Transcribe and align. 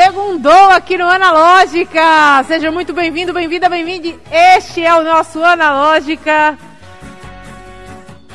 Segundou 0.00 0.70
aqui 0.70 0.96
no 0.96 1.08
Analógica. 1.08 2.00
Seja 2.44 2.70
muito 2.70 2.94
bem-vindo, 2.94 3.32
bem-vinda, 3.32 3.68
bem-vinde. 3.68 4.16
Este 4.30 4.80
é 4.80 4.94
o 4.94 5.02
nosso 5.02 5.42
Analógica. 5.42 6.56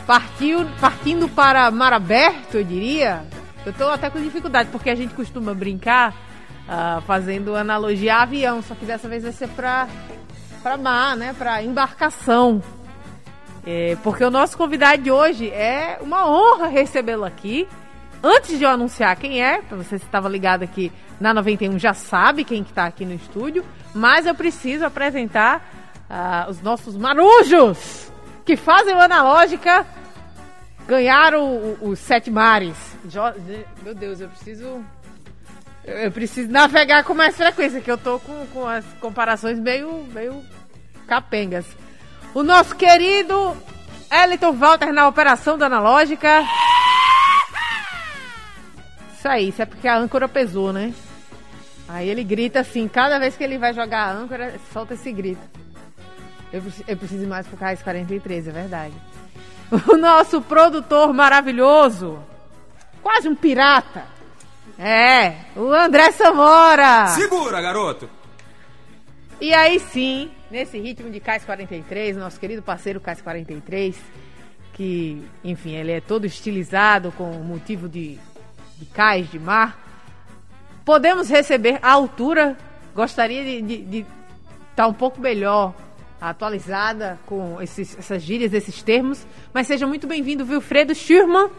Partiu, 0.06 0.68
partindo 0.82 1.30
para 1.30 1.72
mar 1.72 1.94
aberto, 1.94 2.56
eu 2.56 2.66
diria. 2.66 3.24
Eu 3.66 3.72
estou 3.72 3.90
até 3.90 4.10
com 4.10 4.20
dificuldade, 4.20 4.68
porque 4.74 4.90
a 4.90 4.96
gente 4.96 5.14
costuma 5.14 5.54
brincar 5.54 6.14
uh, 6.68 7.02
fazendo 7.04 7.56
analogia 7.56 8.16
a 8.16 8.24
avião, 8.24 8.62
só 8.62 8.76
que 8.76 8.84
dessa 8.84 9.08
vez 9.08 9.24
vai 9.24 9.32
ser 9.32 9.48
para 9.48 9.88
para 10.62 10.76
mar, 10.76 11.16
né? 11.16 11.34
Para 11.34 11.64
embarcação. 11.64 12.62
É, 13.66 13.96
porque 14.04 14.26
o 14.26 14.30
nosso 14.30 14.58
convidado 14.58 15.02
de 15.02 15.12
hoje 15.12 15.50
é 15.50 15.98
uma 16.02 16.30
honra 16.30 16.68
recebê-lo 16.68 17.24
aqui. 17.24 17.70
Antes 18.24 18.58
de 18.58 18.64
eu 18.64 18.70
anunciar 18.70 19.18
quem 19.18 19.44
é, 19.44 19.62
para 19.62 19.76
você 19.76 20.00
que 20.00 20.06
estava 20.06 20.30
ligado 20.30 20.64
aqui 20.64 20.90
na 21.20 21.34
91 21.34 21.78
já 21.78 21.94
sabe 21.94 22.46
quem 22.46 22.64
que 22.64 22.70
está 22.72 22.86
aqui 22.86 23.04
no 23.04 23.14
estúdio, 23.14 23.66
mas 23.94 24.26
eu 24.26 24.34
preciso 24.34 24.86
apresentar 24.86 25.62
uh, 26.10 26.50
os 26.50 26.62
nossos 26.62 26.96
marujos 26.96 28.10
que 28.46 28.56
fazem 28.56 28.96
o 28.96 29.02
Analógica 29.02 29.86
ganhar 30.88 31.34
os 31.36 32.00
sete 32.00 32.32
mares. 32.32 32.78
Jo 33.10 33.22
Meu 33.82 33.94
Deus, 33.94 34.22
eu 34.22 34.30
preciso. 34.30 34.84
Eu 35.84 36.12
preciso 36.14 36.50
navegar 36.50 37.04
com 37.04 37.14
mais 37.14 37.36
frequência, 37.36 37.82
que 37.82 37.92
eu 37.92 37.98
tô 37.98 38.18
com, 38.20 38.46
com 38.48 38.66
as 38.66 38.86
comparações 39.02 39.60
meio, 39.60 40.06
meio 40.14 40.42
capengas. 41.06 41.66
O 42.34 42.42
nosso 42.42 42.74
querido 42.76 43.58
Eliton 44.10 44.54
Walter 44.54 44.94
na 44.94 45.10
operação 45.10 45.58
da 45.58 45.66
Analógica. 45.66 46.42
Isso 49.24 49.30
aí, 49.30 49.48
isso 49.48 49.62
é 49.62 49.66
porque 49.66 49.88
a 49.88 49.96
âncora 49.96 50.28
pesou, 50.28 50.74
né? 50.74 50.94
Aí 51.88 52.10
ele 52.10 52.26
grita 52.26 52.60
assim, 52.60 52.90
cada 52.90 53.18
vez 53.18 53.38
que 53.38 53.44
ele 53.46 53.58
vai 53.58 53.74
jogar 53.74 54.10
a 54.10 54.12
âncora, 54.12 54.60
solta 54.74 54.96
esse 54.96 55.10
grito. 55.14 55.40
Eu, 56.52 56.62
eu 56.86 56.98
preciso 56.98 57.26
mais 57.26 57.48
pro 57.48 57.56
KS 57.56 57.82
43, 57.84 58.50
é 58.50 58.52
verdade. 58.52 58.94
O 59.88 59.96
nosso 59.96 60.42
produtor 60.42 61.14
maravilhoso, 61.14 62.22
quase 63.02 63.30
um 63.30 63.34
pirata. 63.34 64.04
É, 64.78 65.36
o 65.56 65.72
André 65.72 66.12
Samora. 66.12 67.08
Segura, 67.08 67.62
garoto. 67.62 68.10
E 69.40 69.54
aí 69.54 69.80
sim, 69.80 70.32
nesse 70.52 70.78
ritmo 70.78 71.10
de 71.10 71.22
KS 71.22 71.46
43, 71.46 72.18
nosso 72.18 72.38
querido 72.38 72.62
parceiro 72.62 73.00
KS 73.00 73.22
43, 73.22 73.96
que, 74.74 75.24
enfim, 75.46 75.76
ele 75.76 75.94
é 75.94 76.02
todo 76.02 76.26
estilizado 76.26 77.14
com 77.14 77.32
motivo 77.42 77.88
de 77.88 78.20
de 78.84 78.86
cais 78.86 79.32
de 79.32 79.40
mar, 79.40 79.78
podemos 80.84 81.30
receber 81.30 81.80
a 81.82 81.92
altura. 81.92 82.58
Gostaria 82.94 83.62
de 83.62 84.00
estar 84.00 84.06
tá 84.76 84.88
um 84.88 84.94
pouco 84.94 85.20
melhor 85.20 85.74
atualizada 86.22 87.20
com 87.26 87.62
esses, 87.62 87.98
essas 87.98 88.22
gírias, 88.22 88.54
esses 88.54 88.82
termos, 88.82 89.26
mas 89.54 89.68
seja 89.68 89.86
muito 89.86 90.08
bem-vindo, 90.08 90.46
Wilfredo 90.46 90.96
Schurman, 90.96 91.50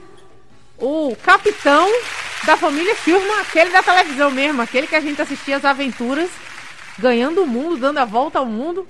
o 0.78 1.14
capitão 1.22 1.86
da 2.46 2.56
família 2.56 2.94
Schurman, 2.96 3.40
aquele 3.40 3.70
da 3.70 3.82
televisão 3.82 4.30
mesmo, 4.30 4.62
aquele 4.62 4.86
que 4.86 4.96
a 4.96 5.00
gente 5.00 5.20
assistia 5.20 5.56
as 5.56 5.64
aventuras, 5.64 6.30
ganhando 6.98 7.42
o 7.42 7.46
mundo, 7.46 7.76
dando 7.76 7.98
a 7.98 8.04
volta 8.06 8.38
ao 8.38 8.46
mundo. 8.46 8.86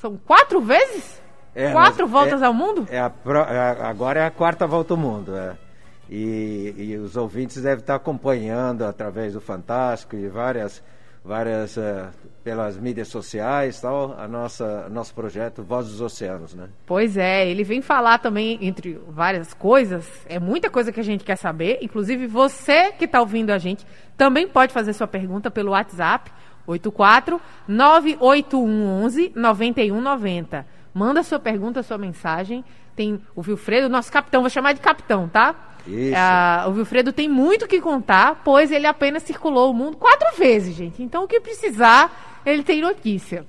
São 0.00 0.16
quatro 0.16 0.60
vezes? 0.60 1.22
É, 1.54 1.70
quatro 1.70 2.08
voltas 2.08 2.42
é, 2.42 2.46
ao 2.46 2.52
mundo? 2.52 2.88
É 2.90 2.98
a, 2.98 3.12
é 3.48 3.86
agora 3.86 4.20
é 4.20 4.26
a 4.26 4.30
quarta 4.30 4.66
volta 4.66 4.94
ao 4.94 4.98
mundo. 4.98 5.36
É. 5.36 5.63
E, 6.08 6.74
e, 6.76 6.96
os 6.96 7.16
ouvintes 7.16 7.62
devem 7.62 7.80
estar 7.80 7.94
acompanhando 7.94 8.82
através 8.84 9.32
do 9.32 9.40
Fantástico 9.40 10.14
e 10.16 10.28
várias, 10.28 10.82
várias 11.24 11.76
uh, 11.76 12.08
pelas 12.42 12.76
mídias 12.76 13.08
sociais, 13.08 13.80
tal, 13.80 14.14
a 14.18 14.28
nossa 14.28 14.88
nosso 14.90 15.14
projeto 15.14 15.62
Voz 15.62 15.88
dos 15.88 16.00
Oceanos, 16.00 16.54
né? 16.54 16.68
Pois 16.84 17.16
é, 17.16 17.48
ele 17.48 17.64
vem 17.64 17.80
falar 17.80 18.18
também 18.18 18.58
entre 18.60 19.00
várias 19.08 19.54
coisas. 19.54 20.06
É 20.26 20.38
muita 20.38 20.68
coisa 20.68 20.92
que 20.92 21.00
a 21.00 21.04
gente 21.04 21.24
quer 21.24 21.36
saber. 21.36 21.78
Inclusive 21.80 22.26
você 22.26 22.92
que 22.92 23.06
está 23.06 23.20
ouvindo 23.20 23.50
a 23.50 23.58
gente 23.58 23.86
também 24.16 24.46
pode 24.46 24.72
fazer 24.72 24.92
sua 24.92 25.06
pergunta 25.06 25.50
pelo 25.50 25.70
WhatsApp 25.70 26.30
84 26.66 27.40
98111 27.66 29.32
9190. 29.34 30.66
Manda 30.92 31.22
sua 31.22 31.38
pergunta, 31.38 31.82
sua 31.82 31.98
mensagem. 31.98 32.64
Tem 32.94 33.20
o 33.34 33.42
Vilfredo, 33.42 33.88
nosso 33.88 34.12
capitão, 34.12 34.42
vou 34.42 34.50
chamar 34.50 34.72
de 34.72 34.80
capitão, 34.80 35.28
tá? 35.28 35.73
Ah, 36.16 36.64
o 36.68 36.72
Wilfredo 36.72 37.12
tem 37.12 37.28
muito 37.28 37.66
que 37.66 37.80
contar, 37.80 38.42
pois 38.44 38.72
ele 38.72 38.86
apenas 38.86 39.22
circulou 39.22 39.70
o 39.70 39.74
mundo 39.74 39.96
quatro 39.96 40.36
vezes, 40.36 40.74
gente. 40.74 41.02
Então, 41.02 41.24
o 41.24 41.28
que 41.28 41.40
precisar, 41.40 42.40
ele 42.44 42.62
tem 42.62 42.80
notícia. 42.80 43.44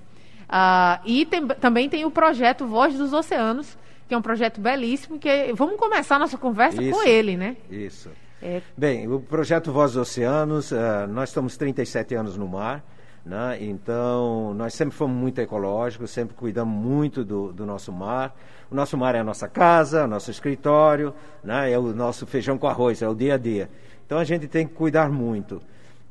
Ah, 0.47 0.99
e 1.05 1.25
tem, 1.25 1.45
também 1.47 1.89
tem 1.89 2.05
o 2.05 2.11
projeto 2.11 2.65
Voz 2.67 2.95
dos 2.95 3.13
Oceanos, 3.13 3.77
que 4.07 4.13
é 4.13 4.17
um 4.17 4.21
projeto 4.21 4.59
belíssimo. 4.59 5.17
Que 5.17 5.51
vamos 5.53 5.77
começar 5.77 6.19
nossa 6.19 6.37
conversa 6.37 6.81
Isso. 6.81 6.91
com 6.91 7.03
ele, 7.07 7.37
né? 7.37 7.55
Isso. 7.69 8.09
É... 8.41 8.61
Bem, 8.77 9.11
o 9.11 9.19
projeto 9.19 9.71
Voz 9.71 9.93
dos 9.93 10.01
Oceanos, 10.01 10.71
uh, 10.71 11.07
nós 11.09 11.29
estamos 11.29 11.57
37 11.57 12.15
anos 12.15 12.37
no 12.37 12.47
mar. 12.47 12.83
Né? 13.25 13.57
Então, 13.61 14.53
nós 14.53 14.75
sempre 14.75 14.95
fomos 14.95 15.17
muito 15.17 15.39
ecológicos, 15.41 16.11
sempre 16.11 16.35
cuidamos 16.35 16.75
muito 16.75 17.25
do, 17.25 17.51
do 17.51 17.65
nosso 17.65 17.91
mar. 17.91 18.35
O 18.69 18.75
nosso 18.75 18.97
mar 18.97 19.15
é 19.15 19.19
a 19.19 19.23
nossa 19.23 19.47
casa, 19.47 20.05
o 20.05 20.07
nosso 20.07 20.31
escritório, 20.31 21.13
né? 21.43 21.71
é 21.71 21.77
o 21.77 21.93
nosso 21.93 22.25
feijão 22.25 22.57
com 22.57 22.67
arroz, 22.67 23.01
é 23.01 23.07
o 23.07 23.13
dia 23.13 23.35
a 23.35 23.37
dia. 23.37 23.69
Então, 24.05 24.17
a 24.17 24.23
gente 24.23 24.47
tem 24.47 24.67
que 24.67 24.73
cuidar 24.73 25.09
muito. 25.09 25.61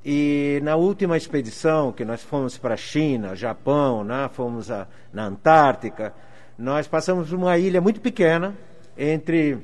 E 0.04 0.60
na 0.62 0.76
última 0.76 1.16
expedição, 1.16 1.90
que 1.92 2.04
nós 2.04 2.22
fomos 2.22 2.58
para 2.58 2.74
a 2.74 2.76
China, 2.76 3.34
Japão, 3.34 4.04
né? 4.04 4.28
fomos 4.32 4.70
a, 4.70 4.86
na 5.12 5.26
Antártica, 5.26 6.12
nós 6.58 6.86
passamos 6.86 7.32
uma 7.32 7.56
ilha 7.58 7.80
muito 7.80 8.00
pequena 8.00 8.54
entre 8.96 9.58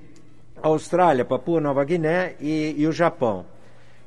a 0.62 0.68
Austrália, 0.68 1.24
Papua 1.24 1.60
Nova 1.60 1.84
Guiné 1.84 2.34
e, 2.40 2.74
e 2.76 2.86
o 2.86 2.92
Japão. 2.92 3.44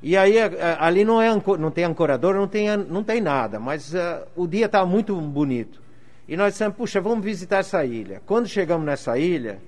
E 0.01 0.17
aí 0.17 0.35
ali 0.79 1.05
não, 1.05 1.21
é, 1.21 1.29
não 1.57 1.71
tem 1.71 1.85
ancorador, 1.85 2.35
não 2.35 2.47
tem, 2.47 2.75
não 2.75 3.03
tem 3.03 3.21
nada, 3.21 3.57
mas 3.57 3.93
uh, 3.93 4.27
o 4.35 4.45
dia 4.45 4.65
estava 4.65 4.85
muito 4.85 5.15
bonito. 5.15 5.81
E 6.27 6.37
nós 6.37 6.53
dissemos, 6.53 6.75
puxa, 6.75 7.01
vamos 7.01 7.23
visitar 7.23 7.59
essa 7.59 7.83
ilha. 7.85 8.21
Quando 8.25 8.47
chegamos 8.47 8.85
nessa 8.85 9.17
ilha, 9.17 9.59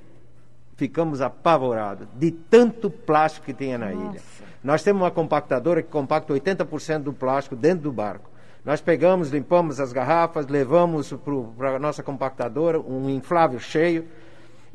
ficamos 0.75 1.21
apavorados 1.21 2.07
de 2.15 2.31
tanto 2.31 2.89
plástico 2.89 3.45
que 3.47 3.53
tinha 3.53 3.77
na 3.77 3.91
Nossa. 3.91 4.11
ilha. 4.11 4.21
Nós 4.63 4.83
temos 4.83 5.01
uma 5.01 5.11
compactadora 5.11 5.81
que 5.81 5.89
compacta 5.89 6.33
80% 6.33 6.99
do 6.99 7.13
plástico 7.13 7.55
dentro 7.55 7.83
do 7.83 7.91
barco. 7.91 8.29
Nós 8.63 8.81
pegamos, 8.81 9.29
limpamos 9.29 9.79
as 9.79 9.93
garrafas, 9.93 10.47
levamos 10.47 11.13
para 11.57 11.75
a 11.75 11.79
nossa 11.79 12.01
compactadora 12.01 12.79
um 12.79 13.09
inflável 13.09 13.59
cheio 13.59 14.05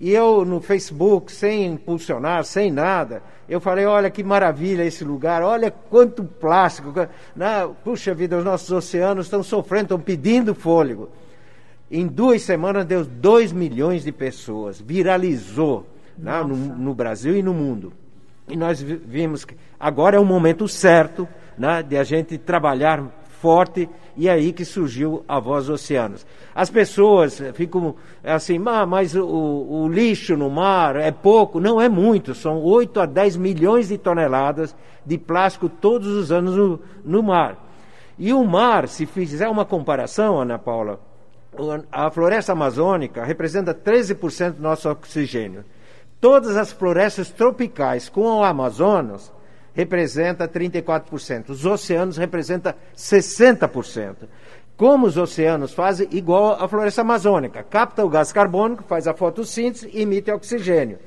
e 0.00 0.12
eu 0.12 0.46
no 0.46 0.62
Facebook, 0.62 1.30
sem 1.30 1.66
impulsionar, 1.66 2.42
sem 2.44 2.70
nada, 2.70 3.22
eu 3.46 3.60
falei, 3.60 3.84
olha 3.84 4.08
que 4.08 4.24
maravilha 4.24 4.82
esse 4.82 5.04
lugar, 5.04 5.42
olha 5.42 5.70
quanto 5.70 6.24
plástico. 6.24 6.90
Na, 7.36 7.68
puxa 7.68 8.14
vida, 8.14 8.38
os 8.38 8.44
nossos 8.44 8.70
oceanos 8.70 9.26
estão 9.26 9.42
sofrendo, 9.42 9.82
estão 9.82 10.00
pedindo 10.00 10.54
fôlego. 10.54 11.10
Em 11.90 12.06
duas 12.06 12.42
semanas 12.42 12.84
deu 12.86 13.04
2 13.04 13.52
milhões 13.52 14.04
de 14.04 14.12
pessoas, 14.12 14.80
viralizou 14.80 15.86
né, 16.16 16.40
no, 16.42 16.54
no, 16.54 16.94
Brasil 16.94 17.36
e 17.36 17.42
no 17.42 17.52
mundo. 17.52 17.92
E 18.48 18.56
nós 18.56 18.80
vimos 18.80 19.44
que 19.44 19.56
agora 19.78 20.16
é 20.16 20.20
o 20.20 20.24
momento 20.24 20.68
certo 20.68 21.26
né, 21.58 21.82
de 21.82 21.96
a 21.96 22.04
gente 22.04 22.38
trabalhar 22.38 23.04
forte 23.40 23.88
e 24.16 24.28
é 24.28 24.32
aí 24.32 24.52
que 24.52 24.64
surgiu 24.64 25.24
a 25.26 25.40
Voz 25.40 25.66
dos 25.66 25.82
Oceanos. 25.82 26.26
As 26.54 26.70
pessoas 26.70 27.42
ficam 27.54 27.94
assim, 28.22 28.62
ah, 28.66 28.86
mas 28.86 29.16
o, 29.16 29.26
o, 29.26 29.88
lixo 29.88 30.36
no 30.36 30.50
mar 30.50 30.94
é 30.94 31.10
pouco. 31.10 31.58
Não 31.58 31.80
é 31.80 31.88
muito, 31.88 32.34
são 32.34 32.62
8 32.62 33.00
a 33.00 33.06
10 33.06 33.36
milhões 33.36 33.88
de 33.88 33.98
toneladas 33.98 34.76
de 35.04 35.16
plástico 35.16 35.68
todos 35.68 36.06
os 36.08 36.30
anos 36.30 36.54
no, 36.54 36.80
no 37.04 37.22
mar. 37.22 37.66
E 38.18 38.32
o 38.32 38.44
mar, 38.44 38.86
se 38.86 39.06
fizer 39.06 39.48
uma 39.48 39.64
comparação, 39.64 40.38
Ana 40.38 40.58
Paula, 40.58 41.00
a 41.90 42.10
floresta 42.10 42.52
amazônica 42.52 43.24
representa 43.24 43.74
13% 43.74 44.52
do 44.52 44.62
nosso 44.62 44.88
oxigênio. 44.88 45.64
Todas 46.20 46.56
as 46.56 46.70
florestas 46.70 47.30
tropicais 47.30 48.08
com 48.08 48.22
o 48.22 48.44
Amazonas 48.44 49.32
representa 49.74 50.46
34%. 50.46 51.50
Os 51.50 51.64
oceanos 51.64 52.16
representam 52.16 52.74
60%. 52.96 54.28
como 54.76 55.06
os 55.06 55.18
oceanos 55.18 55.74
fazem, 55.74 56.08
igual 56.10 56.52
a 56.58 56.66
floresta 56.66 57.02
amazônica. 57.02 57.62
Capta 57.62 58.02
o 58.02 58.08
gás 58.08 58.32
carbônico, 58.32 58.82
faz 58.82 59.06
a 59.06 59.12
fotossíntese 59.12 59.90
e 59.92 60.00
emite 60.00 60.30
oxigênio. 60.30 60.98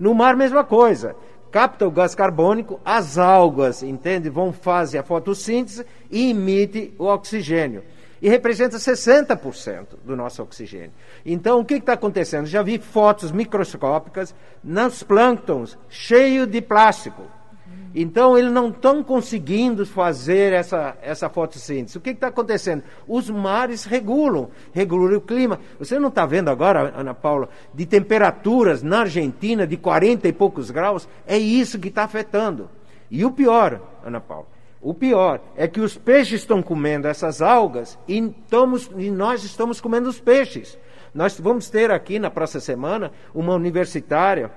No 0.00 0.14
mar, 0.14 0.34
mesma 0.34 0.64
coisa. 0.64 1.14
Capta 1.50 1.86
o 1.86 1.90
gás 1.90 2.14
carbônico, 2.14 2.80
as 2.82 3.18
algas, 3.18 3.82
entende? 3.82 4.30
Vão 4.30 4.50
fazer 4.50 4.98
a 4.98 5.02
fotossíntese 5.02 5.84
e 6.10 6.30
emite 6.30 6.94
o 6.98 7.04
oxigênio. 7.04 7.82
E 8.20 8.28
representa 8.28 8.76
60% 8.76 9.86
do 10.04 10.16
nosso 10.16 10.42
oxigênio. 10.42 10.92
Então, 11.24 11.60
o 11.60 11.64
que 11.64 11.74
está 11.74 11.92
acontecendo? 11.92 12.46
Já 12.46 12.62
vi 12.62 12.78
fotos 12.78 13.30
microscópicas 13.30 14.34
nos 14.62 15.02
plânctons 15.02 15.78
cheio 15.88 16.46
de 16.46 16.60
plástico. 16.60 17.22
Então, 17.94 18.36
eles 18.36 18.52
não 18.52 18.68
estão 18.68 19.02
conseguindo 19.02 19.86
fazer 19.86 20.52
essa, 20.52 20.96
essa 21.00 21.28
fotossíntese. 21.28 21.96
O 21.96 22.00
que 22.00 22.10
está 22.10 22.28
acontecendo? 22.28 22.82
Os 23.06 23.30
mares 23.30 23.84
regulam, 23.84 24.50
regulam 24.72 25.16
o 25.16 25.20
clima. 25.20 25.58
Você 25.78 25.98
não 25.98 26.08
está 26.08 26.26
vendo 26.26 26.50
agora, 26.50 26.92
Ana 26.96 27.14
Paula, 27.14 27.48
de 27.74 27.86
temperaturas 27.86 28.82
na 28.82 29.00
Argentina 29.00 29.66
de 29.66 29.76
40 29.76 30.28
e 30.28 30.32
poucos 30.32 30.70
graus? 30.70 31.08
É 31.26 31.38
isso 31.38 31.78
que 31.78 31.88
está 31.88 32.04
afetando. 32.04 32.70
E 33.10 33.24
o 33.24 33.30
pior, 33.30 33.80
Ana 34.04 34.20
Paula, 34.20 34.46
o 34.80 34.94
pior 34.94 35.40
é 35.56 35.66
que 35.66 35.80
os 35.80 35.96
peixes 35.96 36.40
estão 36.40 36.62
comendo 36.62 37.08
essas 37.08 37.42
algas 37.42 37.98
e, 38.06 38.18
estamos, 38.18 38.90
e 38.96 39.10
nós 39.10 39.42
estamos 39.42 39.80
comendo 39.80 40.08
os 40.08 40.20
peixes. 40.20 40.78
Nós 41.12 41.38
vamos 41.38 41.68
ter 41.68 41.90
aqui 41.90 42.18
na 42.18 42.30
próxima 42.30 42.60
semana 42.60 43.10
uma 43.34 43.54
universitária, 43.54 44.50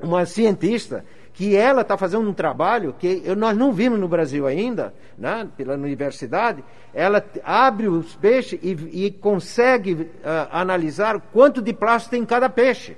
uma 0.00 0.24
cientista, 0.26 1.04
que 1.32 1.56
ela 1.56 1.82
está 1.82 1.98
fazendo 1.98 2.28
um 2.28 2.32
trabalho 2.32 2.94
que 2.96 3.22
nós 3.34 3.56
não 3.56 3.72
vimos 3.72 3.98
no 3.98 4.06
Brasil 4.06 4.46
ainda, 4.46 4.94
né, 5.18 5.48
pela 5.56 5.74
universidade. 5.74 6.62
Ela 6.92 7.24
abre 7.42 7.88
os 7.88 8.14
peixes 8.14 8.60
e, 8.62 9.06
e 9.06 9.10
consegue 9.10 9.94
uh, 9.94 10.08
analisar 10.52 11.20
quanto 11.32 11.60
de 11.60 11.72
plástico 11.72 12.12
tem 12.12 12.22
em 12.22 12.26
cada 12.26 12.48
peixe. 12.48 12.96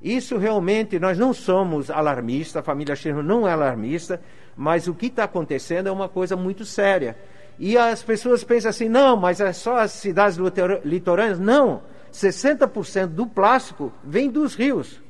Isso 0.00 0.36
realmente, 0.36 1.00
nós 1.00 1.18
não 1.18 1.32
somos 1.32 1.90
alarmistas, 1.90 2.60
a 2.60 2.62
família 2.62 2.94
Sherman 2.94 3.24
não 3.24 3.48
é 3.48 3.52
alarmista, 3.52 4.20
mas 4.56 4.86
o 4.86 4.94
que 4.94 5.06
está 5.06 5.24
acontecendo 5.24 5.88
é 5.88 5.92
uma 5.92 6.08
coisa 6.08 6.36
muito 6.36 6.64
séria. 6.64 7.16
E 7.58 7.76
as 7.78 8.02
pessoas 8.02 8.42
pensam 8.42 8.70
assim, 8.70 8.88
não, 8.88 9.16
mas 9.16 9.40
é 9.40 9.52
só 9.52 9.76
as 9.78 9.92
cidades 9.92 10.38
litorâneas. 10.84 11.38
Não, 11.38 11.82
60% 12.12 13.06
do 13.08 13.26
plástico 13.26 13.92
vem 14.02 14.30
dos 14.30 14.54
rios. 14.54 15.00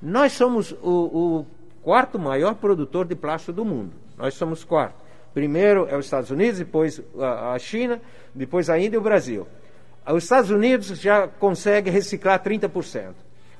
Nós 0.00 0.32
somos 0.32 0.72
o, 0.82 1.42
o 1.42 1.46
quarto 1.82 2.18
maior 2.18 2.54
produtor 2.54 3.06
de 3.06 3.14
plástico 3.14 3.52
do 3.52 3.64
mundo. 3.64 3.92
Nós 4.16 4.34
somos 4.34 4.64
quarto. 4.64 4.96
Primeiro 5.32 5.86
é 5.90 5.96
os 5.96 6.06
Estados 6.06 6.30
Unidos, 6.30 6.58
depois 6.58 7.02
a 7.18 7.58
China, 7.58 8.00
depois 8.34 8.70
a 8.70 8.78
Índia 8.78 8.96
e 8.96 8.98
o 8.98 9.02
Brasil. 9.02 9.46
Os 10.06 10.22
Estados 10.24 10.50
Unidos 10.50 10.86
já 11.00 11.26
consegue 11.26 11.90
reciclar 11.90 12.42
30%. 12.42 13.14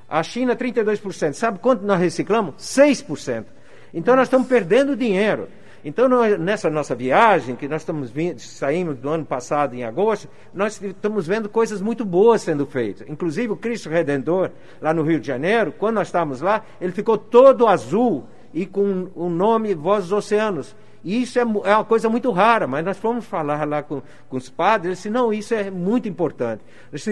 A 0.07 0.21
China, 0.21 0.55
32%. 0.55 1.33
Sabe 1.33 1.59
quanto 1.59 1.83
nós 1.83 1.99
reciclamos? 1.99 2.55
6%. 2.57 3.45
Então 3.95 4.15
nós 4.15 4.27
estamos 4.27 4.47
perdendo 4.47 4.95
dinheiro. 4.95 5.47
Então, 5.85 6.09
nessa 6.39 6.67
nossa 6.67 6.95
viagem, 6.95 7.55
que 7.55 7.67
nós 7.67 7.83
estamos 7.83 8.09
vindo, 8.09 8.39
saímos 8.39 8.97
do 8.97 9.07
ano 9.07 9.23
passado, 9.23 9.75
em 9.75 9.83
agosto, 9.83 10.27
nós 10.51 10.81
estamos 10.81 11.27
vendo 11.27 11.47
coisas 11.47 11.79
muito 11.79 12.03
boas 12.03 12.41
sendo 12.41 12.65
feitas. 12.65 13.07
Inclusive, 13.07 13.53
o 13.53 13.55
Cristo 13.55 13.87
Redentor, 13.87 14.49
lá 14.81 14.95
no 14.95 15.03
Rio 15.03 15.19
de 15.19 15.27
Janeiro, 15.27 15.71
quando 15.71 15.95
nós 15.95 16.07
estávamos 16.07 16.41
lá, 16.41 16.65
ele 16.81 16.91
ficou 16.91 17.19
todo 17.19 17.67
azul 17.67 18.25
e 18.51 18.65
com 18.65 19.09
o 19.13 19.29
nome 19.29 19.75
Voz 19.75 20.05
dos 20.05 20.11
Oceanos. 20.11 20.75
Isso 21.05 21.37
é, 21.37 21.43
é, 21.43 21.75
uma 21.75 21.85
coisa 21.85 22.09
muito 22.09 22.31
rara, 22.31 22.65
mas 22.65 22.83
nós 22.83 22.97
fomos 22.97 23.25
falar 23.25 23.63
lá 23.67 23.83
com, 23.83 24.01
com 24.27 24.37
os 24.37 24.49
padres, 24.49 24.87
eles 24.87 24.97
disseram, 24.97 25.21
não, 25.21 25.31
isso 25.31 25.53
é 25.53 25.69
muito 25.69 26.09
importante. 26.09 26.63
Nós 26.91 27.07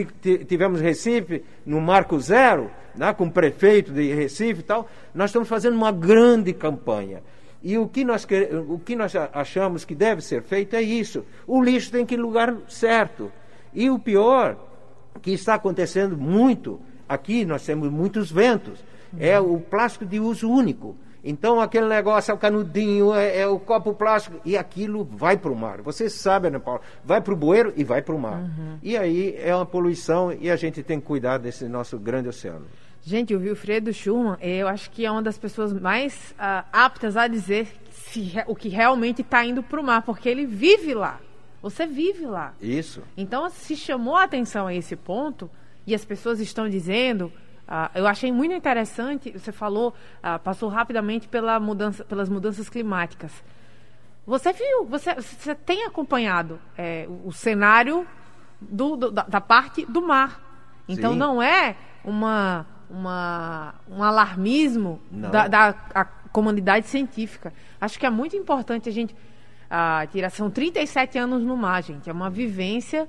tivemos 0.48 0.82
Recife 0.82 1.44
no 1.64 1.80
Marco 1.80 2.20
Zero, 2.20 2.72
né, 2.96 3.14
com 3.14 3.26
o 3.26 3.32
prefeito 3.32 3.94
de 3.94 4.12
Recife 4.12 4.62
e 4.62 4.64
tal, 4.64 4.90
nós 5.14 5.30
estamos 5.30 5.48
fazendo 5.48 5.76
uma 5.76 5.92
grande 5.92 6.54
campanha. 6.54 7.22
E 7.62 7.78
o 7.78 7.88
que, 7.88 8.04
nós, 8.04 8.28
o 8.68 8.80
que 8.80 8.96
nós 8.96 9.14
achamos 9.32 9.86
que 9.86 9.94
deve 9.94 10.22
ser 10.22 10.42
feito 10.42 10.76
é 10.76 10.82
isso. 10.82 11.24
O 11.46 11.64
lixo 11.64 11.92
tem 11.92 12.04
que 12.04 12.16
ir 12.16 12.18
no 12.18 12.26
lugar 12.26 12.58
certo. 12.68 13.32
E 13.74 13.92
o 13.92 14.00
pior, 14.00 14.58
que 15.22 15.32
está 15.32 15.54
acontecendo 15.54 16.18
muito, 16.18 16.82
aqui 17.08 17.46
nós 17.46 17.64
temos 17.64 17.92
muitos 17.92 18.32
ventos, 18.32 18.84
é 19.20 19.40
o 19.40 19.60
plástico 19.60 20.04
de 20.04 20.20
uso 20.20 20.50
único. 20.50 20.98
Então 21.24 21.62
aquele 21.62 21.88
negócio 21.88 22.32
é 22.32 22.34
o 22.34 22.38
canudinho, 22.38 23.14
é, 23.14 23.40
é 23.40 23.48
o 23.48 23.58
copo 23.58 23.94
plástico, 23.94 24.42
e 24.44 24.58
aquilo 24.58 25.04
vai 25.06 25.38
para 25.38 25.52
o 25.52 25.56
mar. 25.56 25.82
Você 25.82 26.10
sabe, 26.10 26.48
Ana 26.48 26.60
Paula, 26.60 26.82
vai 27.04 27.22
para 27.22 27.34
o 27.34 27.38
bueiro 27.38 27.74
e 27.78 27.84
vai 27.84 28.02
para 28.02 28.14
o 28.14 28.20
mar. 28.20 28.42
Uhum. 28.42 28.78
E 28.84 28.98
aí 28.98 29.36
é 29.38 29.56
uma 29.56 29.66
poluição 29.66 30.34
e 30.34 30.52
a 30.52 30.56
gente 30.56 30.84
tem 30.84 31.00
que 31.00 31.06
cuidar 31.06 31.38
desse 31.38 31.66
nosso 31.68 31.98
grande 31.98 32.28
oceano. 32.28 32.66
Gente, 33.06 33.36
o 33.36 33.40
Wilfredo 33.40 33.92
Schumann, 33.94 34.38
eu 34.42 34.68
acho 34.68 34.90
que 34.90 35.06
é 35.06 35.12
uma 35.12 35.22
das 35.22 35.38
pessoas 35.38 35.74
mais 35.74 36.32
uh, 36.32 36.66
aptas 36.72 37.18
a 37.18 37.28
dizer 37.28 37.68
se, 37.92 38.34
o 38.48 38.56
que 38.56 38.70
realmente 38.70 39.22
está 39.22 39.46
indo 39.46 39.62
para 39.62 39.80
o 39.80 39.84
mar, 39.84 40.04
porque 40.04 40.30
ele 40.30 40.46
vive 40.46 40.94
lá. 40.94 41.20
Você 41.62 41.86
vive 41.86 42.26
lá. 42.26 42.54
Isso. 42.62 43.02
Então, 43.16 43.50
se 43.50 43.76
chamou 43.76 44.16
a 44.16 44.24
atenção 44.24 44.68
a 44.68 44.74
esse 44.74 44.96
ponto, 44.96 45.50
e 45.86 45.94
as 45.94 46.06
pessoas 46.06 46.40
estão 46.40 46.70
dizendo, 46.70 47.32
uh, 47.68 47.90
eu 47.96 48.08
achei 48.08 48.32
muito 48.32 48.54
interessante, 48.54 49.32
você 49.32 49.52
falou, 49.52 49.94
uh, 50.20 50.40
passou 50.40 50.70
rapidamente 50.70 51.28
pela 51.28 51.60
mudança, 51.60 52.04
pelas 52.04 52.30
mudanças 52.30 52.70
climáticas. 52.70 53.32
Você 54.26 54.54
viu, 54.54 54.86
você, 54.86 55.14
você 55.16 55.54
tem 55.54 55.86
acompanhado 55.86 56.60
é, 56.78 57.06
o, 57.10 57.28
o, 57.28 57.32
cenário 57.34 58.08
do, 58.62 58.96
do, 58.96 59.12
da, 59.12 59.24
da, 59.24 59.42
parte 59.42 59.86
do 59.86 60.02
mar. 60.02 60.42
Então, 60.88 61.12
Sim. 61.12 61.18
não 61.18 61.42
é 61.42 61.76
uma 62.06 62.66
uma, 62.94 63.74
um 63.90 64.04
alarmismo 64.04 65.02
da, 65.10 65.48
da 65.48 65.74
comunidade 66.32 66.88
científica. 66.88 67.52
Acho 67.82 68.00
que 68.00 68.06
é 68.06 68.10
muito 68.10 68.36
importante 68.36 68.88
a 68.88 68.92
gente 68.92 69.16
a 69.70 70.06
tirar. 70.08 70.30
São 70.30 70.50
37 70.50 71.18
anos 71.18 71.44
no 71.44 71.58
mar, 71.58 71.82
gente. 71.82 72.10
É 72.10 72.14
uma 72.14 72.30
vivência 72.30 73.08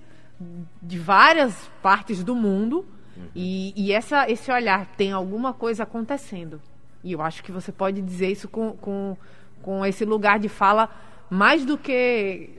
de 0.83 0.99
várias 0.99 1.71
partes 1.83 2.25
do 2.25 2.35
mundo. 2.35 2.87
Uhum. 3.16 3.25
E, 3.34 3.72
e 3.76 3.93
essa, 3.93 4.28
esse 4.31 4.50
olhar 4.50 4.87
tem 4.96 5.12
alguma 5.12 5.52
coisa 5.52 5.82
acontecendo. 5.82 6.61
E 7.02 7.12
eu 7.12 7.20
acho 7.20 7.43
que 7.43 7.52
você 7.52 7.70
pode 7.70 8.00
dizer 8.00 8.31
isso 8.31 8.49
com, 8.49 8.72
com, 8.72 9.16
com 9.62 9.84
esse 9.84 10.05
lugar 10.05 10.38
de 10.38 10.49
fala 10.49 10.88
mais 11.28 11.64
do 11.64 11.76
que 11.76 12.50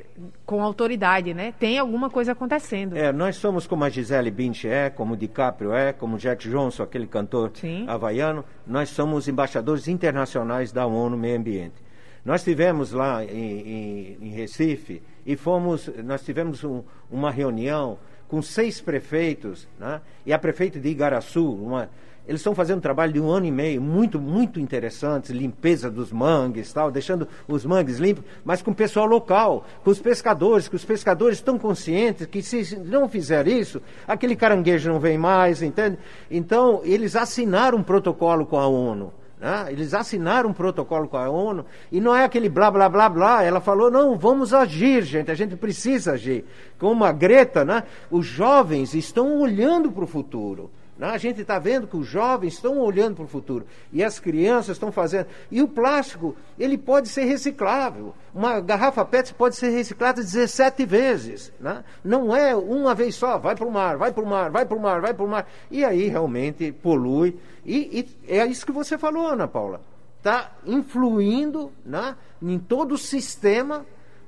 com 0.45 0.61
autoridade, 0.61 1.33
né? 1.33 1.53
Tem 1.59 1.77
alguma 1.77 2.09
coisa 2.09 2.31
acontecendo. 2.31 2.95
É, 2.95 3.11
nós 3.11 3.35
somos 3.35 3.67
como 3.67 3.83
a 3.83 3.89
Gisele 3.89 4.31
Bündchen 4.31 4.71
é, 4.71 4.89
como 4.89 5.13
o 5.13 5.17
DiCaprio 5.17 5.73
é, 5.73 5.91
como 5.91 6.15
o 6.15 6.17
Jack 6.17 6.49
Johnson, 6.49 6.83
aquele 6.83 7.07
cantor 7.07 7.51
Sim. 7.53 7.85
havaiano. 7.87 8.45
Nós 8.65 8.89
somos 8.89 9.27
embaixadores 9.27 9.88
internacionais 9.88 10.71
da 10.71 10.85
ONU 10.85 11.17
Meio 11.17 11.38
Ambiente. 11.38 11.83
Nós 12.24 12.43
tivemos 12.43 12.91
lá 12.91 13.24
em, 13.24 13.27
em, 13.29 14.17
em 14.21 14.29
Recife 14.29 15.01
e 15.25 15.35
fomos, 15.35 15.89
nós 16.03 16.24
tivemos 16.24 16.63
um, 16.63 16.81
uma 17.12 17.29
reunião 17.29 18.00
com 18.36 18.42
seis 18.42 18.82
prefeitos, 18.82 19.65
né? 19.80 20.01
E 20.25 20.34
a 20.34 20.38
prefeita 20.38 20.77
de 20.77 20.89
Igaraçu, 20.89 21.50
uma 21.54 21.89
eles 22.27 22.42
estão 22.42 22.54
fazendo 22.54 22.80
um 22.80 22.82
trabalho 22.82 23.13
de 23.13 23.20
um 23.22 23.30
ano 23.30 23.46
e 23.46 23.51
meio, 23.51 23.80
muito, 23.80 24.20
muito 24.20 24.60
interessante, 24.60 25.32
limpeza 25.32 25.89
dos 25.89 26.12
mangues, 26.12 26.74
tal, 26.74 26.92
deixando 26.92 27.30
os 27.48 27.63
mangues 27.63 27.98
limpos, 27.98 28.25
mas 28.44 28.62
com 28.62 28.72
o 28.72 28.75
pessoal 28.75 29.06
local, 29.06 29.65
com 29.86 29.89
os 29.89 30.00
pescadores, 30.00 30.68
que 30.68 30.75
os 30.75 30.84
pescadores 30.84 31.38
estão 31.38 31.58
conscientes 31.58 32.27
que 32.27 32.42
se 32.42 32.77
não 32.80 33.08
fizer 33.08 33.48
isso, 33.48 33.82
aquele 34.06 34.36
caranguejo 34.36 34.92
não 34.92 35.00
vem 35.00 35.18
mais, 35.18 35.62
entende? 35.62 35.98
Então, 36.30 36.82
eles 36.84 37.15
assinaram 37.15 37.77
um 37.77 37.84
protocolo 37.84 38.46
com 38.46 38.58
a 38.58 38.68
ONU. 38.68 39.13
Né? 39.39 39.68
Eles 39.70 39.94
assinaram 39.94 40.50
um 40.50 40.54
protocolo 40.54 41.08
com 41.08 41.18
a 41.18 41.30
ONU 41.30 41.65
e 41.92 42.00
não 42.00 42.15
é 42.15 42.24
aquele 42.24 42.50
blá 42.50 42.72
blá 42.72 42.88
blá 42.88 43.10
blá. 43.10 43.44
Ela 43.44 43.60
falou: 43.60 43.92
não, 43.92 44.18
vamos 44.18 44.54
agir, 44.54 45.04
gente, 45.04 45.30
a 45.30 45.36
gente 45.36 45.56
precisa 45.56 46.13
agir. 46.13 46.46
Como 46.80 47.04
a 47.04 47.12
Greta, 47.12 47.65
né? 47.65 47.84
os 48.10 48.25
jovens 48.25 48.94
estão 48.94 49.39
olhando 49.39 49.92
para 49.92 50.04
o 50.04 50.08
futuro. 50.08 50.72
Né? 50.97 51.07
A 51.07 51.17
gente 51.17 51.41
está 51.41 51.59
vendo 51.59 51.87
que 51.87 51.97
os 51.97 52.07
jovens 52.07 52.53
estão 52.53 52.79
olhando 52.79 53.15
para 53.15 53.25
o 53.25 53.27
futuro 53.27 53.65
e 53.91 54.03
as 54.03 54.19
crianças 54.19 54.75
estão 54.75 54.91
fazendo. 54.91 55.27
E 55.51 55.61
o 55.61 55.67
plástico, 55.67 56.35
ele 56.57 56.77
pode 56.77 57.09
ser 57.09 57.25
reciclável. 57.25 58.13
Uma 58.33 58.59
garrafa 58.59 59.03
PET 59.03 59.33
pode 59.33 59.55
ser 59.55 59.69
reciclada 59.69 60.21
17 60.21 60.85
vezes. 60.85 61.51
Né? 61.59 61.83
Não 62.03 62.35
é 62.35 62.55
uma 62.55 62.95
vez 62.95 63.15
só, 63.15 63.37
vai 63.37 63.55
para 63.55 63.67
o 63.67 63.71
mar, 63.71 63.97
vai 63.97 64.13
para 64.13 64.23
o 64.23 64.27
mar, 64.27 64.49
vai 64.49 64.65
para 64.65 64.77
o 64.77 64.81
mar, 64.81 65.01
vai 65.01 65.13
para 65.13 65.25
o 65.25 65.27
mar. 65.27 65.47
E 65.69 65.83
aí 65.83 66.07
realmente 66.07 66.71
polui. 66.71 67.37
E, 67.65 68.07
e, 68.27 68.33
é 68.33 68.45
isso 68.45 68.65
que 68.65 68.71
você 68.71 68.97
falou, 68.97 69.27
Ana 69.27 69.47
Paula. 69.47 69.81
Está 70.17 70.53
influindo 70.65 71.71
né, 71.85 72.15
em 72.41 72.57
todo 72.57 72.93
o 72.93 72.97
sistema 72.97 73.85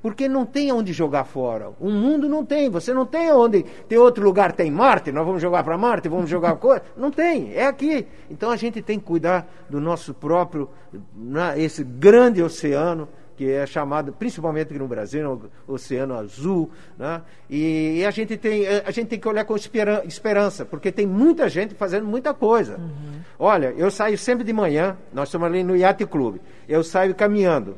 porque 0.07 0.29
não 0.29 0.45
tem 0.45 0.71
onde 0.71 0.93
jogar 0.93 1.25
fora. 1.25 1.71
O 1.81 1.89
mundo 1.89 2.29
não 2.29 2.45
tem. 2.45 2.69
Você 2.69 2.93
não 2.93 3.05
tem 3.05 3.29
onde. 3.29 3.63
Tem 3.89 3.97
outro 3.97 4.23
lugar, 4.23 4.53
tem 4.53 4.71
Marte, 4.71 5.11
nós 5.11 5.25
vamos 5.25 5.41
jogar 5.41 5.65
para 5.65 5.77
Marte, 5.77 6.07
vamos 6.07 6.29
jogar 6.29 6.55
coisa. 6.59 6.81
Não 6.95 7.11
tem, 7.11 7.53
é 7.53 7.67
aqui. 7.67 8.07
Então 8.31 8.49
a 8.49 8.55
gente 8.55 8.81
tem 8.81 8.97
que 8.97 9.03
cuidar 9.03 9.45
do 9.69 9.81
nosso 9.81 10.13
próprio, 10.13 10.69
né, 11.13 11.61
esse 11.61 11.83
grande 11.83 12.41
oceano, 12.41 13.09
que 13.35 13.51
é 13.51 13.65
chamado, 13.65 14.13
principalmente 14.13 14.67
aqui 14.67 14.79
no 14.79 14.87
Brasil, 14.87 15.41
o 15.67 15.73
Oceano 15.73 16.13
Azul, 16.15 16.71
né? 16.97 17.21
E, 17.49 17.99
e, 17.99 18.05
a 18.05 18.09
gente 18.09 18.37
tem 18.37 18.65
a 18.65 18.89
gente 18.91 19.09
tem 19.09 19.19
que 19.19 19.27
olhar 19.27 19.43
com 19.43 19.57
esperança, 19.57 20.63
porque 20.63 20.89
tem 20.89 21.05
muita 21.05 21.49
gente 21.49 21.75
fazendo 21.75 22.07
muita 22.07 22.33
coisa. 22.33 22.77
Uhum. 22.77 23.19
Olha, 23.37 23.73
eu 23.77 23.91
saio 23.91 24.17
sempre 24.17 24.45
de 24.45 24.53
manhã, 24.53 24.97
nós 25.13 25.27
estamos 25.27 25.47
ali 25.47 25.65
no 25.65 25.75
Yacht 25.75 26.05
Clube, 26.05 26.39
eu 26.67 26.81
saio 26.81 27.13
caminhando. 27.13 27.75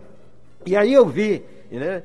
E 0.66 0.76
aí 0.76 0.94
eu 0.94 1.08
vi, 1.08 1.44
né? 1.72 2.04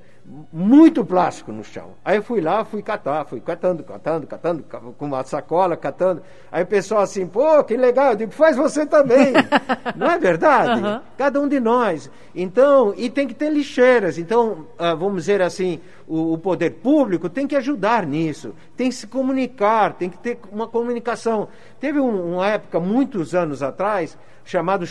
Muito 0.53 1.05
plástico 1.05 1.53
no 1.53 1.63
chão. 1.63 1.91
Aí 2.05 2.17
eu 2.17 2.23
fui 2.23 2.41
lá, 2.41 2.65
fui 2.65 2.83
catar, 2.83 3.25
fui 3.27 3.41
catando, 3.41 3.85
catando, 3.85 4.27
catando, 4.27 4.65
com 4.97 5.05
uma 5.05 5.23
sacola, 5.25 5.77
catando. 5.77 6.23
Aí 6.51 6.63
o 6.63 6.67
pessoal 6.67 7.03
assim, 7.03 7.27
pô, 7.27 7.63
que 7.63 7.77
legal, 7.77 8.13
eu 8.13 8.17
digo, 8.17 8.33
faz 8.33 8.57
você 8.57 8.87
também. 8.87 9.33
Não 9.95 10.11
é 10.11 10.19
verdade? 10.19 10.83
Uhum. 10.83 11.01
Cada 11.19 11.41
um 11.41 11.47
de 11.47 11.61
nós. 11.61 12.11
Então, 12.35 12.95
e 12.97 13.11
tem 13.11 13.29
que 13.29 13.35
ter 13.35 13.51
lixeiras. 13.51 14.17
Então, 14.17 14.67
ah, 14.79 14.95
vamos 14.95 15.17
dizer 15.17 15.43
assim, 15.43 15.81
o, 16.07 16.33
o, 16.33 16.39
poder 16.39 16.71
público 16.71 17.29
tem 17.29 17.47
que 17.47 17.57
ajudar 17.57 18.07
nisso, 18.07 18.55
tem 18.77 18.89
que 18.89 18.95
se 18.95 19.07
comunicar, 19.07 19.95
tem 19.95 20.11
que 20.11 20.19
ter 20.19 20.39
uma 20.51 20.67
comunicação. 20.67 21.49
Teve 21.85 22.01
um, 22.01 22.37
uma 22.37 22.49
época, 22.49 22.81
muitos 22.81 23.35
anos 23.35 23.63
atrás, 23.63 24.17
chamado 24.43 24.87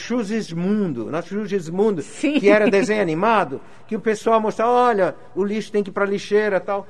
Mundo, 0.56 1.10
na 1.10 1.24
Mundo, 1.72 2.04
que 2.40 2.48
era 2.48 2.70
desenho 2.70 3.02
animado, 3.02 3.60
que 3.88 3.96
o 3.96 4.00
pessoal 4.00 4.40
mostrava, 4.40 4.74
olha, 4.74 5.16
o 5.36 5.44
lixo 5.44 5.72
tem 5.72 5.82
que 5.82 5.90
ir 5.90 5.92
para 5.92 6.04
a 6.04 6.08
lixeira 6.08 6.60
tal. 6.60 6.86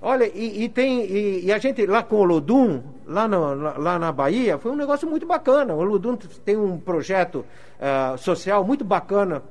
Olha, 0.00 0.30
e, 0.32 0.62
e 0.62 0.68
tem, 0.68 1.00
e, 1.06 1.46
e, 1.46 1.52
a 1.52 1.58
gente 1.58 1.84
lá 1.86 2.04
com 2.04 2.20
o 2.20 2.22
Lodum, 2.22 2.84
lá, 3.04 3.26
no, 3.26 3.52
lá 3.52 3.98
na 3.98 4.12
Bahia, 4.12 4.58
foi 4.58 4.70
um 4.70 4.76
negócio 4.76 5.10
muito 5.10 5.26
bacana. 5.26 5.74
O 5.74 5.82
Lodum 5.82 6.14
tem 6.44 6.56
um 6.56 6.78
projeto 6.78 7.44
uh, 7.80 8.16
social 8.16 8.62
muito 8.62 8.84
bacana 8.84 9.42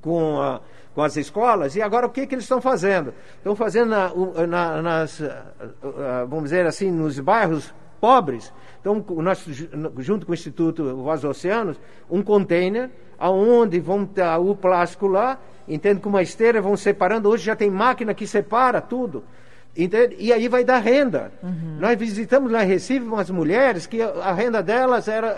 com, 0.00 0.58
com 0.92 1.02
as 1.02 1.16
escolas, 1.16 1.76
e 1.76 1.82
agora 1.82 2.04
o 2.04 2.10
que, 2.10 2.26
que 2.26 2.34
eles 2.34 2.46
estão 2.46 2.60
fazendo? 2.60 3.14
Estão 3.36 3.54
fazendo 3.54 3.90
na, 3.90 4.10
na, 4.44 4.82
nas, 4.82 5.20
uh, 5.20 5.28
vamos 6.28 6.50
dizer 6.50 6.66
assim, 6.66 6.90
nos 6.90 7.20
bairros 7.20 7.72
pobres, 8.00 8.52
então, 8.86 9.04
nós, 9.20 9.44
junto 9.98 10.24
com 10.24 10.30
o 10.30 10.34
Instituto 10.34 10.94
Voz 10.94 11.24
Oceanos, 11.24 11.76
um 12.08 12.22
container, 12.22 12.88
aonde 13.18 13.80
vão 13.80 14.04
estar 14.04 14.38
o 14.38 14.54
plástico 14.54 15.08
lá, 15.08 15.40
entende? 15.66 16.00
Com 16.00 16.08
uma 16.08 16.22
esteira, 16.22 16.62
vão 16.62 16.76
separando. 16.76 17.28
Hoje 17.28 17.44
já 17.44 17.56
tem 17.56 17.68
máquina 17.68 18.14
que 18.14 18.28
separa 18.28 18.80
tudo. 18.80 19.24
Entende? 19.76 20.14
E 20.20 20.32
aí 20.32 20.46
vai 20.46 20.62
dar 20.62 20.78
renda. 20.78 21.32
Uhum. 21.42 21.78
Nós 21.80 21.98
visitamos 21.98 22.50
lá 22.52 22.62
em 22.62 22.68
Recife 22.68 23.04
umas 23.04 23.28
mulheres 23.28 23.86
que 23.86 24.00
a 24.00 24.32
renda 24.32 24.62
delas 24.62 25.08
era, 25.08 25.30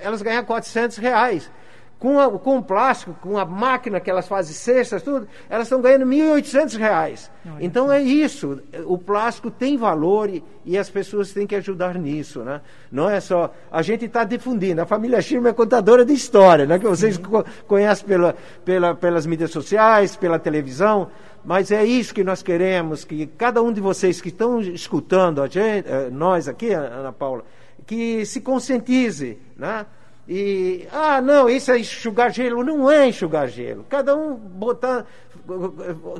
elas 0.00 0.22
ganhavam 0.22 0.46
400 0.46 0.96
reais 0.98 1.50
com, 1.98 2.20
a, 2.20 2.30
com 2.38 2.58
o 2.58 2.62
plástico, 2.62 3.14
com 3.20 3.38
a 3.38 3.44
máquina 3.44 4.00
que 4.00 4.10
elas 4.10 4.28
fazem 4.28 4.54
cestas, 4.54 5.02
tudo, 5.02 5.26
elas 5.48 5.66
estão 5.66 5.80
ganhando 5.80 6.04
1.800 6.04 6.76
reais. 6.76 7.30
Então 7.60 7.90
é 7.90 8.00
isso. 8.02 8.60
O 8.86 8.98
plástico 8.98 9.50
tem 9.50 9.76
valor 9.76 10.28
e, 10.28 10.42
e, 10.64 10.76
as 10.76 10.90
pessoas 10.90 11.32
têm 11.32 11.46
que 11.46 11.54
ajudar 11.54 11.98
nisso. 11.98 12.40
Né? 12.40 12.60
Não 12.90 13.08
é 13.08 13.20
só. 13.20 13.52
A 13.70 13.80
gente 13.82 14.04
está 14.04 14.24
difundindo. 14.24 14.82
A 14.82 14.86
família 14.86 15.20
Schirmer 15.22 15.50
é 15.50 15.54
contadora 15.54 16.04
de 16.04 16.12
história, 16.12 16.66
né? 16.66 16.78
que 16.78 16.86
vocês 16.86 17.16
co 17.16 17.44
conhecem 17.66 18.06
pela, 18.06 18.34
pela, 18.64 18.94
pelas 18.94 19.26
mídias 19.26 19.50
sociais, 19.50 20.16
pela 20.16 20.38
televisão. 20.38 21.08
Mas 21.44 21.70
é 21.70 21.84
isso 21.84 22.14
que 22.14 22.24
nós 22.24 22.42
queremos, 22.42 23.04
que 23.04 23.26
cada 23.26 23.62
um 23.62 23.70
de 23.70 23.80
vocês 23.80 24.20
que 24.20 24.28
estão 24.28 24.60
escutando 24.60 25.42
a 25.42 25.46
gente, 25.46 25.86
eh, 25.86 26.08
nós 26.10 26.48
aqui, 26.48 26.72
Ana 26.72 27.12
Paula, 27.12 27.44
que 27.86 28.24
se 28.24 28.40
conscientize, 28.40 29.38
né? 29.54 29.84
E, 30.28 30.88
ah, 30.90 31.20
não, 31.20 31.48
isso 31.48 31.70
é 31.70 31.78
enxugar 31.78 32.32
gelo. 32.32 32.64
Não 32.64 32.90
é 32.90 33.08
enxugar 33.08 33.48
gelo. 33.48 33.84
Cada 33.88 34.16
um 34.16 34.34
botar, 34.34 35.06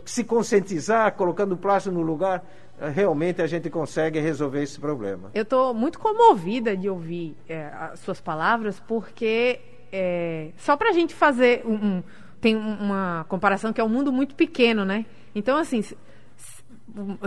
se 0.04 0.24
conscientizar, 0.24 1.12
colocando 1.14 1.52
o 1.52 1.56
plástico 1.56 1.94
no 1.94 2.02
lugar, 2.02 2.44
realmente 2.92 3.40
a 3.40 3.46
gente 3.46 3.70
consegue 3.70 4.20
resolver 4.20 4.62
esse 4.62 4.78
problema. 4.78 5.30
Eu 5.34 5.42
estou 5.42 5.72
muito 5.72 5.98
comovida 5.98 6.76
de 6.76 6.88
ouvir 6.88 7.36
é, 7.48 7.70
as 7.78 8.00
suas 8.00 8.20
palavras, 8.20 8.80
porque 8.80 9.60
é, 9.92 10.50
só 10.56 10.76
para 10.76 10.90
a 10.90 10.92
gente 10.92 11.14
fazer 11.14 11.62
um, 11.64 11.74
um, 11.74 12.02
tem 12.40 12.56
uma 12.56 13.24
comparação 13.28 13.72
que 13.72 13.80
é 13.80 13.84
um 13.84 13.88
mundo 13.88 14.12
muito 14.12 14.34
pequeno, 14.34 14.84
né? 14.84 15.06
Então, 15.34 15.56
assim, 15.56 15.82
se, 15.82 15.96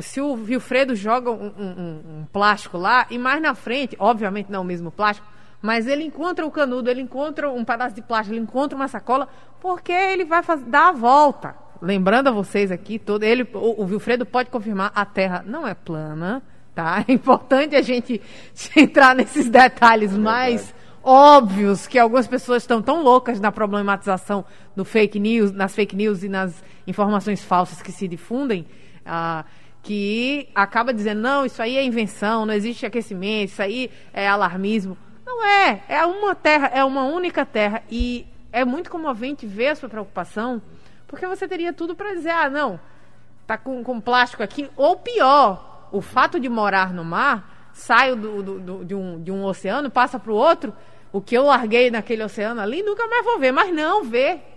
se 0.01 0.21
o 0.21 0.33
Wilfredo 0.33 0.95
joga 0.95 1.31
um, 1.31 1.47
um, 1.57 2.19
um 2.19 2.27
plástico 2.31 2.77
lá, 2.77 3.07
e 3.09 3.17
mais 3.17 3.41
na 3.41 3.55
frente, 3.55 3.95
obviamente 3.99 4.51
não 4.51 4.61
o 4.61 4.65
mesmo 4.65 4.91
plástico, 4.91 5.27
mas 5.61 5.87
ele 5.87 6.03
encontra 6.03 6.45
o 6.45 6.51
canudo, 6.51 6.89
ele 6.89 7.01
encontra 7.01 7.49
um 7.51 7.65
pedaço 7.65 7.95
de 7.95 8.01
plástico, 8.01 8.35
ele 8.35 8.43
encontra 8.43 8.75
uma 8.75 8.87
sacola, 8.87 9.27
porque 9.59 9.91
ele 9.91 10.25
vai 10.25 10.43
fazer, 10.43 10.65
dar 10.65 10.89
a 10.89 10.91
volta. 10.91 11.55
Lembrando 11.81 12.27
a 12.27 12.31
vocês 12.31 12.71
aqui, 12.71 12.97
todo 12.97 13.23
ele, 13.23 13.47
o, 13.53 13.83
o 13.83 13.85
Wilfredo 13.85 14.25
pode 14.25 14.49
confirmar, 14.49 14.91
a 14.95 15.05
Terra 15.05 15.43
não 15.45 15.67
é 15.67 15.73
plana, 15.73 16.41
tá? 16.73 17.03
É 17.07 17.11
importante 17.11 17.75
a 17.75 17.81
gente 17.81 18.21
entrar 18.75 19.15
nesses 19.15 19.49
detalhes 19.49 20.13
é 20.13 20.17
mais 20.17 20.73
óbvios 21.03 21.87
que 21.87 21.97
algumas 21.97 22.27
pessoas 22.27 22.63
estão 22.63 22.81
tão 22.81 23.01
loucas 23.01 23.39
na 23.39 23.51
problematização 23.51 24.43
do 24.75 24.83
fake 24.83 25.19
news, 25.19 25.51
nas 25.53 25.73
fake 25.73 25.95
news 25.95 26.21
e 26.21 26.29
nas 26.29 26.61
informações 26.85 27.43
falsas 27.43 27.81
que 27.81 27.91
se 27.91 28.07
difundem, 28.07 28.65
ah, 29.05 29.45
que 29.81 30.49
acaba 30.53 30.93
dizendo, 30.93 31.21
não, 31.21 31.45
isso 31.45 31.61
aí 31.61 31.77
é 31.77 31.83
invenção, 31.83 32.45
não 32.45 32.53
existe 32.53 32.85
aquecimento, 32.85 33.51
isso 33.51 33.61
aí 33.61 33.89
é 34.13 34.27
alarmismo. 34.27 34.97
Não 35.27 35.45
é. 35.45 35.83
É 35.89 36.05
uma 36.05 36.33
terra, 36.33 36.71
é 36.73 36.81
uma 36.85 37.03
única 37.03 37.45
terra. 37.45 37.83
E 37.91 38.25
é 38.49 38.63
muito 38.63 38.89
comovente 38.89 39.45
ver 39.45 39.67
a 39.67 39.75
sua 39.75 39.89
preocupação, 39.89 40.61
porque 41.05 41.27
você 41.27 41.45
teria 41.45 41.73
tudo 41.73 41.93
para 41.93 42.13
dizer, 42.13 42.29
ah, 42.29 42.49
não, 42.49 42.79
tá 43.45 43.57
com, 43.57 43.83
com 43.83 43.99
plástico 43.99 44.41
aqui. 44.41 44.69
Ou 44.77 44.95
pior, 44.95 45.89
o 45.91 46.01
fato 46.01 46.39
de 46.39 46.47
morar 46.47 46.93
no 46.93 47.03
mar, 47.03 47.69
saio 47.73 48.15
do, 48.15 48.41
do, 48.41 48.59
do 48.59 48.85
de, 48.85 48.95
um, 48.95 49.21
de 49.21 49.29
um 49.29 49.43
oceano, 49.43 49.91
passa 49.91 50.17
para 50.17 50.31
o 50.31 50.35
outro, 50.35 50.73
o 51.11 51.19
que 51.19 51.35
eu 51.35 51.43
larguei 51.43 51.91
naquele 51.91 52.23
oceano 52.23 52.61
ali, 52.61 52.81
nunca 52.81 53.05
mais 53.05 53.25
vou 53.25 53.37
ver. 53.37 53.51
Mas 53.51 53.69
não, 53.75 54.05
ver 54.05 54.56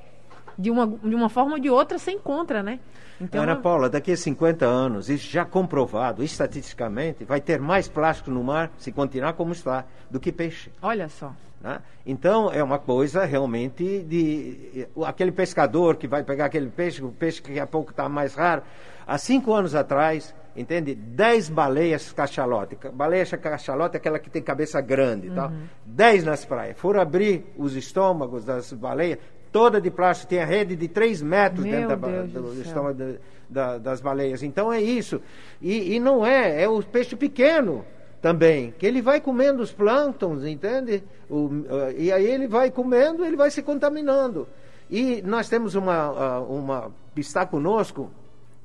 de 0.61 0.71
uma, 0.71 0.87
de 0.87 1.15
uma 1.15 1.29
forma 1.29 1.55
ou 1.55 1.59
de 1.59 1.71
outra 1.71 1.99
você 1.99 2.13
encontra, 2.13 2.63
né? 2.63 2.79
Então, 3.21 3.43
Ana 3.43 3.57
Paula, 3.57 3.91
daqui 3.91 4.13
a 4.13 4.17
50 4.17 4.65
anos, 4.65 5.11
isso 5.11 5.31
já 5.31 5.45
comprovado, 5.45 6.23
estatisticamente, 6.25 7.23
vai 7.23 7.41
ter 7.41 7.61
mais 7.61 7.87
plástico 7.87 8.31
no 8.31 8.43
mar, 8.43 8.71
se 8.79 8.91
continuar 8.91 9.35
como 9.35 9.53
está, 9.53 9.85
do 10.11 10.19
que 10.19 10.33
peixe. 10.33 10.71
Olha 10.81 11.09
só. 11.09 11.33
Né? 11.61 11.79
Então, 12.07 12.51
é 12.51 12.63
uma 12.63 12.79
coisa 12.79 13.25
realmente 13.27 14.03
de. 14.05 14.89
Aquele 15.05 15.31
pescador 15.31 15.97
que 15.97 16.09
vai 16.09 16.23
pegar 16.23 16.47
aquele 16.47 16.71
peixe, 16.71 17.05
o 17.05 17.13
peixe 17.13 17.43
que 17.43 17.49
daqui 17.49 17.61
a 17.61 17.67
pouco 17.67 17.91
está 17.91 18.09
mais 18.09 18.35
raro. 18.35 18.63
Há 19.07 19.19
cinco 19.19 19.53
anos 19.53 19.75
atrás, 19.75 20.35
entende? 20.57 20.95
Dez 20.95 21.51
baleias 21.51 22.13
cachalote. 22.13 22.79
Baleia 22.95 23.27
cachalote 23.27 23.97
é 23.97 23.99
aquela 23.99 24.19
que 24.19 24.31
tem 24.31 24.41
cabeça 24.41 24.81
grande, 24.81 25.29
uhum. 25.29 25.35
tá? 25.35 25.53
Dez 25.85 26.25
nas 26.25 26.47
praias. 26.47 26.79
Foram 26.79 27.01
abrir 27.01 27.45
os 27.59 27.77
estômagos 27.77 28.47
das 28.47 28.73
baleias, 28.73 29.19
toda 29.53 29.81
de 29.81 29.91
plástico, 29.91 30.31
tem 30.31 30.41
a 30.41 30.45
rede 30.45 30.77
de 30.77 30.89
3 30.89 31.23
metros 31.23 31.65
Meu 31.65 31.75
dentro 31.75 31.97
da, 31.97 32.23
do, 32.23 32.55
do 32.55 32.63
estômago 32.63 33.19
da, 33.49 33.79
das 33.79 34.01
baleias. 34.01 34.43
Então 34.43 34.73
é 34.73 34.81
isso. 34.81 35.21
E, 35.61 35.97
e, 35.97 36.01
não 36.01 36.25
é, 36.25 36.63
é 36.63 36.69
o 36.69 36.83
peixe 36.83 37.17
pequeno 37.17 37.85
também, 38.23 38.73
que 38.79 38.87
ele 38.87 39.03
vai 39.03 39.21
comendo 39.21 39.63
os 39.63 39.73
plânctons, 39.73 40.45
entende? 40.45 41.03
O, 41.29 41.47
uh, 41.47 41.93
e 41.97 42.13
aí 42.13 42.27
ele 42.27 42.47
vai 42.47 42.71
comendo, 42.71 43.25
ele 43.25 43.37
vai 43.37 43.51
se 43.51 43.63
contaminando. 43.63 44.47
E 44.91 45.23
nós 45.23 45.49
temos 45.49 45.75
uma, 45.75 46.41
uh, 46.41 46.53
uma 46.53 46.93
está 47.17 47.45
conosco 47.45 48.11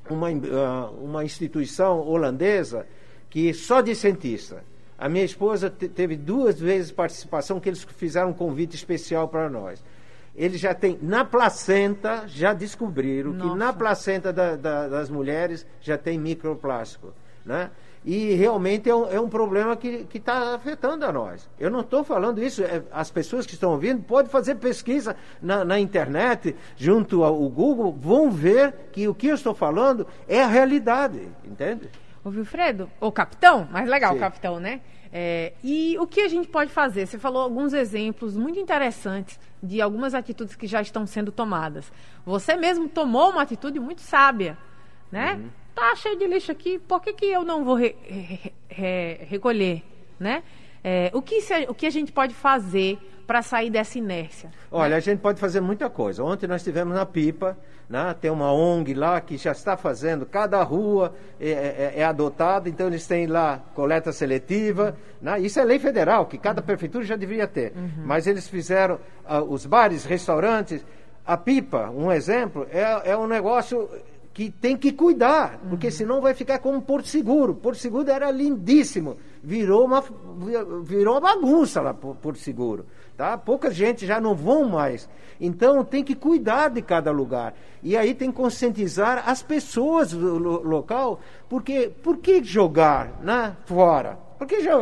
uma, 0.09 0.29
uh, 0.29 1.03
uma 1.03 1.23
instituição 1.23 1.99
holandesa 1.99 2.85
que 3.29 3.53
só 3.53 3.81
de 3.81 3.95
cientista. 3.95 4.63
A 4.97 5.09
minha 5.09 5.25
esposa 5.25 5.69
teve 5.69 6.15
duas 6.15 6.57
vezes 6.59 6.91
participação 6.91 7.59
que 7.59 7.67
eles 7.67 7.83
fizeram 7.83 8.29
um 8.29 8.33
convite 8.33 8.75
especial 8.75 9.27
para 9.27 9.49
nós 9.49 9.83
eles 10.35 10.59
já 10.59 10.73
têm, 10.73 10.99
na 11.01 11.23
placenta, 11.23 12.23
já 12.27 12.53
descobriram 12.53 13.31
Nossa. 13.31 13.49
que 13.49 13.57
na 13.57 13.73
placenta 13.73 14.33
da, 14.33 14.55
da, 14.55 14.87
das 14.87 15.09
mulheres 15.09 15.65
já 15.79 15.97
tem 15.97 16.19
microplástico, 16.19 17.13
né? 17.45 17.71
E 18.03 18.35
realmente 18.35 18.87
é 18.87 18.95
um, 18.95 19.09
é 19.09 19.19
um 19.19 19.27
problema 19.27 19.75
que 19.75 20.07
está 20.13 20.53
afetando 20.53 21.05
a 21.05 21.11
nós. 21.11 21.49
Eu 21.59 21.71
não 21.71 21.79
estou 21.79 22.03
falando 22.03 22.43
isso, 22.43 22.63
é, 22.63 22.83
as 22.91 23.09
pessoas 23.09 23.47
que 23.47 23.53
estão 23.53 23.71
ouvindo 23.71 24.03
podem 24.03 24.29
fazer 24.29 24.55
pesquisa 24.55 25.15
na, 25.41 25.65
na 25.65 25.79
internet, 25.79 26.55
junto 26.77 27.23
ao 27.23 27.49
Google, 27.49 27.91
vão 27.99 28.29
ver 28.29 28.75
que 28.91 29.07
o 29.07 29.15
que 29.15 29.27
eu 29.27 29.35
estou 29.35 29.55
falando 29.55 30.05
é 30.27 30.43
a 30.43 30.47
realidade, 30.47 31.27
entende? 31.43 31.89
Ô 32.23 32.29
Wilfredo, 32.29 32.91
o 32.99 33.11
capitão, 33.11 33.67
mais 33.71 33.89
legal 33.89 34.11
Sim. 34.11 34.17
o 34.17 34.19
capitão, 34.19 34.59
né? 34.59 34.81
É, 35.17 35.53
e 35.63 35.97
o 35.97 36.05
que 36.05 36.19
a 36.19 36.27
gente 36.27 36.49
pode 36.49 36.73
fazer? 36.73 37.05
Você 37.05 37.17
falou 37.17 37.41
alguns 37.41 37.71
exemplos 37.71 38.35
muito 38.35 38.59
interessantes 38.59 39.39
de 39.63 39.79
algumas 39.79 40.13
atitudes 40.13 40.57
que 40.57 40.67
já 40.67 40.81
estão 40.81 41.07
sendo 41.07 41.31
tomadas. 41.31 41.89
Você 42.25 42.57
mesmo 42.57 42.89
tomou 42.89 43.29
uma 43.29 43.41
atitude 43.41 43.79
muito 43.79 44.01
sábia, 44.01 44.57
né? 45.09 45.35
Uhum. 45.35 45.49
Tá 45.73 45.95
cheio 45.95 46.17
de 46.17 46.27
lixo 46.27 46.51
aqui, 46.51 46.79
por 46.79 46.99
que, 46.99 47.13
que 47.13 47.27
eu 47.27 47.45
não 47.45 47.63
vou 47.63 47.75
re, 47.75 47.95
re, 48.03 48.53
re, 48.67 49.19
recolher, 49.29 49.83
né? 50.19 50.43
É, 50.83 51.09
o, 51.13 51.21
que 51.21 51.39
se, 51.39 51.65
o 51.69 51.73
que 51.73 51.85
a 51.85 51.89
gente 51.89 52.11
pode 52.11 52.33
fazer 52.33 52.99
para 53.25 53.41
sair 53.41 53.69
dessa 53.69 53.97
inércia? 53.97 54.51
Olha, 54.71 54.91
né? 54.91 54.95
a 54.97 54.99
gente 54.99 55.19
pode 55.19 55.39
fazer 55.39 55.61
muita 55.61 55.89
coisa. 55.89 56.23
Ontem 56.23 56.47
nós 56.47 56.63
tivemos 56.63 56.93
na 56.93 57.05
Pipa, 57.05 57.57
né, 57.89 58.15
tem 58.19 58.31
uma 58.31 58.51
ONG 58.51 58.93
lá 58.93 59.19
que 59.21 59.37
já 59.37 59.51
está 59.51 59.77
fazendo, 59.77 60.25
cada 60.25 60.61
rua 60.63 61.13
é, 61.39 61.49
é, 61.49 61.93
é 61.97 62.03
adotada, 62.03 62.67
então 62.67 62.87
eles 62.87 63.05
têm 63.05 63.27
lá 63.27 63.61
coleta 63.73 64.11
seletiva. 64.11 64.95
Né, 65.21 65.39
isso 65.41 65.59
é 65.59 65.63
lei 65.63 65.79
federal, 65.79 66.25
que 66.25 66.37
cada 66.37 66.61
prefeitura 66.61 67.03
já 67.03 67.15
deveria 67.15 67.47
ter. 67.47 67.73
Uhum. 67.75 68.05
Mas 68.05 68.27
eles 68.27 68.47
fizeram 68.47 68.95
uh, 69.29 69.41
os 69.47 69.65
bares, 69.65 70.05
restaurantes. 70.05 70.85
A 71.25 71.37
Pipa, 71.37 71.89
um 71.89 72.11
exemplo, 72.11 72.67
é, 72.71 73.11
é 73.11 73.17
um 73.17 73.27
negócio 73.27 73.89
que 74.35 74.51
tem 74.51 74.75
que 74.75 74.91
cuidar, 74.91 75.59
porque 75.69 75.87
uhum. 75.87 75.93
senão 75.93 76.21
vai 76.21 76.33
ficar 76.33 76.59
como 76.59 76.81
Porto 76.81 77.07
Seguro. 77.07 77.55
Porto 77.55 77.77
Seguro 77.77 78.11
era 78.11 78.29
lindíssimo, 78.29 79.15
virou 79.41 79.85
uma, 79.85 80.03
virou 80.83 81.13
uma 81.13 81.21
bagunça 81.21 81.81
lá, 81.81 81.93
Porto 81.93 82.37
Seguro. 82.37 82.85
Tá? 83.17 83.37
Pouca 83.37 83.71
gente 83.71 84.05
já 84.05 84.19
não 84.19 84.35
vão 84.35 84.67
mais. 84.67 85.07
Então 85.39 85.83
tem 85.85 86.03
que 86.03 86.15
cuidar 86.15 86.69
de 86.69 86.81
cada 86.81 87.11
lugar. 87.11 87.53
E 87.81 87.95
aí 87.95 88.13
tem 88.13 88.29
que 88.29 88.37
conscientizar 88.37 89.23
as 89.29 89.41
pessoas 89.41 90.11
do 90.11 90.37
local, 90.37 91.19
porque 91.49 91.91
por 92.03 92.17
que 92.17 92.43
jogar 92.43 93.21
né, 93.21 93.55
fora? 93.65 94.25
Porque 94.37 94.59
já, 94.59 94.73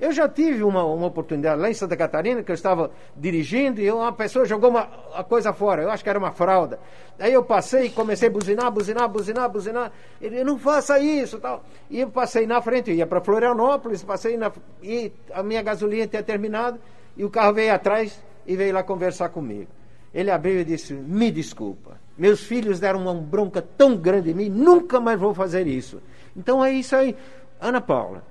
eu 0.00 0.12
já 0.12 0.28
tive 0.28 0.62
uma, 0.62 0.84
uma 0.84 1.08
oportunidade 1.08 1.60
lá 1.60 1.68
em 1.68 1.74
Santa 1.74 1.96
Catarina, 1.96 2.44
que 2.44 2.50
eu 2.52 2.54
estava 2.54 2.92
dirigindo 3.16 3.80
e 3.80 3.90
uma 3.90 4.12
pessoa 4.12 4.44
jogou 4.44 4.70
uma, 4.70 4.88
uma 5.12 5.24
coisa 5.24 5.52
fora, 5.52 5.82
eu 5.82 5.90
acho 5.90 6.04
que 6.04 6.08
era 6.08 6.18
uma 6.18 6.30
fralda. 6.30 6.78
Aí 7.18 7.32
eu 7.32 7.42
passei 7.42 7.90
comecei 7.90 8.28
a 8.28 8.30
buzinar, 8.30 8.70
buzinar, 8.70 9.08
buzinar, 9.08 9.48
buzinar. 9.48 9.92
Ele, 10.20 10.44
não 10.44 10.58
faça 10.58 10.98
isso 11.00 11.38
tal. 11.40 11.64
E 11.90 12.00
eu 12.00 12.08
passei 12.08 12.46
na 12.46 12.62
frente, 12.62 12.90
eu 12.90 12.96
ia 12.96 13.06
para 13.06 13.20
Florianópolis, 13.20 14.04
passei 14.04 14.36
na. 14.36 14.52
E 14.80 15.12
a 15.32 15.42
minha 15.42 15.62
gasolina 15.62 16.06
tinha 16.06 16.22
terminado, 16.22 16.78
e 17.16 17.24
o 17.24 17.30
carro 17.30 17.54
veio 17.54 17.72
atrás 17.74 18.22
e 18.46 18.56
veio 18.56 18.74
lá 18.74 18.82
conversar 18.82 19.28
comigo. 19.28 19.70
Ele 20.12 20.30
abriu 20.30 20.60
e 20.60 20.64
disse: 20.64 20.94
Me 20.94 21.30
desculpa, 21.30 21.98
meus 22.16 22.44
filhos 22.44 22.78
deram 22.78 23.00
uma 23.00 23.14
bronca 23.14 23.60
tão 23.60 23.96
grande 23.96 24.30
em 24.30 24.34
mim, 24.34 24.48
nunca 24.48 25.00
mais 25.00 25.18
vou 25.18 25.34
fazer 25.34 25.66
isso. 25.66 26.00
Então 26.36 26.64
é 26.64 26.72
isso 26.72 26.94
aí. 26.94 27.16
Ana 27.60 27.80
Paula, 27.80 28.22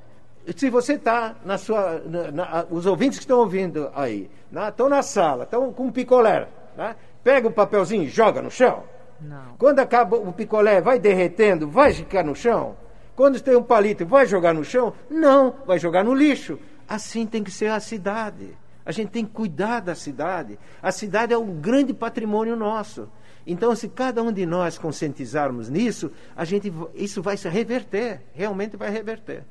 se 0.55 0.69
você 0.69 0.93
está 0.93 1.35
na 1.45 1.57
sua. 1.57 2.01
Na, 2.05 2.31
na, 2.31 2.65
os 2.69 2.85
ouvintes 2.85 3.17
que 3.17 3.23
estão 3.23 3.39
ouvindo 3.39 3.89
aí, 3.95 4.29
estão 4.69 4.89
na 4.89 5.01
sala, 5.01 5.43
estão 5.43 5.71
com 5.73 5.85
um 5.85 5.91
picolé, 5.91 6.47
né? 6.77 6.95
pega 7.23 7.47
o 7.47 7.51
papelzinho 7.51 8.03
e 8.03 8.09
joga 8.09 8.41
no 8.41 8.51
chão. 8.51 8.83
Não. 9.19 9.55
Quando 9.57 9.79
acaba 9.79 10.17
o 10.17 10.33
picolé, 10.33 10.81
vai 10.81 10.99
derretendo, 10.99 11.67
vai 11.67 11.93
ficar 11.93 12.23
no 12.23 12.35
chão. 12.35 12.75
Quando 13.15 13.39
tem 13.39 13.55
um 13.55 13.63
palito, 13.63 14.05
vai 14.05 14.25
jogar 14.25 14.53
no 14.53 14.63
chão? 14.63 14.93
Não, 15.09 15.55
vai 15.65 15.79
jogar 15.79 16.03
no 16.03 16.13
lixo. 16.13 16.59
Assim 16.87 17.25
tem 17.25 17.43
que 17.43 17.51
ser 17.51 17.71
a 17.71 17.79
cidade. 17.79 18.57
A 18.85 18.91
gente 18.91 19.09
tem 19.09 19.25
que 19.25 19.31
cuidar 19.31 19.79
da 19.79 19.95
cidade. 19.95 20.59
A 20.81 20.91
cidade 20.91 21.33
é 21.33 21.37
um 21.37 21.59
grande 21.59 21.93
patrimônio 21.93 22.55
nosso. 22.55 23.09
Então, 23.45 23.75
se 23.75 23.89
cada 23.89 24.23
um 24.23 24.31
de 24.31 24.45
nós 24.45 24.77
conscientizarmos 24.77 25.69
nisso, 25.69 26.11
a 26.35 26.45
gente, 26.45 26.73
isso 26.93 27.21
vai 27.21 27.35
se 27.35 27.49
reverter, 27.49 28.21
realmente 28.33 28.77
vai 28.77 28.89
reverter. 28.89 29.43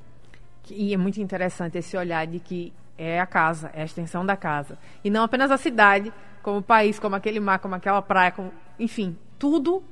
E 0.71 0.95
é 0.95 0.97
muito 0.97 1.21
interessante 1.21 1.77
esse 1.79 1.97
olhar 1.97 2.27
de 2.27 2.39
que 2.39 2.73
é 2.97 3.21
a 3.21 3.27
casa, 3.27 3.71
é 3.75 3.83
a 3.83 3.85
extensão 3.85 4.25
da 4.25 4.37
casa. 4.37 4.79
E 5.05 5.11
não 5.11 5.25
apenas 5.25 5.51
a 5.51 5.57
cidade, 5.57 6.13
como 6.43 6.59
o 6.59 6.63
país, 6.63 6.99
como 6.99 7.17
aquele 7.17 7.41
mar, 7.41 7.59
como 7.59 7.75
aquela 7.75 8.01
praia, 8.01 8.31
como, 8.31 8.53
enfim, 8.79 9.17
tudo 9.39 9.83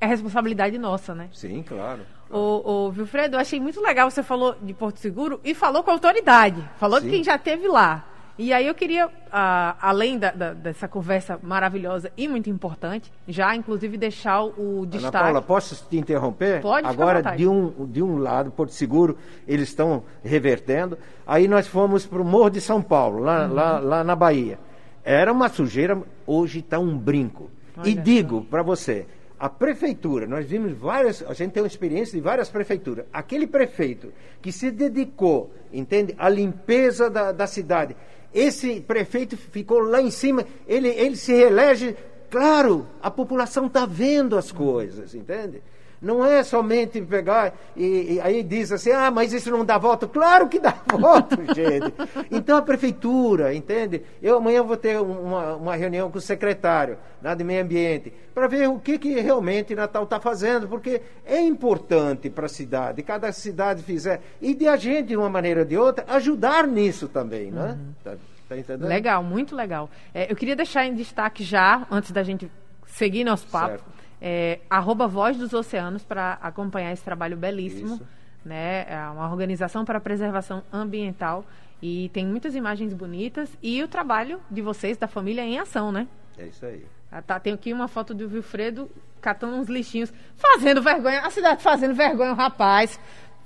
é 0.00 0.06
responsabilidade 0.06 0.78
nossa, 0.78 1.14
né? 1.14 1.28
Sim, 1.32 1.62
claro. 1.62 2.02
O, 2.30 2.38
o 2.38 2.88
Wilfredo, 2.90 3.36
eu 3.36 3.40
achei 3.40 3.58
muito 3.58 3.80
legal, 3.80 4.10
você 4.10 4.22
falou 4.22 4.54
de 4.62 4.72
Porto 4.72 4.98
Seguro 4.98 5.40
e 5.42 5.54
falou 5.54 5.82
com 5.82 5.90
autoridade. 5.90 6.62
Falou 6.76 7.00
Sim. 7.00 7.06
de 7.06 7.12
quem 7.12 7.24
já 7.24 7.36
esteve 7.36 7.66
lá. 7.66 8.04
E 8.38 8.52
aí 8.52 8.68
eu 8.68 8.74
queria, 8.74 9.10
ah, 9.32 9.76
além 9.80 10.16
da, 10.16 10.30
da, 10.30 10.52
dessa 10.54 10.86
conversa 10.86 11.40
maravilhosa 11.42 12.12
e 12.16 12.28
muito 12.28 12.48
importante, 12.48 13.12
já 13.26 13.54
inclusive 13.56 13.98
deixar 13.98 14.44
o, 14.44 14.86
destaque. 14.86 15.16
Ana 15.16 15.24
Paula, 15.24 15.42
posso 15.42 15.84
te 15.90 15.98
interromper? 15.98 16.60
Pode. 16.60 16.86
Agora, 16.86 17.20
de 17.36 17.48
um, 17.48 17.86
de 17.86 18.00
um 18.00 18.16
lado, 18.16 18.52
Porto 18.52 18.72
Seguro, 18.72 19.18
eles 19.46 19.68
estão 19.68 20.04
revertendo. 20.22 20.96
Aí 21.26 21.48
nós 21.48 21.66
fomos 21.66 22.06
para 22.06 22.22
o 22.22 22.24
Morro 22.24 22.50
de 22.50 22.60
São 22.60 22.80
Paulo, 22.80 23.18
lá, 23.18 23.46
uhum. 23.46 23.54
lá, 23.54 23.78
lá 23.80 24.04
na 24.04 24.14
Bahia. 24.14 24.58
Era 25.04 25.32
uma 25.32 25.48
sujeira, 25.48 26.00
hoje 26.24 26.60
está 26.60 26.78
um 26.78 26.96
brinco. 26.96 27.50
Olha 27.76 27.88
e 27.88 27.94
digo 27.94 28.44
para 28.44 28.62
você, 28.62 29.04
a 29.38 29.48
prefeitura, 29.48 30.26
nós 30.26 30.46
vimos 30.46 30.72
várias, 30.72 31.22
a 31.22 31.32
gente 31.32 31.52
tem 31.52 31.62
uma 31.62 31.68
experiência 31.68 32.12
de 32.16 32.20
várias 32.20 32.48
prefeituras. 32.48 33.06
Aquele 33.12 33.46
prefeito 33.46 34.12
que 34.42 34.50
se 34.50 34.70
dedicou, 34.70 35.52
entende, 35.72 36.14
à 36.18 36.28
limpeza 36.28 37.08
da, 37.08 37.30
da 37.30 37.46
cidade, 37.46 37.96
esse 38.32 38.80
prefeito 38.80 39.36
ficou 39.36 39.80
lá 39.80 40.00
em 40.00 40.10
cima, 40.10 40.44
ele, 40.66 40.88
ele 40.88 41.16
se 41.16 41.32
reelege. 41.32 41.96
Claro, 42.30 42.86
a 43.02 43.10
população 43.10 43.66
está 43.66 43.86
vendo 43.86 44.36
as 44.36 44.52
coisas, 44.52 45.14
entende? 45.14 45.62
Não 46.00 46.24
é 46.24 46.44
somente 46.44 47.00
pegar 47.02 47.52
e, 47.76 48.14
e, 48.14 48.20
aí 48.20 48.42
diz 48.44 48.70
assim, 48.70 48.92
ah, 48.92 49.10
mas 49.10 49.32
isso 49.32 49.50
não 49.50 49.64
dá 49.64 49.76
voto. 49.78 50.08
Claro 50.08 50.48
que 50.48 50.60
dá 50.60 50.70
voto, 50.86 51.36
gente. 51.54 51.92
Então 52.30 52.56
a 52.56 52.62
prefeitura, 52.62 53.52
entende? 53.52 54.02
Eu 54.22 54.36
amanhã 54.36 54.62
vou 54.62 54.76
ter 54.76 55.00
uma, 55.00 55.56
uma 55.56 55.74
reunião 55.74 56.08
com 56.10 56.18
o 56.18 56.20
secretário 56.20 56.98
né, 57.20 57.34
de 57.34 57.42
meio 57.42 57.62
ambiente 57.62 58.12
para 58.32 58.46
ver 58.46 58.68
o 58.68 58.78
que, 58.78 58.96
que 58.96 59.20
realmente 59.20 59.74
Natal 59.74 60.04
está 60.04 60.20
fazendo, 60.20 60.68
porque 60.68 61.02
é 61.26 61.40
importante 61.40 62.30
para 62.30 62.46
a 62.46 62.48
cidade, 62.48 63.02
cada 63.02 63.32
cidade 63.32 63.82
fizer, 63.82 64.20
e 64.40 64.54
de 64.54 64.68
a 64.68 64.76
gente, 64.76 65.08
de 65.08 65.16
uma 65.16 65.28
maneira 65.28 65.60
ou 65.60 65.66
de 65.66 65.76
outra, 65.76 66.04
ajudar 66.08 66.64
nisso 66.68 67.08
também, 67.08 67.50
né? 67.50 67.76
Uhum. 67.76 67.94
Tá, 68.04 68.14
tá 68.48 68.86
legal, 68.86 69.24
muito 69.24 69.56
legal. 69.56 69.90
É, 70.14 70.30
eu 70.30 70.36
queria 70.36 70.54
deixar 70.54 70.86
em 70.86 70.94
destaque 70.94 71.42
já, 71.42 71.84
antes 71.90 72.12
da 72.12 72.22
gente 72.22 72.48
seguir 72.86 73.24
nosso 73.24 73.48
papo, 73.48 73.70
certo 73.70 73.98
é, 74.20 74.60
arroba 74.68 75.06
Voz 75.06 75.36
dos 75.36 75.52
Oceanos 75.52 76.04
para 76.04 76.38
acompanhar 76.42 76.92
esse 76.92 77.02
trabalho 77.02 77.36
belíssimo. 77.36 77.94
Isso. 77.94 78.06
Né? 78.44 78.86
É 78.88 78.98
uma 79.12 79.30
organização 79.30 79.84
para 79.84 79.98
a 79.98 80.00
preservação 80.00 80.62
ambiental 80.72 81.44
e 81.82 82.08
tem 82.12 82.26
muitas 82.26 82.54
imagens 82.54 82.92
bonitas 82.92 83.50
e 83.62 83.82
o 83.82 83.88
trabalho 83.88 84.40
de 84.50 84.62
vocês, 84.62 84.96
da 84.96 85.06
família, 85.06 85.42
em 85.42 85.58
ação, 85.58 85.92
né? 85.92 86.08
É 86.36 86.46
isso 86.46 86.64
aí. 86.64 86.84
Ah, 87.10 87.22
tá, 87.22 87.38
tem 87.38 87.52
aqui 87.52 87.72
uma 87.72 87.88
foto 87.88 88.14
do 88.14 88.28
Wilfredo 88.28 88.90
catando 89.20 89.56
uns 89.56 89.68
lixinhos, 89.68 90.12
fazendo 90.36 90.80
vergonha, 90.82 91.20
a 91.20 91.30
cidade 91.30 91.62
fazendo 91.62 91.94
vergonha, 91.94 92.32
o 92.32 92.36
rapaz 92.36 92.98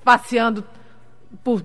passeando 0.05 0.65
por, 1.43 1.65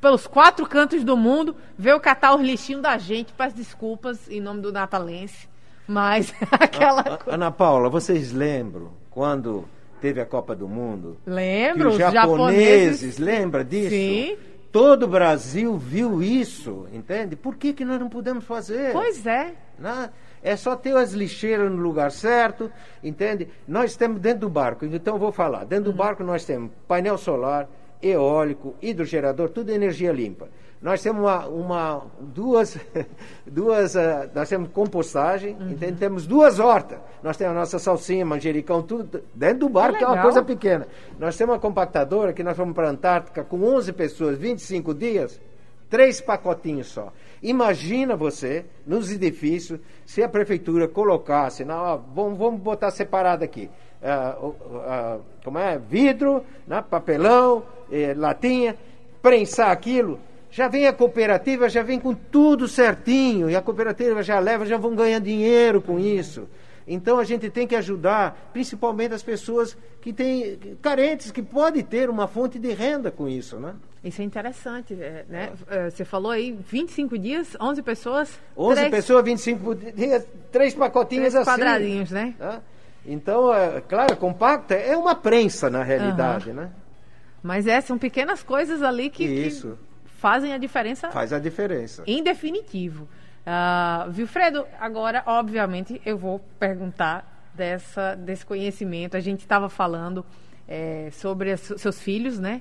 pelos 0.00 0.26
quatro 0.26 0.66
cantos 0.66 1.04
do 1.04 1.16
mundo, 1.16 1.54
veio 1.76 2.00
catar 2.00 2.34
os 2.34 2.40
lixinhos 2.40 2.82
da 2.82 2.96
gente, 2.96 3.32
peço 3.32 3.56
desculpas 3.56 4.28
em 4.28 4.40
nome 4.40 4.60
do 4.60 4.72
natalense. 4.72 5.48
Mas 5.88 6.34
aquela 6.52 7.00
a, 7.00 7.14
a, 7.14 7.34
Ana 7.34 7.50
Paula, 7.50 7.88
vocês 7.88 8.30
lembram 8.30 8.90
quando 9.10 9.64
teve 10.00 10.20
a 10.20 10.26
Copa 10.26 10.54
do 10.54 10.68
Mundo? 10.68 11.16
Lembro, 11.26 11.88
os 11.88 11.96
japoneses, 11.96 13.00
japoneses 13.00 13.18
lembra 13.18 13.64
disso? 13.64 13.90
Sim. 13.90 14.36
Todo 14.70 15.04
o 15.04 15.08
Brasil 15.08 15.78
viu 15.78 16.22
isso, 16.22 16.86
entende? 16.92 17.34
Por 17.34 17.56
que, 17.56 17.72
que 17.72 17.86
nós 17.86 17.98
não 17.98 18.10
podemos 18.10 18.44
fazer? 18.44 18.92
Pois 18.92 19.26
é. 19.26 19.54
Né? 19.78 20.10
É 20.42 20.56
só 20.56 20.76
ter 20.76 20.94
as 20.94 21.12
lixeiras 21.14 21.70
no 21.70 21.78
lugar 21.78 22.12
certo, 22.12 22.70
entende? 23.02 23.48
Nós 23.66 23.96
temos 23.96 24.20
dentro 24.20 24.40
do 24.40 24.50
barco, 24.50 24.84
então 24.84 25.14
eu 25.14 25.18
vou 25.18 25.32
falar. 25.32 25.64
Dentro 25.64 25.86
do 25.86 25.90
uhum. 25.90 25.96
barco 25.96 26.22
nós 26.22 26.44
temos 26.44 26.70
painel 26.86 27.16
solar, 27.16 27.66
eólico, 28.02 28.76
hidrogerador, 28.80 29.48
tudo 29.48 29.70
energia 29.70 30.12
limpa. 30.12 30.48
Nós 30.80 31.02
temos 31.02 31.20
uma, 31.20 31.46
uma 31.48 32.06
duas, 32.20 32.78
duas 33.44 33.96
uh, 33.96 34.30
nós 34.32 34.48
temos 34.48 34.70
compostagem, 34.70 35.56
uhum. 35.58 35.70
entende? 35.70 35.98
temos 35.98 36.26
duas 36.26 36.60
hortas. 36.60 36.98
Nós 37.22 37.36
temos 37.36 37.56
a 37.56 37.58
nossa 37.58 37.78
salsinha, 37.80 38.24
manjericão, 38.24 38.82
tudo 38.82 39.22
dentro 39.34 39.60
do 39.60 39.68
barco, 39.68 39.94
que, 39.94 39.98
que 39.98 40.04
é 40.04 40.08
uma 40.08 40.22
coisa 40.22 40.42
pequena. 40.42 40.86
Nós 41.18 41.36
temos 41.36 41.54
uma 41.54 41.60
compactadora 41.60 42.32
que 42.32 42.44
nós 42.44 42.56
fomos 42.56 42.74
para 42.74 42.86
a 42.86 42.90
Antártica 42.90 43.42
com 43.42 43.60
11 43.62 43.92
pessoas, 43.92 44.38
25 44.38 44.94
dias, 44.94 45.40
três 45.90 46.20
pacotinhos 46.20 46.86
só. 46.86 47.12
Imagina 47.42 48.16
você, 48.16 48.64
nos 48.86 49.10
edifícios, 49.10 49.80
se 50.06 50.22
a 50.22 50.28
prefeitura 50.28 50.86
colocasse, 50.86 51.64
não, 51.64 51.76
ó, 51.76 51.96
vamos, 51.96 52.38
vamos 52.38 52.60
botar 52.60 52.92
separado 52.92 53.42
aqui. 53.42 53.68
Uh, 54.00 54.46
uh, 54.46 55.20
como 55.42 55.58
é? 55.58 55.76
Vidro, 55.76 56.44
né? 56.68 56.84
papelão, 56.88 57.64
eh, 57.90 58.14
latinha, 58.16 58.76
prensar 59.20 59.70
aquilo, 59.70 60.20
já 60.50 60.68
vem 60.68 60.86
a 60.86 60.92
cooperativa, 60.92 61.68
já 61.68 61.82
vem 61.82 62.00
com 62.00 62.14
tudo 62.14 62.66
certinho, 62.66 63.50
e 63.50 63.56
a 63.56 63.62
cooperativa 63.62 64.22
já 64.22 64.38
leva, 64.38 64.64
já 64.64 64.76
vão 64.76 64.94
ganhar 64.94 65.18
dinheiro 65.18 65.80
com 65.80 65.98
isso. 65.98 66.48
Então 66.86 67.18
a 67.18 67.24
gente 67.24 67.50
tem 67.50 67.66
que 67.66 67.76
ajudar, 67.76 68.48
principalmente 68.52 69.12
as 69.12 69.22
pessoas 69.22 69.76
que 70.00 70.10
têm 70.10 70.58
carentes, 70.80 71.30
que 71.30 71.42
podem 71.42 71.84
ter 71.84 72.08
uma 72.08 72.26
fonte 72.26 72.58
de 72.58 72.72
renda 72.72 73.10
com 73.10 73.28
isso, 73.28 73.60
né? 73.60 73.74
Isso 74.02 74.22
é 74.22 74.24
interessante, 74.24 74.94
é, 74.94 75.24
né? 75.28 75.50
É. 75.68 75.90
Você 75.90 76.04
falou 76.04 76.30
aí 76.30 76.52
25 76.52 77.18
dias, 77.18 77.56
11 77.60 77.82
pessoas. 77.82 78.40
11 78.56 78.74
três... 78.74 78.90
pessoas, 78.90 79.24
25 79.24 79.74
dias, 79.74 80.26
três 80.50 80.74
pacotinhos 80.74 81.32
três 81.32 81.34
assim. 81.34 81.50
quadradinhos, 81.50 82.10
né? 82.10 82.34
né? 82.38 82.60
Então, 83.04 83.52
é, 83.52 83.80
claro, 83.82 84.16
compacta 84.16 84.74
é 84.74 84.96
uma 84.96 85.14
prensa 85.14 85.68
na 85.68 85.82
realidade, 85.82 86.50
uhum. 86.50 86.56
né? 86.56 86.70
Mas 87.42 87.66
é, 87.66 87.80
são 87.80 87.98
pequenas 87.98 88.42
coisas 88.42 88.82
ali 88.82 89.10
que, 89.10 89.24
Isso. 89.24 89.78
Que 89.78 89.87
fazem 90.18 90.52
a 90.52 90.58
diferença. 90.58 91.10
Faz 91.10 91.32
a 91.32 91.38
diferença. 91.38 92.02
Em 92.06 92.22
definitivo. 92.22 93.08
Uh, 93.46 94.10
Vilfredo, 94.10 94.66
agora, 94.78 95.22
obviamente, 95.24 96.02
eu 96.04 96.18
vou 96.18 96.40
perguntar 96.58 97.50
dessa, 97.54 98.14
desse 98.14 98.44
conhecimento. 98.44 99.16
A 99.16 99.20
gente 99.20 99.40
estava 99.40 99.68
falando 99.68 100.26
é, 100.66 101.08
sobre 101.12 101.52
as, 101.52 101.60
seus 101.60 102.00
filhos, 102.00 102.38
né? 102.38 102.60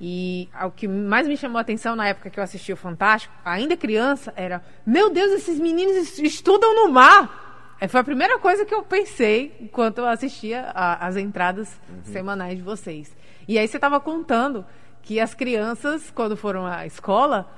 E 0.00 0.48
o 0.62 0.70
que 0.70 0.88
mais 0.88 1.28
me 1.28 1.36
chamou 1.36 1.58
a 1.58 1.60
atenção 1.60 1.94
na 1.96 2.08
época 2.08 2.28
que 2.28 2.38
eu 2.38 2.44
assisti 2.44 2.72
o 2.72 2.76
Fantástico, 2.76 3.32
ainda 3.44 3.76
criança, 3.76 4.32
era: 4.36 4.62
Meu 4.84 5.10
Deus, 5.10 5.32
esses 5.32 5.58
meninos 5.58 6.18
estudam 6.18 6.74
no 6.74 6.92
mar! 6.92 7.76
É, 7.80 7.86
foi 7.88 8.00
a 8.00 8.04
primeira 8.04 8.38
coisa 8.38 8.64
que 8.64 8.74
eu 8.74 8.82
pensei 8.82 9.54
enquanto 9.60 9.98
eu 9.98 10.06
assistia 10.06 10.70
a, 10.74 11.06
as 11.06 11.16
entradas 11.16 11.78
uhum. 11.88 12.12
semanais 12.12 12.56
de 12.56 12.62
vocês. 12.62 13.14
E 13.46 13.58
aí 13.58 13.68
você 13.68 13.76
estava 13.76 14.00
contando 14.00 14.64
que 15.06 15.20
as 15.20 15.34
crianças, 15.34 16.10
quando 16.10 16.36
foram 16.36 16.66
à 16.66 16.84
escola, 16.84 17.48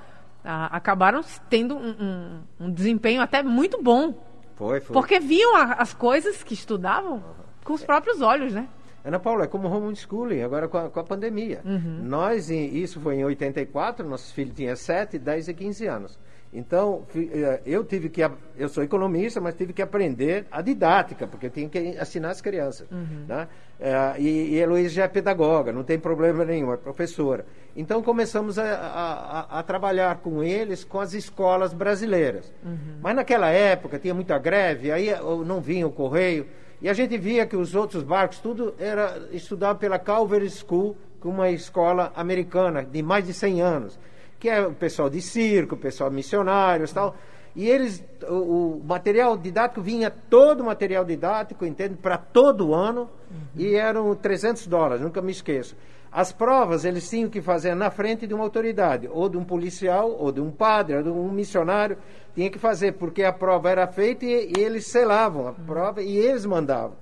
a, 0.45 0.67
acabaram 0.77 1.21
tendo 1.49 1.75
um, 1.75 1.89
um, 1.89 2.65
um, 2.65 2.71
desempenho 2.71 3.23
até 3.23 3.41
muito 3.41 3.81
bom. 3.81 4.13
Foi, 4.55 4.79
foi. 4.79 4.93
Porque 4.93 5.19
viam 5.19 5.55
a, 5.55 5.73
as 5.73 5.91
coisas 5.91 6.43
que 6.43 6.53
estudavam 6.53 7.13
uhum. 7.13 7.21
com 7.63 7.73
os 7.73 7.83
próprios 7.83 8.21
olhos, 8.21 8.53
né? 8.53 8.69
Ana 9.03 9.19
Paula, 9.19 9.45
é 9.45 9.47
como 9.47 9.67
homeschooling, 9.67 10.43
agora 10.43 10.67
com 10.67 10.77
a, 10.77 10.89
com 10.91 10.99
a 10.99 11.03
pandemia. 11.03 11.61
Uhum. 11.65 12.01
Nós, 12.03 12.51
isso 12.51 12.99
foi 12.99 13.15
em 13.15 13.25
84, 13.25 14.07
nossos 14.07 14.31
filhos 14.31 14.55
tinham 14.55 14.75
7, 14.75 15.17
10 15.17 15.47
e 15.47 15.53
15 15.55 15.87
anos. 15.87 16.19
Então, 16.51 17.05
eh, 17.15 17.61
eu 17.63 17.83
tive 17.83 18.09
que, 18.09 18.21
eu 18.57 18.67
sou 18.69 18.83
economista, 18.83 19.39
mas 19.39 19.53
tive 19.53 19.71
que 19.71 19.83
aprender 19.83 20.47
a 20.51 20.61
didática, 20.61 21.27
porque 21.27 21.45
eu 21.45 21.49
tinha 21.51 21.69
que 21.69 21.79
ensinar 21.79 22.31
as 22.31 22.41
crianças. 22.41 22.89
Uhum. 22.89 23.25
Né? 23.27 23.47
É, 23.79 24.15
e, 24.19 24.55
e 24.55 24.59
a 24.59 24.63
Heloísa 24.63 24.95
já 24.95 25.03
é 25.03 25.07
pedagoga, 25.07 25.71
não 25.71 25.83
tem 25.83 25.99
problema 25.99 26.43
nenhum, 26.43 26.73
é 26.73 26.77
professora. 26.77 27.45
Então, 27.75 28.01
começamos 28.01 28.57
a, 28.57 28.65
a, 28.65 29.59
a 29.59 29.63
trabalhar 29.63 30.17
com 30.17 30.43
eles, 30.43 30.83
com 30.83 30.99
as 30.99 31.13
escolas 31.13 31.71
brasileiras. 31.71 32.51
Uhum. 32.65 32.97
Mas 32.99 33.15
naquela 33.15 33.49
época, 33.51 33.99
tinha 33.99 34.13
muita 34.13 34.37
greve, 34.39 34.91
aí 34.91 35.09
não 35.45 35.61
vinha 35.61 35.85
o 35.85 35.91
correio, 35.91 36.47
e 36.81 36.89
a 36.89 36.93
gente 36.93 37.15
via 37.17 37.45
que 37.45 37.55
os 37.55 37.75
outros 37.75 38.01
barcos, 38.01 38.39
tudo 38.39 38.73
era 38.79 39.29
estudado 39.31 39.77
pela 39.77 39.99
Calvary 39.99 40.49
School, 40.49 40.97
é 41.23 41.27
uma 41.27 41.51
escola 41.51 42.11
americana 42.15 42.83
de 42.83 43.03
mais 43.03 43.25
de 43.25 43.33
100 43.33 43.61
anos 43.61 43.99
que 44.39 44.49
é 44.49 44.65
o 44.65 44.73
pessoal 44.73 45.09
de 45.09 45.21
circo, 45.21 45.75
o 45.75 45.77
pessoal 45.77 46.09
missionários 46.09 46.93
tal. 46.93 47.15
E 47.55 47.67
eles, 47.67 48.03
o, 48.27 48.77
o, 48.77 48.83
material 48.85 49.35
didático 49.35 49.81
vinha 49.81 50.09
todo 50.09 50.61
o 50.61 50.65
material 50.65 51.03
didático, 51.03 51.65
entende, 51.65 51.95
para 51.95 52.17
todo 52.17 52.73
ano, 52.73 53.09
uhum. 53.29 53.37
e 53.55 53.75
eram 53.75 54.15
300 54.15 54.67
dólares, 54.67 55.01
nunca 55.03 55.21
me 55.21 55.31
esqueço. 55.31 55.75
As 56.11 56.31
provas 56.31 56.85
eles 56.85 57.07
tinham 57.07 57.29
que 57.29 57.41
fazer 57.41 57.75
na 57.75 57.91
frente 57.91 58.25
de 58.25 58.33
uma 58.33 58.43
autoridade, 58.43 59.09
ou 59.11 59.27
de 59.27 59.37
um 59.37 59.43
policial, 59.43 60.15
ou 60.17 60.31
de 60.31 60.41
um 60.41 60.51
padre, 60.51 60.97
ou 60.97 61.03
de 61.03 61.09
um 61.09 61.31
missionário, 61.31 61.97
tinha 62.33 62.49
que 62.49 62.57
fazer, 62.57 62.93
porque 62.93 63.23
a 63.23 63.33
prova 63.33 63.69
era 63.69 63.87
feita 63.87 64.25
e, 64.25 64.53
e 64.57 64.61
eles 64.61 64.87
selavam 64.87 65.47
a 65.47 65.51
prova 65.51 66.01
e 66.01 66.17
eles 66.17 66.45
mandavam. 66.45 66.95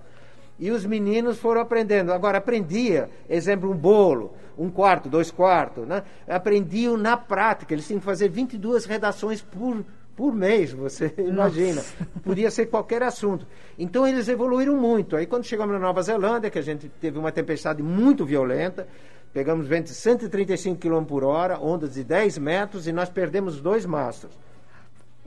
E 0.59 0.71
os 0.71 0.85
meninos 0.85 1.37
foram 1.37 1.61
aprendendo. 1.61 2.11
Agora, 2.11 2.39
aprendia, 2.39 3.09
exemplo, 3.29 3.69
um 3.69 3.75
bolo, 3.75 4.33
um 4.57 4.69
quarto, 4.69 5.07
dois 5.07 5.29
quartos, 5.29 5.87
né? 5.87 6.03
Aprendiam 6.27 6.97
na 6.97 7.15
prática. 7.15 7.73
Eles 7.73 7.85
tinham 7.85 7.99
que 7.99 8.05
fazer 8.05 8.29
22 8.29 8.85
redações 8.85 9.41
por, 9.41 9.85
por 10.15 10.33
mês, 10.33 10.73
você 10.73 11.13
imagina. 11.19 11.83
Podia 12.23 12.49
ser 12.49 12.65
qualquer 12.67 13.03
assunto. 13.03 13.45
Então, 13.77 14.07
eles 14.07 14.27
evoluíram 14.27 14.75
muito. 14.75 15.15
Aí, 15.15 15.27
quando 15.27 15.43
chegamos 15.43 15.73
na 15.73 15.79
Nova 15.79 16.01
Zelândia, 16.01 16.49
que 16.49 16.59
a 16.59 16.63
gente 16.63 16.89
teve 16.89 17.19
uma 17.19 17.31
tempestade 17.31 17.83
muito 17.83 18.25
violenta, 18.25 18.87
pegamos 19.31 19.67
ventos 19.67 19.91
de 19.91 19.97
135 19.99 20.79
km 20.79 21.03
por 21.03 21.23
hora, 21.23 21.59
ondas 21.59 21.93
de 21.93 22.03
10 22.03 22.39
metros, 22.39 22.87
e 22.87 22.91
nós 22.91 23.09
perdemos 23.09 23.61
dois 23.61 23.85
mastros. 23.85 24.46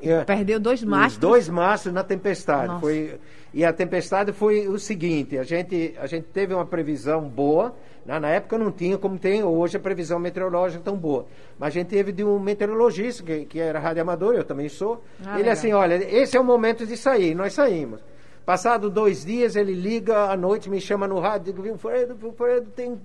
É, 0.02 0.24
Perdeu 0.24 0.58
dois 0.58 0.82
mastros? 0.82 1.18
dois 1.18 1.48
mastros 1.48 1.92
na 1.92 2.02
tempestade. 2.02 2.80
Foi, 2.80 3.18
e 3.52 3.64
a 3.64 3.72
tempestade 3.72 4.32
foi 4.32 4.68
o 4.68 4.78
seguinte: 4.78 5.36
a 5.38 5.42
gente, 5.42 5.94
a 5.98 6.06
gente 6.06 6.24
teve 6.28 6.54
uma 6.54 6.64
previsão 6.66 7.22
boa. 7.28 7.74
Né? 8.04 8.18
Na 8.18 8.28
época 8.28 8.56
não 8.56 8.70
tinha 8.70 8.96
como 8.96 9.18
tem 9.18 9.42
hoje 9.42 9.76
a 9.76 9.80
previsão 9.80 10.18
meteorológica 10.18 10.82
tão 10.82 10.96
boa. 10.96 11.26
Mas 11.58 11.68
a 11.68 11.70
gente 11.70 11.88
teve 11.88 12.12
de 12.12 12.24
um 12.24 12.38
meteorologista, 12.38 13.22
que, 13.22 13.44
que 13.44 13.60
era 13.60 13.78
radioamador, 13.78 14.34
eu 14.34 14.44
também 14.44 14.68
sou. 14.68 15.02
Ah, 15.24 15.34
ele 15.34 15.38
legal. 15.38 15.52
assim: 15.52 15.72
olha, 15.72 15.94
esse 15.94 16.36
é 16.36 16.40
o 16.40 16.44
momento 16.44 16.86
de 16.86 16.96
sair. 16.96 17.34
Nós 17.34 17.52
saímos. 17.52 18.00
Passado 18.44 18.90
dois 18.90 19.24
dias, 19.24 19.54
ele 19.54 19.74
liga 19.74 20.24
à 20.24 20.36
noite, 20.36 20.70
me 20.70 20.80
chama 20.80 21.06
no 21.06 21.20
rádio, 21.20 21.52
digo, 21.52 21.62
Wilfredo, 21.62 22.16
Wilfredo, 22.20 22.70
tem 22.70 22.98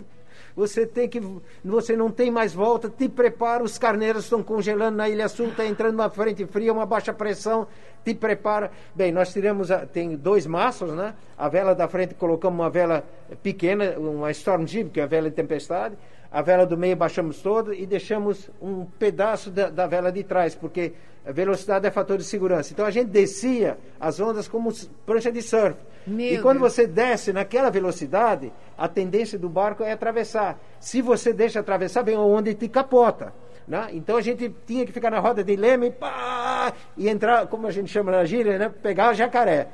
você 0.55 0.85
tem 0.85 1.09
que, 1.09 1.21
você 1.63 1.95
não 1.95 2.09
tem 2.09 2.31
mais 2.31 2.53
volta, 2.53 2.89
te 2.89 3.09
prepara, 3.09 3.63
os 3.63 3.77
carneiros 3.77 4.23
estão 4.23 4.41
congelando 4.41 4.97
na 4.97 5.09
Ilha 5.09 5.27
Sul, 5.27 5.49
está 5.49 5.65
entrando 5.65 5.95
uma 5.95 6.09
frente 6.09 6.45
fria, 6.45 6.71
uma 6.71 6.85
baixa 6.85 7.13
pressão, 7.13 7.67
te 8.05 8.13
prepara. 8.13 8.71
Bem, 8.93 9.11
nós 9.11 9.33
tiramos, 9.33 9.69
a, 9.69 9.85
tem 9.85 10.15
dois 10.15 10.45
mastros, 10.45 10.93
né? 10.93 11.13
A 11.37 11.49
vela 11.49 11.75
da 11.75 11.87
frente 11.87 12.13
colocamos 12.13 12.57
uma 12.57 12.69
vela 12.69 13.03
pequena, 13.43 13.99
uma 13.99 14.31
Storm 14.31 14.65
Jib, 14.65 14.91
que 14.91 14.99
é 14.99 15.03
a 15.03 15.07
vela 15.07 15.29
de 15.29 15.35
tempestade, 15.35 15.97
a 16.35 16.41
vela 16.41 16.65
do 16.65 16.77
meio 16.77 16.97
baixamos 16.97 17.41
toda 17.41 17.73
e 17.73 17.85
deixamos 17.85 18.49
um 18.61 18.83
pedaço 18.83 19.49
da, 19.49 19.69
da, 19.69 19.87
vela 19.87 20.11
de 20.11 20.21
trás, 20.21 20.53
porque 20.53 20.91
a 21.25 21.31
velocidade 21.31 21.87
é 21.87 21.89
fator 21.89 22.17
de 22.17 22.25
segurança. 22.25 22.73
Então 22.73 22.85
a 22.85 22.91
gente 22.91 23.07
descia 23.07 23.77
as 23.97 24.19
ondas 24.19 24.45
como 24.45 24.69
prancha 25.05 25.31
de 25.31 25.41
surf. 25.41 25.77
Meu 26.05 26.33
e 26.33 26.41
quando 26.41 26.59
Deus. 26.59 26.73
você 26.73 26.85
desce 26.85 27.31
naquela 27.31 27.69
velocidade, 27.69 28.51
a 28.77 28.85
tendência 28.89 29.39
do 29.39 29.47
barco 29.47 29.81
é 29.81 29.93
atravessar. 29.93 30.59
Se 30.77 31.01
você 31.01 31.31
deixa 31.31 31.61
atravessar, 31.61 32.03
vem 32.03 32.17
uma 32.17 32.25
onda 32.25 32.49
e 32.49 32.53
te 32.53 32.67
capota. 32.67 33.31
Né? 33.65 33.91
Então 33.93 34.17
a 34.17 34.21
gente 34.21 34.53
tinha 34.67 34.85
que 34.85 34.91
ficar 34.91 35.11
na 35.11 35.19
roda 35.19 35.41
de 35.41 35.55
leme 35.55 35.89
pá, 35.89 36.73
e 36.97 37.07
entrar, 37.07 37.47
como 37.47 37.65
a 37.65 37.71
gente 37.71 37.89
chama 37.89 38.11
na 38.11 38.25
gíria, 38.25 38.59
né? 38.59 38.67
pegar 38.67 39.13
jacaré. 39.13 39.69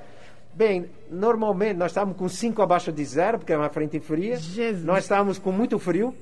Bem, 0.54 0.91
normalmente 1.10 1.78
nós 1.78 1.89
estávamos 1.89 2.17
com 2.17 2.30
5 2.30 2.62
abaixo 2.62 2.91
de 2.91 3.04
zero, 3.04 3.39
porque 3.39 3.52
era 3.52 3.62
uma 3.63 3.69
frente 3.69 4.00
fria. 4.00 4.36
Jesus. 4.36 4.84
Nós 4.84 5.06
estávamos 5.06 5.39
com 5.39 5.52
muito 5.52 5.80
frio. 5.80 6.13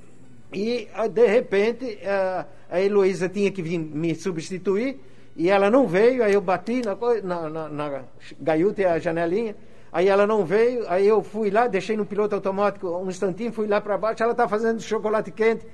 E, 0.53 0.87
ah, 0.93 1.07
de 1.07 1.27
repente, 1.27 1.99
a, 2.05 2.45
a 2.69 2.81
Heloísa 2.81 3.29
tinha 3.29 3.51
que 3.51 3.61
vir 3.61 3.77
me 3.77 4.15
substituir 4.15 4.99
e 5.35 5.49
ela 5.49 5.69
não 5.69 5.87
veio. 5.87 6.23
Aí 6.23 6.33
eu 6.33 6.41
bati 6.41 6.81
na, 6.81 6.95
na, 7.23 7.49
na, 7.49 7.69
na 7.69 8.03
gaiuta 8.39 8.81
e 8.81 8.85
a 8.85 8.99
janelinha. 8.99 9.55
Aí 9.91 10.07
ela 10.07 10.25
não 10.25 10.43
veio. 10.43 10.85
Aí 10.87 11.07
eu 11.07 11.21
fui 11.23 11.49
lá, 11.49 11.67
deixei 11.67 11.95
no 11.95 12.05
piloto 12.05 12.35
automático 12.35 12.87
um 12.89 13.09
instantinho, 13.09 13.51
fui 13.51 13.67
lá 13.67 13.79
para 13.79 13.97
baixo. 13.97 14.23
Ela 14.23 14.31
está 14.31 14.47
fazendo 14.47 14.81
chocolate 14.81 15.31
quente. 15.31 15.65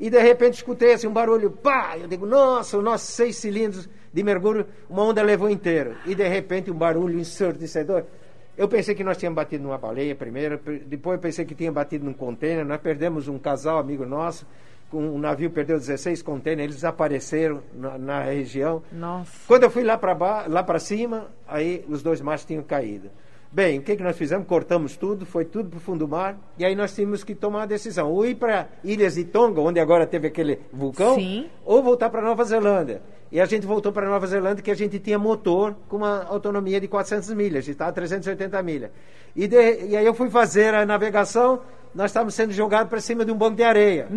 E 0.00 0.10
de 0.10 0.20
repente 0.20 0.54
escutei 0.54 0.94
assim 0.94 1.06
um 1.06 1.12
barulho, 1.12 1.50
pá! 1.50 1.96
Eu 1.96 2.08
digo, 2.08 2.26
nossa, 2.26 2.78
os 2.78 2.82
nossos 2.82 3.10
seis 3.10 3.36
cilindros 3.36 3.88
de 4.12 4.22
mergulho, 4.22 4.66
uma 4.90 5.04
onda 5.04 5.22
levou 5.22 5.48
inteiro. 5.48 5.94
E 6.06 6.14
de 6.14 6.26
repente 6.26 6.70
um 6.70 6.74
barulho 6.74 7.18
ensurdecedor. 7.18 8.04
Eu 8.56 8.68
pensei 8.68 8.94
que 8.94 9.02
nós 9.02 9.16
tínhamos 9.16 9.36
batido 9.36 9.64
numa 9.64 9.78
baleia 9.78 10.14
primeiro, 10.14 10.60
depois 10.86 11.16
eu 11.16 11.20
pensei 11.20 11.44
que 11.44 11.54
tinha 11.54 11.72
batido 11.72 12.04
num 12.04 12.12
container. 12.12 12.64
Nós 12.64 12.80
perdemos 12.80 13.26
um 13.26 13.38
casal 13.38 13.78
amigo 13.78 14.04
nosso, 14.04 14.46
um 14.92 15.18
navio 15.18 15.50
perdeu 15.50 15.78
16 15.78 16.20
containers, 16.22 16.64
eles 16.64 16.76
desapareceram 16.76 17.62
na, 17.74 17.96
na 17.96 18.22
região. 18.22 18.82
Nossa. 18.92 19.32
Quando 19.46 19.62
eu 19.62 19.70
fui 19.70 19.82
lá 19.82 19.96
para 19.96 20.46
lá 20.46 20.62
para 20.62 20.78
cima, 20.78 21.28
aí 21.48 21.84
os 21.88 22.02
dois 22.02 22.20
machos 22.20 22.46
tinham 22.46 22.62
caído. 22.62 23.10
Bem, 23.54 23.80
o 23.80 23.82
que, 23.82 23.96
que 23.96 24.02
nós 24.02 24.16
fizemos? 24.16 24.46
Cortamos 24.46 24.96
tudo, 24.96 25.26
foi 25.26 25.44
tudo 25.44 25.68
para 25.68 25.76
o 25.76 25.80
fundo 25.80 25.98
do 25.98 26.08
mar, 26.08 26.38
e 26.58 26.64
aí 26.64 26.74
nós 26.74 26.94
tínhamos 26.94 27.22
que 27.22 27.34
tomar 27.34 27.58
uma 27.58 27.66
decisão: 27.66 28.10
ou 28.10 28.24
ir 28.24 28.36
para 28.36 28.66
Ilhas 28.82 29.16
de 29.16 29.24
Tonga, 29.24 29.60
onde 29.60 29.78
agora 29.78 30.06
teve 30.06 30.28
aquele 30.28 30.58
vulcão, 30.72 31.16
Sim. 31.16 31.50
ou 31.62 31.82
voltar 31.82 32.08
para 32.08 32.22
Nova 32.22 32.42
Zelândia. 32.44 33.02
E 33.30 33.38
a 33.38 33.44
gente 33.44 33.66
voltou 33.66 33.92
para 33.92 34.08
Nova 34.08 34.26
Zelândia, 34.26 34.62
que 34.62 34.70
a 34.70 34.74
gente 34.74 34.98
tinha 34.98 35.18
motor 35.18 35.74
com 35.86 35.98
uma 35.98 36.24
autonomia 36.24 36.80
de 36.80 36.88
400 36.88 37.34
milhas, 37.34 37.68
estava 37.68 37.90
a 37.90 37.92
380 37.92 38.62
milhas. 38.62 38.90
E, 39.36 39.46
de, 39.46 39.84
e 39.84 39.96
aí 39.98 40.04
eu 40.04 40.14
fui 40.14 40.30
fazer 40.30 40.74
a 40.74 40.86
navegação, 40.86 41.60
nós 41.94 42.10
estávamos 42.10 42.34
sendo 42.34 42.52
jogados 42.52 42.88
para 42.88 43.00
cima 43.00 43.24
de 43.24 43.30
um 43.30 43.36
banco 43.36 43.56
de 43.56 43.62
areia. 43.62 44.08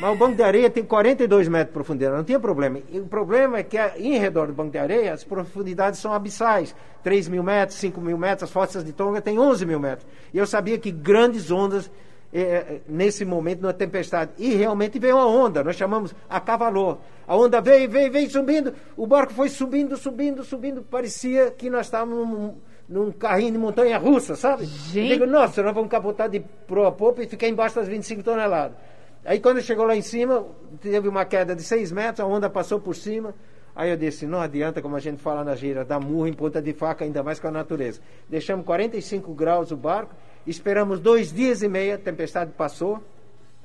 Mas 0.00 0.12
o 0.12 0.16
banco 0.16 0.36
de 0.36 0.42
areia 0.42 0.68
tem 0.68 0.84
42 0.84 1.48
metros 1.48 1.68
de 1.68 1.72
profundidade, 1.72 2.16
não 2.16 2.24
tinha 2.24 2.40
problema. 2.40 2.80
E 2.90 2.98
o 2.98 3.06
problema 3.06 3.58
é 3.58 3.62
que 3.62 3.78
em 3.98 4.18
redor 4.18 4.48
do 4.48 4.52
banco 4.52 4.70
de 4.70 4.78
areia 4.78 5.12
as 5.12 5.22
profundidades 5.22 6.00
são 6.00 6.12
abissais. 6.12 6.74
3 7.02 7.28
mil 7.28 7.42
metros, 7.42 7.78
5 7.78 8.00
mil 8.00 8.18
metros, 8.18 8.44
as 8.44 8.50
fossas 8.50 8.84
de 8.84 8.92
Tonga 8.92 9.20
têm 9.20 9.38
11 9.38 9.64
mil 9.64 9.78
metros. 9.78 10.06
E 10.34 10.38
eu 10.38 10.46
sabia 10.46 10.78
que 10.78 10.90
grandes 10.90 11.50
ondas 11.50 11.90
é, 12.32 12.80
nesse 12.88 13.24
momento, 13.24 13.62
numa 13.62 13.72
tempestade. 13.72 14.32
E 14.38 14.54
realmente 14.54 14.98
veio 14.98 15.16
uma 15.16 15.26
onda, 15.26 15.64
nós 15.64 15.76
chamamos 15.76 16.14
a 16.28 16.40
cavalor. 16.40 16.98
A 17.26 17.36
onda 17.36 17.60
veio, 17.60 17.88
veio, 17.88 18.10
veio 18.10 18.30
subindo, 18.30 18.74
o 18.96 19.06
barco 19.06 19.32
foi 19.32 19.48
subindo, 19.48 19.96
subindo, 19.96 20.42
subindo. 20.44 20.82
Parecia 20.82 21.50
que 21.50 21.70
nós 21.70 21.86
estávamos 21.86 22.54
num, 22.90 23.12
carrinho 23.12 23.52
de 23.52 23.58
montanha 23.58 23.96
russa, 23.96 24.34
sabe? 24.34 24.64
Gente. 24.66 25.12
Eu 25.12 25.18
digo, 25.18 25.26
nossa, 25.26 25.62
nós 25.62 25.72
vamos 25.72 25.88
capotar 25.88 26.28
de 26.28 26.40
proa 26.40 26.88
a 26.88 26.92
popa 26.92 27.22
e 27.22 27.26
ficar 27.28 27.48
embaixo 27.48 27.76
das 27.76 27.88
25 27.88 28.22
toneladas. 28.22 28.76
Aí 29.24 29.38
quando 29.38 29.62
chegou 29.62 29.86
lá 29.86 29.96
em 29.96 30.02
cima, 30.02 30.44
teve 30.80 31.08
uma 31.08 31.24
queda 31.24 31.54
de 31.54 31.62
6 31.62 31.92
metros, 31.92 32.20
a 32.20 32.26
onda 32.26 32.50
passou 32.50 32.80
por 32.80 32.94
cima. 32.94 33.34
Aí 33.76 33.88
eu 33.88 33.96
disse, 33.96 34.26
não 34.26 34.40
adianta, 34.40 34.82
como 34.82 34.96
a 34.96 35.00
gente 35.00 35.22
fala 35.22 35.44
na 35.44 35.54
gira, 35.54 35.84
dar 35.84 36.00
murro 36.00 36.26
em 36.26 36.32
ponta 36.32 36.60
de 36.60 36.72
faca, 36.72 37.04
ainda 37.04 37.22
mais 37.22 37.38
com 37.38 37.46
a 37.48 37.50
natureza. 37.50 38.00
Deixamos 38.28 38.66
45 38.66 39.32
graus 39.32 39.70
o 39.70 39.76
barco 39.76 40.14
Esperamos 40.46 41.00
dois 41.00 41.32
dias 41.32 41.62
e 41.62 41.68
meio, 41.68 41.94
a 41.94 41.98
tempestade 41.98 42.52
passou. 42.52 43.02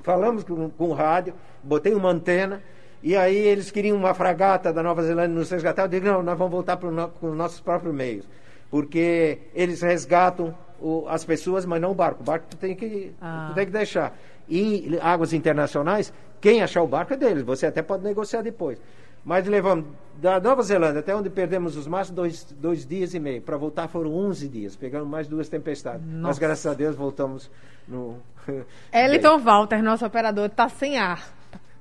Falamos 0.00 0.44
com, 0.44 0.70
com 0.70 0.88
o 0.90 0.92
rádio, 0.92 1.34
botei 1.62 1.94
uma 1.94 2.10
antena 2.10 2.62
E 3.02 3.16
aí 3.16 3.36
eles 3.36 3.70
queriam 3.70 3.96
uma 3.96 4.14
fragata 4.14 4.72
da 4.72 4.82
Nova 4.82 5.02
Zelândia 5.02 5.34
nos 5.34 5.50
resgatar. 5.50 5.82
Eu 5.84 5.88
digo, 5.88 6.06
não, 6.06 6.22
nós 6.22 6.38
vamos 6.38 6.52
voltar 6.52 6.78
no, 6.80 7.08
com 7.08 7.30
os 7.30 7.36
nossos 7.36 7.60
próprios 7.60 7.94
meios. 7.94 8.28
Porque 8.70 9.38
eles 9.54 9.80
resgatam 9.80 10.54
o, 10.80 11.06
as 11.08 11.24
pessoas, 11.24 11.64
mas 11.64 11.80
não 11.80 11.92
o 11.92 11.94
barco. 11.94 12.22
O 12.22 12.24
barco 12.24 12.46
tu 12.50 12.56
tem 12.56 12.74
que, 12.74 13.14
ah. 13.20 13.48
tu 13.48 13.54
tem 13.54 13.66
que 13.66 13.72
deixar. 13.72 14.16
E 14.48 14.98
águas 15.02 15.32
internacionais, 15.32 16.12
quem 16.40 16.62
achar 16.62 16.82
o 16.82 16.86
barco 16.86 17.14
é 17.14 17.16
deles. 17.16 17.42
Você 17.42 17.66
até 17.66 17.82
pode 17.82 18.04
negociar 18.04 18.42
depois. 18.42 18.78
Mas 19.24 19.44
levamos 19.46 19.86
da 20.18 20.38
Nova 20.38 20.62
Zelândia 20.62 21.00
até 21.00 21.14
onde 21.14 21.28
perdemos 21.28 21.76
os 21.76 21.86
mastros, 21.86 22.14
dois, 22.14 22.44
dois 22.60 22.86
dias 22.86 23.12
e 23.12 23.18
meio. 23.18 23.42
Para 23.42 23.56
voltar 23.56 23.88
foram 23.88 24.14
11 24.14 24.48
dias. 24.48 24.76
Pegamos 24.76 25.08
mais 25.08 25.26
duas 25.26 25.48
tempestades. 25.48 26.06
Nossa. 26.06 26.28
Mas 26.28 26.38
graças 26.38 26.66
a 26.66 26.74
Deus 26.74 26.94
voltamos 26.94 27.50
no. 27.88 28.18
Eliton 28.92 29.38
Walter, 29.40 29.82
nosso 29.82 30.06
operador, 30.06 30.46
está 30.46 30.68
sem 30.68 30.96
ar. 30.96 31.28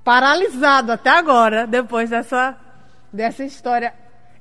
Paralisado 0.04 0.92
até 0.92 1.12
agora, 1.12 1.68
depois 1.68 2.10
dessa, 2.10 2.58
dessa 3.14 3.44
história 3.44 3.94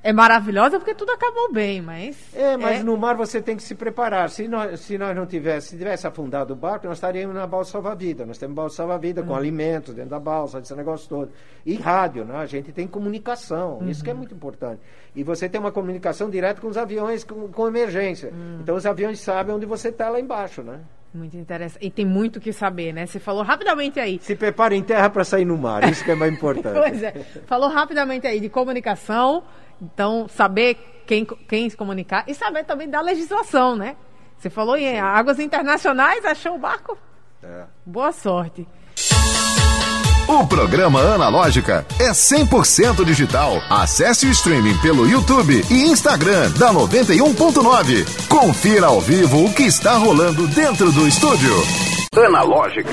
é 0.05 0.13
maravilhosa 0.13 0.77
porque 0.77 0.93
tudo 0.93 1.11
acabou 1.11 1.51
bem, 1.51 1.81
mas. 1.81 2.15
É, 2.35 2.55
mas 2.55 2.81
é... 2.81 2.83
no 2.83 2.95
mar 2.95 3.15
você 3.15 3.41
tem 3.41 3.57
que 3.57 3.63
se 3.63 3.73
preparar. 3.73 4.29
Se 4.29 4.47
nós, 4.47 4.79
se 4.81 4.99
nós 4.99 5.15
não 5.15 5.25
tivesse, 5.25 5.69
se 5.69 5.77
tivesse 5.79 6.05
afundado 6.05 6.53
o 6.53 6.55
barco, 6.55 6.85
nós 6.85 6.97
estaríamos 6.97 7.35
na 7.35 7.47
balsa 7.47 7.71
salva-vida. 7.71 8.23
Nós 8.23 8.37
temos 8.37 8.55
balsa 8.55 8.75
salva-vida 8.75 9.23
com 9.23 9.31
uhum. 9.31 9.35
alimentos 9.35 9.95
dentro 9.95 10.11
da 10.11 10.19
balsa, 10.19 10.59
esse 10.59 10.75
negócio 10.75 11.09
todo. 11.09 11.31
E 11.65 11.73
rádio, 11.73 12.23
né? 12.23 12.35
A 12.35 12.45
gente 12.45 12.71
tem 12.71 12.85
comunicação, 12.85 13.79
uhum. 13.79 13.89
isso 13.89 14.03
que 14.03 14.11
é 14.11 14.13
muito 14.13 14.35
importante. 14.35 14.79
E 15.15 15.23
você 15.23 15.49
tem 15.49 15.59
uma 15.59 15.71
comunicação 15.71 16.29
direta 16.29 16.61
com 16.61 16.67
os 16.67 16.77
aviões 16.77 17.23
com, 17.23 17.47
com 17.47 17.67
emergência. 17.67 18.29
Uhum. 18.29 18.59
Então 18.61 18.75
os 18.75 18.85
aviões 18.85 19.19
sabem 19.19 19.55
onde 19.55 19.65
você 19.65 19.89
está 19.89 20.07
lá 20.07 20.19
embaixo, 20.19 20.61
né? 20.61 20.81
Muito 21.15 21.35
interessante. 21.37 21.83
E 21.83 21.89
tem 21.89 22.05
muito 22.05 22.37
o 22.37 22.39
que 22.39 22.53
saber, 22.53 22.93
né? 22.93 23.07
Você 23.07 23.19
falou 23.19 23.41
rapidamente 23.41 23.99
aí. 23.99 24.19
Se 24.21 24.35
prepare 24.35 24.75
em 24.75 24.83
terra 24.83 25.09
para 25.09 25.23
sair 25.23 25.45
no 25.45 25.57
mar, 25.57 25.89
isso 25.89 26.03
que 26.03 26.11
é 26.11 26.15
mais 26.15 26.31
importante. 26.35 26.77
pois 26.77 27.01
é. 27.01 27.11
Falou 27.47 27.69
rapidamente 27.69 28.27
aí 28.27 28.39
de 28.39 28.49
comunicação 28.49 29.41
então, 29.81 30.27
saber 30.27 31.03
quem, 31.05 31.25
quem 31.25 31.69
se 31.69 31.77
comunicar 31.77 32.23
e 32.27 32.33
saber 32.33 32.63
também 32.65 32.89
da 32.89 33.01
legislação, 33.01 33.75
né? 33.75 33.95
Você 34.37 34.49
falou 34.49 34.75
em 34.75 34.99
águas 34.99 35.39
internacionais, 35.39 36.25
achou 36.25 36.55
o 36.55 36.59
barco? 36.59 36.97
É. 37.43 37.63
Boa 37.85 38.11
sorte. 38.11 38.67
O 40.27 40.47
programa 40.47 41.01
Analógica 41.01 41.85
é 41.99 42.09
100% 42.09 43.05
digital. 43.05 43.61
Acesse 43.69 44.25
o 44.25 44.31
streaming 44.31 44.75
pelo 44.79 45.07
YouTube 45.07 45.63
e 45.69 45.83
Instagram 45.83 46.51
da 46.53 46.73
91.9. 46.73 48.27
Confira 48.27 48.87
ao 48.87 48.99
vivo 48.99 49.45
o 49.45 49.53
que 49.53 49.63
está 49.63 49.93
rolando 49.93 50.47
dentro 50.47 50.91
do 50.91 51.07
estúdio. 51.07 51.53
Analógica 52.15 52.89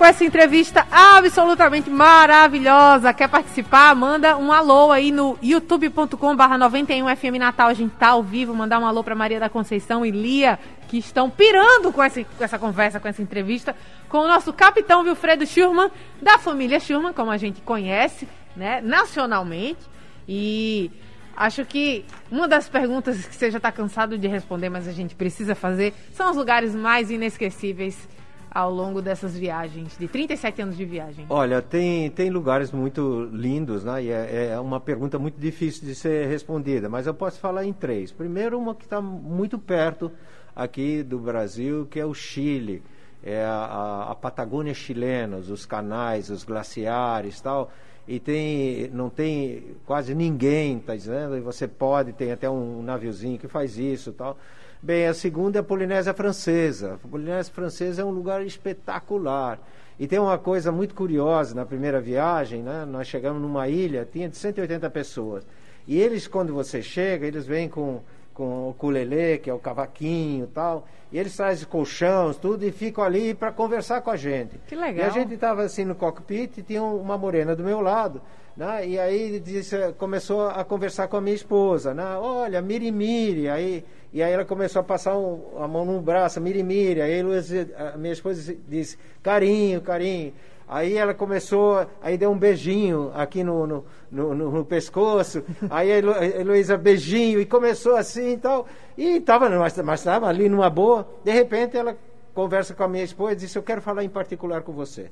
com 0.00 0.06
essa 0.06 0.24
entrevista 0.24 0.86
absolutamente 0.90 1.90
maravilhosa. 1.90 3.12
Quer 3.12 3.28
participar? 3.28 3.94
Manda 3.94 4.34
um 4.34 4.50
alô 4.50 4.90
aí 4.90 5.12
no 5.12 5.38
youtube.com/barra 5.42 6.56
91FM 6.56 7.38
Natal. 7.38 7.68
A 7.68 7.74
gente 7.74 7.94
tá 7.96 8.08
ao 8.08 8.22
vivo. 8.22 8.54
Mandar 8.54 8.78
um 8.78 8.86
alô 8.86 9.04
para 9.04 9.14
Maria 9.14 9.38
da 9.38 9.50
Conceição 9.50 10.02
e 10.06 10.10
Lia, 10.10 10.58
que 10.88 10.96
estão 10.96 11.28
pirando 11.28 11.92
com 11.92 12.02
essa, 12.02 12.24
com 12.24 12.42
essa 12.42 12.58
conversa, 12.58 12.98
com 12.98 13.08
essa 13.08 13.20
entrevista, 13.20 13.76
com 14.08 14.20
o 14.20 14.26
nosso 14.26 14.54
capitão 14.54 15.02
Wilfredo 15.02 15.46
Schurman, 15.46 15.90
da 16.22 16.38
família 16.38 16.80
Schurman, 16.80 17.12
como 17.12 17.30
a 17.30 17.36
gente 17.36 17.60
conhece, 17.60 18.26
né, 18.56 18.80
nacionalmente. 18.80 19.80
E 20.26 20.90
acho 21.36 21.62
que 21.66 22.06
uma 22.30 22.48
das 22.48 22.70
perguntas 22.70 23.22
que 23.26 23.36
você 23.36 23.50
já 23.50 23.58
está 23.58 23.70
cansado 23.70 24.16
de 24.16 24.26
responder, 24.26 24.70
mas 24.70 24.88
a 24.88 24.92
gente 24.92 25.14
precisa 25.14 25.54
fazer, 25.54 25.92
são 26.14 26.30
os 26.30 26.38
lugares 26.38 26.74
mais 26.74 27.10
inesquecíveis 27.10 28.08
ao 28.50 28.70
longo 28.70 29.00
dessas 29.00 29.36
viagens, 29.36 29.96
de 29.96 30.08
37 30.08 30.62
anos 30.62 30.76
de 30.76 30.84
viagem? 30.84 31.26
Olha, 31.28 31.62
tem, 31.62 32.10
tem 32.10 32.30
lugares 32.30 32.72
muito 32.72 33.28
lindos, 33.32 33.84
né? 33.84 34.02
E 34.02 34.10
é, 34.10 34.50
é 34.52 34.60
uma 34.60 34.80
pergunta 34.80 35.18
muito 35.18 35.40
difícil 35.40 35.86
de 35.86 35.94
ser 35.94 36.26
respondida, 36.26 36.88
mas 36.88 37.06
eu 37.06 37.14
posso 37.14 37.38
falar 37.38 37.64
em 37.64 37.72
três. 37.72 38.10
Primeiro, 38.10 38.58
uma 38.58 38.74
que 38.74 38.84
está 38.84 39.00
muito 39.00 39.58
perto 39.58 40.10
aqui 40.54 41.02
do 41.02 41.18
Brasil, 41.18 41.86
que 41.90 42.00
é 42.00 42.04
o 42.04 42.12
Chile. 42.12 42.82
É 43.22 43.44
a, 43.44 44.08
a, 44.10 44.14
Patagônia 44.14 44.72
chilena, 44.72 45.36
os 45.36 45.66
canais, 45.66 46.30
os 46.30 46.42
glaciares 46.42 47.38
tal 47.38 47.70
e 48.08 48.18
tem 48.18 48.88
não 48.94 49.10
tem 49.10 49.76
quase 49.84 50.14
ninguém 50.14 50.78
tá 50.78 50.96
dizendo 50.96 51.36
e 51.36 51.40
você 51.40 51.68
pode 51.68 52.12
tem 52.12 52.32
até 52.32 52.48
um 52.48 52.82
naviozinho 52.82 53.38
que 53.38 53.46
faz 53.46 53.78
isso 53.78 54.12
tal 54.12 54.38
Bem, 54.82 55.06
a 55.06 55.12
segunda 55.12 55.58
é 55.58 55.60
a 55.60 55.62
Polinésia 55.62 56.14
Francesa. 56.14 56.94
A 56.94 57.08
Polinésia 57.08 57.52
Francesa 57.52 58.00
é 58.00 58.04
um 58.04 58.10
lugar 58.10 58.42
espetacular. 58.46 59.60
E 59.98 60.06
tem 60.06 60.18
uma 60.18 60.38
coisa 60.38 60.72
muito 60.72 60.94
curiosa 60.94 61.54
na 61.54 61.66
primeira 61.66 62.00
viagem, 62.00 62.62
né? 62.62 62.86
Nós 62.86 63.06
chegamos 63.06 63.42
numa 63.42 63.68
ilha, 63.68 64.08
tinha 64.10 64.26
de 64.26 64.38
180 64.38 64.88
pessoas. 64.88 65.46
E 65.86 66.00
eles, 66.00 66.26
quando 66.26 66.54
você 66.54 66.80
chega, 66.80 67.26
eles 67.26 67.44
vêm 67.44 67.68
com, 67.68 68.00
com 68.32 68.70
o 68.70 68.72
culelê, 68.74 69.36
que 69.36 69.50
é 69.50 69.52
o 69.52 69.58
cavaquinho 69.58 70.44
e 70.44 70.48
tal, 70.48 70.88
e 71.12 71.18
eles 71.18 71.36
trazem 71.36 71.68
colchões, 71.68 72.38
tudo, 72.38 72.64
e 72.64 72.72
ficam 72.72 73.04
ali 73.04 73.34
para 73.34 73.52
conversar 73.52 74.00
com 74.00 74.10
a 74.10 74.16
gente. 74.16 74.56
Que 74.66 74.74
legal. 74.74 75.06
E 75.06 75.10
a 75.10 75.10
gente 75.10 75.34
estava 75.34 75.62
assim 75.62 75.84
no 75.84 75.94
cockpit 75.94 76.56
e 76.56 76.62
tinha 76.62 76.82
uma 76.82 77.18
morena 77.18 77.54
do 77.54 77.62
meu 77.62 77.82
lado, 77.82 78.22
né? 78.60 78.86
E 78.86 78.98
aí 78.98 79.40
disse, 79.40 79.74
começou 79.96 80.46
a 80.46 80.62
conversar 80.62 81.08
com 81.08 81.16
a 81.16 81.20
minha 81.20 81.34
esposa, 81.34 81.94
né? 81.94 82.04
Olha, 82.18 82.60
miri, 82.60 82.92
miri, 82.92 83.48
aí 83.48 83.82
e 84.12 84.22
aí 84.22 84.30
ela 84.30 84.44
começou 84.44 84.80
a 84.80 84.82
passar 84.82 85.16
um, 85.16 85.40
a 85.58 85.66
mão 85.66 85.86
no 85.86 85.98
braço, 85.98 86.40
mirimiri. 86.42 87.00
Aí 87.00 87.20
a 87.20 87.96
minha 87.96 88.12
esposa 88.12 88.54
disse, 88.68 88.98
carinho, 89.22 89.80
carinho. 89.80 90.34
Aí 90.68 90.94
ela 90.94 91.14
começou, 91.14 91.86
aí 92.02 92.18
deu 92.18 92.30
um 92.30 92.36
beijinho 92.36 93.10
aqui 93.14 93.42
no, 93.42 93.66
no, 93.66 93.84
no, 94.10 94.34
no 94.34 94.64
pescoço. 94.64 95.42
Aí 95.70 95.90
a 95.90 95.98
Heloísa, 95.98 96.76
beijinho, 96.76 97.40
e 97.40 97.46
começou 97.46 97.96
assim 97.96 98.32
e 98.32 98.36
tal. 98.36 98.66
E 98.98 99.16
estava, 99.16 99.48
mas 99.82 100.00
estava 100.00 100.26
ali 100.26 100.50
numa 100.50 100.68
boa. 100.68 101.08
De 101.24 101.32
repente 101.32 101.78
ela 101.78 101.96
conversa 102.34 102.74
com 102.74 102.82
a 102.82 102.88
minha 102.88 103.04
esposa 103.04 103.32
e 103.32 103.36
disse, 103.36 103.56
eu 103.56 103.62
quero 103.62 103.80
falar 103.80 104.04
em 104.04 104.08
particular 104.10 104.60
com 104.60 104.72
você. 104.72 105.10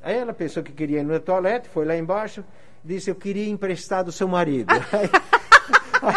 Aí 0.00 0.16
ela 0.16 0.34
pensou 0.34 0.62
que 0.62 0.70
queria 0.70 1.00
ir 1.00 1.02
no 1.02 1.18
toalete, 1.18 1.66
foi 1.70 1.86
lá 1.86 1.96
embaixo, 1.96 2.44
disse, 2.84 3.10
eu 3.10 3.14
queria 3.14 3.48
emprestar 3.48 4.04
do 4.04 4.12
seu 4.12 4.28
marido. 4.28 4.68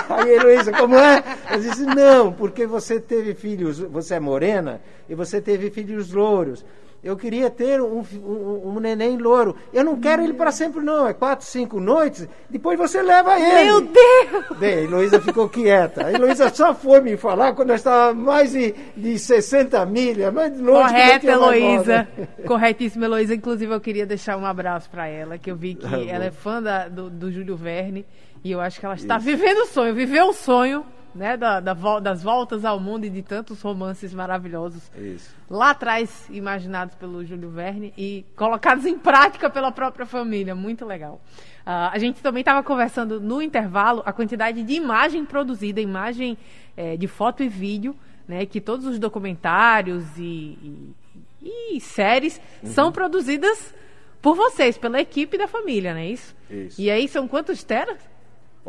Aí, 0.10 0.32
Heloísa, 0.32 0.72
como 0.74 0.96
é? 0.96 1.24
Eu 1.50 1.62
disse, 1.62 1.84
não, 1.84 2.34
porque 2.34 2.68
você 2.68 3.00
teve 3.00 3.34
filhos, 3.34 3.80
você 3.80 4.16
é 4.16 4.20
morena, 4.20 4.82
e 5.08 5.16
você 5.16 5.40
teve 5.40 5.70
filhos 5.70 6.12
louros. 6.12 6.66
Eu 7.04 7.16
queria 7.16 7.50
ter 7.50 7.80
um, 7.80 8.04
um, 8.24 8.70
um 8.70 8.80
neném 8.80 9.18
louro. 9.18 9.56
Eu 9.72 9.84
não 9.84 10.00
quero 10.00 10.24
ele 10.24 10.34
para 10.34 10.52
sempre, 10.52 10.82
não. 10.82 11.08
É 11.08 11.14
quatro, 11.14 11.46
cinco 11.46 11.80
noites. 11.80 12.28
Depois 12.50 12.78
você 12.78 13.02
leva 13.02 13.40
ele. 13.40 13.66
Meu 13.66 13.82
Deus! 13.82 14.58
Bem, 14.58 14.74
a 14.74 14.82
Heloísa 14.82 15.22
ficou 15.22 15.48
quieta. 15.48 16.08
A 16.08 16.12
Heloísa 16.12 16.50
só 16.54 16.74
foi 16.74 17.00
me 17.00 17.16
falar 17.16 17.54
quando 17.54 17.70
eu 17.70 17.76
estava 17.76 18.14
mais 18.14 18.52
de, 18.52 18.74
de 18.96 19.18
60 19.18 19.86
milhas, 19.86 20.34
mais 20.34 20.60
longe. 20.60 20.94
Correto, 20.94 21.28
Heloísa. 21.28 22.08
Corretíssima, 22.46 23.06
Heloísa. 23.06 23.36
Inclusive, 23.36 23.74
eu 23.74 23.82
queria 23.82 24.06
deixar 24.06 24.36
um 24.36 24.46
abraço 24.46 24.90
para 24.90 25.08
ela, 25.08 25.38
que 25.38 25.52
eu 25.52 25.56
vi 25.56 25.76
que 25.76 25.86
ah, 25.86 26.04
ela 26.14 26.26
é 26.26 26.32
fã 26.32 26.62
da, 26.62 26.88
do, 26.88 27.10
do 27.10 27.32
Júlio 27.32 27.56
Verne. 27.56 28.06
E 28.44 28.52
eu 28.52 28.60
acho 28.60 28.80
que 28.80 28.86
ela 28.86 28.96
está 28.96 29.18
Isso. 29.18 29.26
vivendo 29.26 29.60
o 29.60 29.66
sonho, 29.68 29.94
viveu 29.94 30.30
o 30.30 30.34
sonho 30.34 30.86
né, 31.18 31.36
da, 31.36 31.60
da, 31.60 31.74
das 32.00 32.22
voltas 32.22 32.64
ao 32.64 32.80
mundo 32.80 33.06
e 33.06 33.10
de 33.10 33.22
tantos 33.22 33.62
romances 33.62 34.14
maravilhosos 34.14 34.92
Isso. 34.96 35.36
lá 35.50 35.72
atrás 35.72 36.28
imaginados 36.30 36.96
pelo 36.96 37.26
Júlio 37.26 37.50
Verne 37.50 37.94
e 37.98 38.24
colocados 38.36 38.86
em 38.86 38.98
prática 38.98 39.50
pela 39.50 39.72
própria 39.72 40.06
família. 40.06 40.54
Muito 40.54 40.86
legal. 40.86 41.20
Uh, 41.66 41.92
a 41.92 41.98
gente 41.98 42.22
também 42.22 42.42
estava 42.42 42.64
conversando 42.64 43.20
no 43.20 43.42
intervalo 43.42 44.04
a 44.06 44.14
quantidade 44.14 44.64
de 44.64 44.74
imagem 44.74 45.26
produzida, 45.26 45.82
imagem 45.82 46.38
é, 46.78 46.96
de 46.96 47.08
foto 47.08 47.44
e 47.44 47.50
vídeo, 47.50 47.96
né, 48.28 48.46
que 48.46 48.62
todos 48.62 48.86
os 48.86 49.00
documentários 49.00 50.06
e, 50.18 50.94
e, 51.42 51.76
e 51.76 51.82
séries 51.82 52.40
uhum. 52.64 52.70
são 52.70 52.92
produzidas 52.92 53.74
por 54.22 54.36
vocês, 54.36 54.78
pela 54.78 55.00
equipe 55.00 55.38
da 55.38 55.48
família, 55.48 55.94
não 55.94 56.02
é 56.02 56.08
isso? 56.08 56.36
Isso. 56.50 56.82
E 56.82 56.90
aí 56.90 57.08
são 57.08 57.28
quantos 57.28 57.64
teras? 57.64 57.98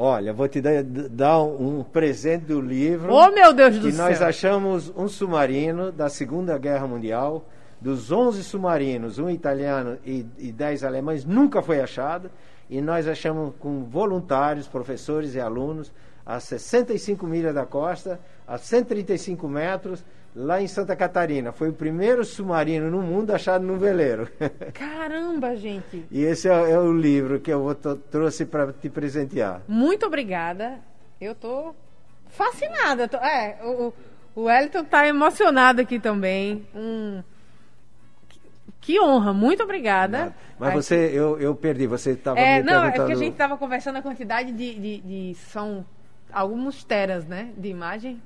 Olha, 0.01 0.33
vou 0.33 0.47
te 0.47 0.61
dar, 0.61 0.85
dar 0.85 1.43
um 1.43 1.83
presente 1.83 2.45
do 2.45 2.61
livro. 2.61 3.13
Oh, 3.13 3.33
meu 3.33 3.53
Deus 3.53 3.81
do 3.81 3.91
céu! 3.91 4.07
nós 4.07 4.23
achamos 4.23 4.93
um 4.97 5.09
submarino 5.09 5.91
da 5.91 6.09
Segunda 6.09 6.57
Guerra 6.57 6.87
Mundial. 6.87 7.45
Dos 7.81 8.13
11 8.13 8.45
submarinos, 8.45 9.19
um 9.19 9.29
italiano 9.29 9.99
e, 10.07 10.25
e 10.39 10.53
10 10.53 10.85
alemães 10.85 11.25
nunca 11.25 11.61
foi 11.63 11.81
achado. 11.81 12.31
E 12.71 12.81
nós 12.81 13.09
achamos 13.09 13.53
com 13.59 13.83
voluntários, 13.87 14.69
professores 14.69 15.35
e 15.35 15.41
alunos, 15.41 15.93
a 16.25 16.39
65 16.39 17.27
milhas 17.27 17.53
da 17.53 17.67
costa, 17.67 18.21
a 18.47 18.57
135 18.57 19.49
metros, 19.49 20.05
lá 20.35 20.61
em 20.63 20.69
Santa 20.69 20.95
Catarina. 20.95 21.53
Foi 21.53 21.69
o 21.69 21.73
primeiro 21.73 22.25
submarino 22.25 22.91
no 22.91 23.03
mundo 23.03 23.33
achado 23.33 23.65
no 23.65 23.77
veleiro. 23.77 24.29
Caramba, 24.75 25.57
gente! 25.57 26.05
e 26.11 26.23
esse 26.23 26.49
é, 26.49 26.71
é, 26.71 26.79
o 26.79 26.93
livro 26.93 27.41
que 27.41 27.51
eu 27.53 27.63
vou, 27.63 27.75
trouxe 27.75 28.45
para 28.47 28.73
te 28.73 28.89
presentear. 28.89 29.63
Muito 29.67 30.07
obrigada. 30.07 30.79
Eu 31.21 31.35
tô 31.35 31.75
fascinada. 32.29 33.09
Tô, 33.09 33.17
é, 33.19 33.59
o, 33.65 33.93
o 34.35 34.43
Wellington 34.45 34.85
tá 34.85 35.07
emocionado 35.07 35.81
aqui 35.81 35.99
também. 35.99 36.67
Um, 36.75 37.23
Que 38.81 39.01
honra, 39.01 39.33
muito 39.33 39.63
obrigada. 39.63 40.19
Nada. 40.19 40.35
Mas 40.59 40.75
você, 40.75 41.11
eu, 41.13 41.39
eu 41.39 41.55
perdi, 41.55 41.87
você 41.87 42.13
estava 42.13 42.39
É, 42.39 42.59
me 42.59 42.65
não, 42.65 42.75
é 42.75 42.91
perguntando... 42.91 42.93
porque 42.97 43.13
a 43.13 43.17
gente 43.17 43.33
estava 43.33 43.57
conversando 43.57 43.97
a 43.97 44.03
quantidade 44.03 44.53
de, 44.53 44.75
de, 44.75 45.01
de- 45.01 45.35
São 45.37 45.85
alguns 46.33 46.85
teras, 46.85 47.27
né? 47.27 47.51
De 47.57 47.69
imagem. 47.69 48.21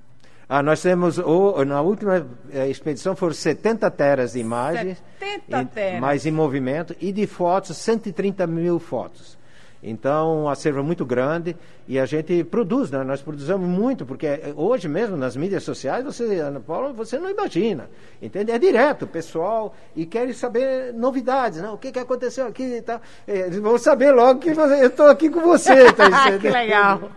Ah, 0.54 0.62
nós 0.62 0.82
temos, 0.82 1.16
o- 1.18 1.64
na 1.64 1.80
última 1.80 2.26
eh, 2.52 2.68
expedição 2.68 3.16
foram 3.16 3.32
70 3.32 3.90
teras 3.90 4.32
de 4.32 4.40
imagens. 4.40 5.02
70 5.18 5.62
em- 5.62 5.66
teras. 5.66 6.00
Mais 6.00 6.26
em 6.26 6.30
movimento. 6.30 6.94
E 7.00 7.10
de 7.10 7.26
fotos, 7.26 7.74
130 7.78 8.46
mil 8.46 8.78
fotos. 8.78 9.38
Então, 9.82 10.44
um 10.44 10.48
acervo 10.50 10.80
é 10.80 10.82
muito 10.82 11.04
grande 11.06 11.56
e 11.88 11.98
a 11.98 12.04
gente 12.06 12.44
produz, 12.44 12.90
né? 12.90 13.02
Nós 13.02 13.20
produzimos 13.22 13.66
muito, 13.66 14.04
porque 14.04 14.26
eh, 14.26 14.52
hoje 14.54 14.88
mesmo 14.88 15.16
nas 15.16 15.34
mídias 15.36 15.62
sociais, 15.64 16.04
você, 16.04 16.38
Ana 16.38 16.60
Paula, 16.60 16.92
você 16.92 17.18
não 17.18 17.30
imagina, 17.30 17.88
entende? 18.20 18.52
É 18.52 18.58
direto, 18.58 19.06
pessoal, 19.06 19.74
e 19.96 20.04
querem 20.06 20.34
saber 20.34 20.92
novidades, 20.92 21.60
né? 21.62 21.68
O 21.70 21.78
que, 21.78 21.90
que 21.90 21.98
aconteceu 21.98 22.46
aqui 22.46 22.62
e 22.76 22.82
tal. 22.82 23.00
Eh, 23.26 23.48
vou 23.58 23.78
saber 23.78 24.12
logo 24.12 24.38
que 24.38 24.50
eu 24.50 24.86
estou 24.86 25.06
aqui 25.06 25.30
com 25.30 25.40
você. 25.40 25.90
tá 25.94 26.06
entendendo? 26.28 26.40
que 26.42 26.50
legal. 26.50 27.10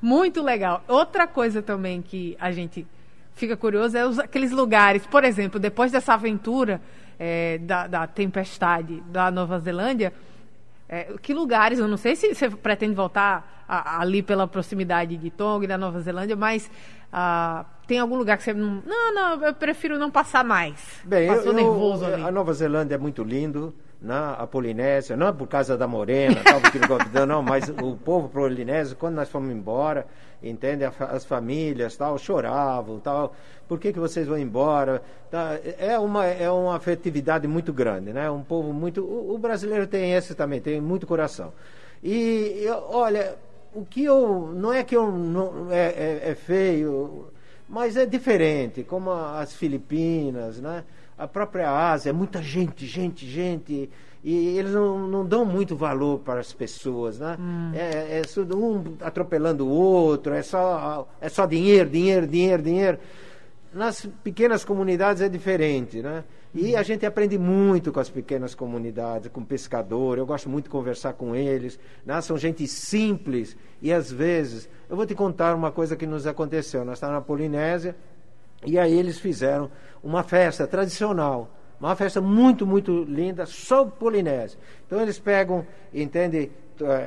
Muito 0.00 0.42
legal. 0.42 0.82
Outra 0.88 1.26
coisa 1.26 1.60
também 1.62 2.00
que 2.02 2.36
a 2.40 2.50
gente 2.52 2.86
fica 3.34 3.56
curioso 3.56 3.96
é 3.96 4.06
os- 4.06 4.18
aqueles 4.18 4.50
lugares. 4.52 5.06
Por 5.06 5.24
exemplo, 5.24 5.58
depois 5.60 5.90
dessa 5.92 6.14
aventura 6.14 6.80
é, 7.20 7.58
da, 7.58 7.86
da 7.88 8.06
tempestade 8.06 9.00
da 9.08 9.28
Nova 9.30 9.58
Zelândia, 9.58 10.12
é, 10.88 11.14
que 11.20 11.34
lugares? 11.34 11.78
Eu 11.80 11.88
não 11.88 11.96
sei 11.96 12.14
se 12.14 12.32
você 12.32 12.48
pretende 12.48 12.94
voltar 12.94 13.64
a- 13.68 14.00
ali 14.00 14.22
pela 14.22 14.46
proximidade 14.46 15.16
de 15.16 15.28
Tonga 15.28 15.64
e 15.64 15.68
da 15.68 15.76
Nova 15.76 16.00
Zelândia, 16.00 16.36
mas 16.36 16.70
ah, 17.12 17.64
tem 17.88 17.98
algum 17.98 18.14
lugar 18.16 18.36
que 18.38 18.44
você 18.44 18.54
não. 18.54 18.82
Não, 18.86 19.12
não, 19.14 19.44
eu 19.44 19.52
prefiro 19.52 19.98
não 19.98 20.10
passar 20.12 20.44
mais. 20.44 21.00
Bem, 21.04 21.26
eu- 21.26 21.34
Passou 21.34 21.50
eu- 21.52 21.56
nervoso 21.56 22.04
ali. 22.06 22.22
a 22.22 22.30
Nova 22.30 22.52
Zelândia 22.52 22.94
é 22.94 22.98
muito 22.98 23.24
lindo, 23.24 23.74
né? 24.00 24.14
a 24.38 24.46
Polinésia, 24.46 25.16
não 25.16 25.28
é 25.28 25.32
por 25.32 25.48
causa 25.48 25.76
da 25.76 25.86
morena, 25.86 26.40
tal, 26.44 26.60
porque 26.60 26.78
não 27.26 27.42
mas 27.42 27.68
o 27.68 27.96
povo 27.96 28.28
polinésio, 28.28 28.96
quando 28.96 29.16
nós 29.16 29.28
fomos 29.28 29.50
embora, 29.50 30.06
entende, 30.42 30.84
as 30.84 31.24
famílias 31.24 31.96
tal, 31.96 32.16
choravam, 32.18 33.00
tal, 33.00 33.34
por 33.66 33.78
que, 33.78 33.92
que 33.92 33.98
vocês 33.98 34.26
vão 34.26 34.38
embora? 34.38 35.02
Tá, 35.30 35.58
é, 35.78 35.98
uma, 35.98 36.24
é 36.26 36.50
uma 36.50 36.76
afetividade 36.76 37.46
muito 37.46 37.72
grande, 37.72 38.12
né? 38.12 38.30
um 38.30 38.42
povo 38.42 38.72
muito... 38.72 39.02
O, 39.02 39.34
o 39.34 39.38
brasileiro 39.38 39.86
tem 39.86 40.14
esse 40.14 40.34
também, 40.34 40.60
tem 40.60 40.80
muito 40.80 41.06
coração. 41.06 41.52
E, 42.02 42.66
olha, 42.88 43.36
o 43.74 43.84
que 43.84 44.04
eu... 44.04 44.52
Não 44.54 44.72
é 44.72 44.82
que 44.84 44.96
eu 44.96 45.10
não, 45.10 45.70
é, 45.70 45.88
é- 45.88 46.30
é 46.30 46.34
feio, 46.34 47.26
mas 47.68 47.96
é 47.96 48.06
diferente, 48.06 48.82
como 48.84 49.10
as 49.12 49.52
Filipinas, 49.52 50.60
né? 50.60 50.84
A 51.18 51.26
própria 51.26 51.70
Ásia, 51.70 52.10
é 52.10 52.12
muita 52.12 52.40
gente, 52.40 52.86
gente, 52.86 53.26
gente, 53.26 53.90
e 54.22 54.58
eles 54.58 54.72
não, 54.72 54.98
não 55.08 55.26
dão 55.26 55.44
muito 55.44 55.76
valor 55.76 56.20
para 56.20 56.40
as 56.40 56.52
pessoas, 56.52 57.18
né? 57.18 57.36
É, 57.74 58.20
é 58.20 58.22
só 58.24 58.42
um 58.42 58.96
atropelando 59.00 59.66
o 59.66 59.70
outro, 59.70 60.32
é 60.34 60.42
só, 60.42 61.08
é 61.20 61.28
só 61.28 61.46
dinheiro, 61.46 61.88
dinheiro, 61.88 62.26
dinheiro, 62.26 62.62
dinheiro. 62.62 62.98
Nas 63.72 64.06
pequenas 64.24 64.64
comunidades 64.64 65.22
é 65.22 65.28
diferente, 65.28 66.00
né? 66.02 66.24
E 66.54 66.74
a 66.74 66.82
gente 66.82 67.04
aprende 67.04 67.36
muito 67.36 67.92
com 67.92 68.00
as 68.00 68.08
pequenas 68.08 68.54
comunidades, 68.54 69.30
com 69.30 69.44
pescador. 69.44 70.16
Eu 70.16 70.24
gosto 70.24 70.48
muito 70.48 70.64
de 70.64 70.70
conversar 70.70 71.12
com 71.12 71.36
eles. 71.36 71.78
Né? 72.06 72.18
São 72.22 72.38
gente 72.38 72.66
simples 72.66 73.56
e 73.82 73.92
às 73.92 74.10
vezes 74.10 74.68
eu 74.88 74.96
vou 74.96 75.04
te 75.04 75.14
contar 75.14 75.54
uma 75.54 75.70
coisa 75.70 75.94
que 75.94 76.06
nos 76.06 76.26
aconteceu. 76.26 76.84
Nós 76.84 76.94
estávamos 76.94 77.20
na 77.20 77.26
Polinésia 77.26 77.94
e 78.66 78.78
aí 78.78 78.98
eles 78.98 79.18
fizeram 79.18 79.70
uma 80.02 80.22
festa 80.22 80.66
tradicional, 80.66 81.50
uma 81.80 81.94
festa 81.94 82.20
muito 82.20 82.66
muito 82.66 83.04
linda, 83.04 83.46
só 83.46 83.84
polinésia. 83.84 84.58
Então 84.86 85.00
eles 85.00 85.18
pegam, 85.18 85.66
entende, 85.92 86.50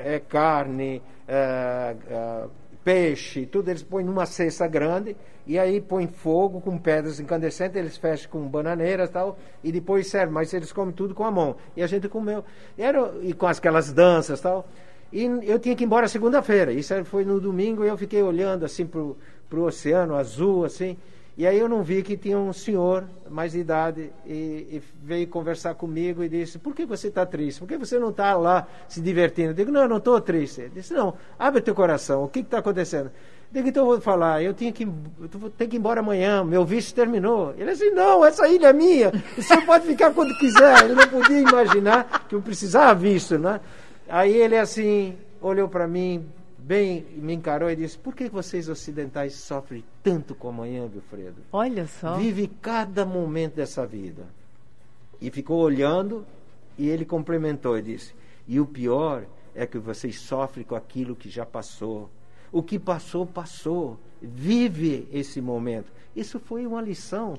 é 0.04 0.20
carne, 0.20 1.02
é, 1.28 1.96
é, 2.10 2.48
peixe, 2.84 3.46
tudo 3.46 3.70
eles 3.70 3.84
põem 3.84 4.04
numa 4.04 4.26
cesta 4.26 4.68
grande 4.68 5.16
e 5.46 5.58
aí 5.58 5.82
põem 5.82 6.08
fogo 6.08 6.62
com 6.62 6.78
pedras 6.78 7.20
incandescentes, 7.20 7.76
eles 7.76 7.98
fecham 7.98 8.30
com 8.32 8.48
bananeiras 8.48 9.10
e 9.10 9.12
tal, 9.12 9.38
e 9.64 9.72
depois 9.72 10.08
servem, 10.08 10.34
mas 10.34 10.54
eles 10.54 10.72
comem 10.72 10.94
tudo 10.94 11.16
com 11.16 11.24
a 11.24 11.32
mão. 11.32 11.56
E 11.76 11.82
a 11.82 11.88
gente 11.88 12.08
comeu. 12.08 12.44
E, 12.78 12.84
era, 12.84 13.12
e 13.22 13.34
com 13.34 13.48
aquelas 13.48 13.92
danças 13.92 14.40
e 14.40 14.44
tal. 14.44 14.68
E 15.12 15.26
eu 15.44 15.60
tinha 15.60 15.76
que 15.76 15.84
ir 15.84 15.86
embora 15.86 16.08
segunda-feira. 16.08 16.72
Isso 16.72 16.94
foi 17.06 17.26
no 17.26 17.40
domingo 17.40 17.84
e 17.84 17.88
eu 17.88 17.98
fiquei 17.98 18.22
olhando 18.22 18.64
assim 18.64 18.86
pro, 18.86 19.18
pro 19.50 19.64
oceano 19.64 20.16
azul, 20.16 20.64
assim. 20.64 20.98
E 21.38 21.48
aí 21.48 21.58
eu 21.58 21.70
não 21.70 21.82
vi 21.82 22.04
que 22.04 22.18
tinha 22.18 22.38
um 22.38 22.52
senhor 22.52 23.06
mais 23.30 23.54
de 23.54 23.60
idade 23.60 24.12
e, 24.26 24.68
e 24.70 24.84
veio 25.02 25.26
conversar 25.28 25.74
comigo 25.76 26.24
e 26.24 26.30
disse, 26.30 26.60
por 26.60 26.76
que 26.76 26.86
você 26.86 27.08
está 27.08 27.26
triste? 27.26 27.60
Por 27.60 27.68
que 27.68 27.78
você 27.78 27.98
não 27.98 28.10
está 28.10 28.36
lá 28.36 28.68
se 28.88 29.00
divertindo? 29.00 29.52
Eu 29.52 29.54
digo, 29.54 29.72
não, 29.72 29.82
eu 29.82 29.90
não 29.90 29.98
estou 29.98 30.20
triste. 30.20 30.62
Ele 30.62 30.72
disse, 30.76 30.94
não, 30.94 31.14
abre 31.40 31.62
teu 31.62 31.74
coração, 31.74 32.24
o 32.26 32.28
que 32.28 32.40
está 32.40 32.58
acontecendo? 32.58 33.06
Eu 33.06 33.54
digo, 33.54 33.70
então 33.70 33.84
eu 33.84 33.92
vou 33.92 34.02
falar, 34.02 34.44
eu 34.44 34.54
tinha 34.54 34.74
que, 34.74 34.84
eu 34.84 35.50
ter 35.58 35.68
que 35.68 35.78
ir 35.78 35.80
embora 35.80 36.02
amanhã, 36.02 36.44
meu 36.44 36.66
visto 36.66 36.94
terminou. 36.94 37.54
Ele 37.58 37.72
disse, 37.72 37.90
não, 37.92 38.26
essa 38.26 38.48
ilha 38.50 38.68
é 38.68 38.74
minha, 38.74 39.12
o 39.38 39.42
senhor 39.42 39.66
pode 39.66 39.88
ficar 39.88 40.12
quando 40.12 40.38
quiser. 40.38 40.84
Ele 40.84 40.96
não 40.96 41.08
podia 41.08 41.40
imaginar 41.40 42.28
que 42.28 42.36
eu 42.36 42.42
precisava 42.42 42.94
visto, 42.94 43.40
né? 43.40 43.62
Aí 44.10 44.36
ele 44.36 44.58
assim, 44.58 45.18
olhou 45.42 45.70
para 45.70 45.88
mim, 45.88 46.26
bem, 46.62 47.06
me 47.16 47.34
encarou 47.34 47.70
e 47.70 47.76
disse, 47.76 47.98
por 47.98 48.16
que 48.16 48.30
vocês 48.30 48.70
ocidentais 48.70 49.34
sofrem 49.34 49.84
tanto 50.04 50.36
com 50.36 50.50
amanhã, 50.50 50.84
Wilfredo? 50.84 51.42
Olha 51.52 51.88
só. 51.88 52.16
Vive 52.18 52.48
cada 52.62 53.06
momento 53.06 53.56
dessa 53.56 53.86
vida. 53.86 54.26
E 55.20 55.30
ficou 55.30 55.60
olhando 55.60 56.26
e 56.78 56.90
ele 56.90 57.06
complementou 57.06 57.78
e 57.78 57.82
disse: 57.82 58.14
E 58.48 58.60
o 58.60 58.66
pior 58.66 59.26
é 59.54 59.68
que 59.68 59.78
vocês 59.78 60.20
sofrem 60.20 60.66
com 60.66 60.76
aquilo 60.76 61.16
que 61.16 61.30
já 61.30 61.46
passou. 61.46 62.10
O 62.52 62.64
que 62.64 62.80
passou, 62.80 63.26
passou. 63.26 64.00
Vive 64.22 65.08
esse 65.12 65.42
momento. 65.42 65.92
Isso 66.16 66.40
foi 66.40 66.68
uma 66.68 66.82
lição 66.82 67.34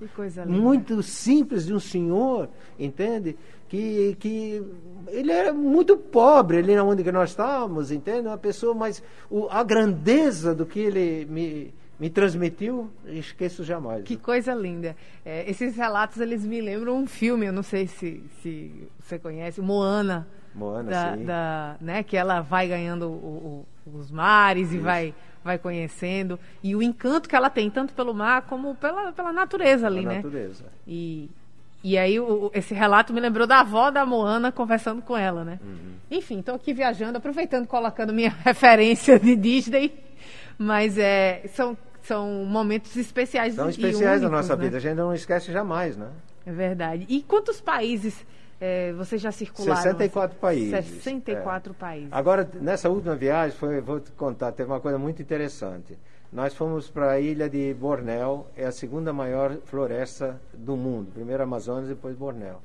muito 0.52 1.02
simples 1.02 1.66
de 1.66 1.74
um 1.74 1.78
senhor, 1.78 2.48
entende? 2.78 3.36
Que, 3.68 4.16
que 4.18 4.62
ele 5.08 5.30
era 5.30 5.52
muito 5.52 5.96
pobre 5.96 6.58
ali 6.58 6.76
onde 6.78 7.04
que 7.04 7.12
nós 7.12 7.30
estávamos, 7.30 7.90
entende? 7.92 8.26
Uma 8.28 8.38
pessoa, 8.38 8.74
mas 8.74 9.02
o, 9.30 9.46
a 9.50 9.62
grandeza 9.62 10.54
do 10.54 10.64
que 10.66 10.80
ele 10.80 11.26
me, 11.30 11.72
me 12.00 12.10
transmitiu, 12.10 12.90
esqueço 13.06 13.62
jamais. 13.62 14.04
Que 14.04 14.16
coisa 14.16 14.54
linda. 14.54 14.96
É, 15.24 15.48
esses 15.50 15.76
relatos, 15.76 16.18
eles 16.18 16.44
me 16.44 16.60
lembram 16.60 16.96
um 16.96 17.06
filme, 17.06 17.46
eu 17.46 17.52
não 17.52 17.62
sei 17.62 17.86
se, 17.86 18.22
se 18.42 18.88
você 18.98 19.18
conhece, 19.18 19.60
Moana. 19.60 20.26
Moana, 20.54 20.90
da, 20.90 21.16
sim. 21.16 21.24
da- 21.24 21.76
né, 21.80 22.02
que 22.02 22.16
ela 22.16 22.40
vai 22.42 22.68
ganhando 22.68 23.08
o- 23.08 23.64
o- 23.86 23.98
os 23.98 24.10
mares 24.10 24.70
e 24.72 24.78
vai, 24.78 25.14
vai 25.44 25.58
conhecendo. 25.58 26.38
E 26.62 26.74
o 26.76 26.82
encanto 26.82 27.28
que 27.28 27.36
ela 27.36 27.50
tem, 27.50 27.70
tanto 27.70 27.92
pelo 27.94 28.12
mar 28.14 28.42
como 28.42 28.74
pela, 28.74 29.12
pela 29.12 29.32
natureza 29.32 29.86
ali, 29.86 30.00
a 30.00 30.08
né? 30.08 30.16
natureza. 30.16 30.64
E, 30.86 31.28
e 31.82 31.98
aí 31.98 32.18
o- 32.20 32.50
esse 32.54 32.72
relato 32.74 33.12
me 33.12 33.20
lembrou 33.20 33.46
da 33.46 33.60
avó 33.60 33.90
da 33.90 34.06
Moana 34.06 34.52
conversando 34.52 35.02
com 35.02 35.16
ela, 35.16 35.44
né? 35.44 35.58
Uhum. 35.62 35.92
Enfim, 36.10 36.40
estou 36.40 36.54
aqui 36.54 36.72
viajando, 36.72 37.18
aproveitando, 37.18 37.66
colocando 37.66 38.12
minha 38.12 38.30
referência 38.44 39.18
de 39.18 39.34
Disney. 39.36 39.92
Mas 40.58 40.96
é, 40.98 41.42
são, 41.54 41.76
são 42.02 42.44
momentos 42.44 42.96
especiais 42.96 43.54
São 43.54 43.68
especiais 43.68 44.20
da 44.20 44.28
nossa 44.28 44.54
né? 44.56 44.64
vida, 44.64 44.76
a 44.76 44.80
gente 44.80 44.94
não 44.94 45.12
esquece 45.14 45.50
jamais, 45.50 45.96
né? 45.96 46.08
É 46.46 46.52
verdade. 46.52 47.06
E 47.08 47.22
quantos 47.22 47.60
países 47.60 48.24
é, 48.64 48.92
vocês 48.92 49.20
já 49.20 49.32
circularam? 49.32 49.82
64 49.82 50.38
países. 50.38 50.86
64 50.86 51.72
É. 51.72 51.74
países. 51.74 52.08
Agora, 52.12 52.48
nessa 52.60 52.88
última 52.88 53.16
viagem, 53.16 53.56
foi, 53.58 53.80
vou 53.80 53.98
te 53.98 54.12
contar, 54.12 54.52
teve 54.52 54.70
uma 54.70 54.78
coisa 54.78 54.96
muito 54.98 55.20
interessante. 55.20 55.98
Nós 56.32 56.54
fomos 56.54 56.88
para 56.88 57.10
a 57.10 57.20
ilha 57.20 57.50
de 57.50 57.74
Bornéu, 57.74 58.46
é 58.56 58.64
a 58.64 58.70
segunda 58.72 59.12
maior 59.12 59.56
floresta 59.64 60.40
do 60.54 60.76
mundo. 60.76 61.10
Primeiro 61.12 61.42
Amazonas, 61.42 61.88
depois 61.88 62.14
Bornéu. 62.14 62.60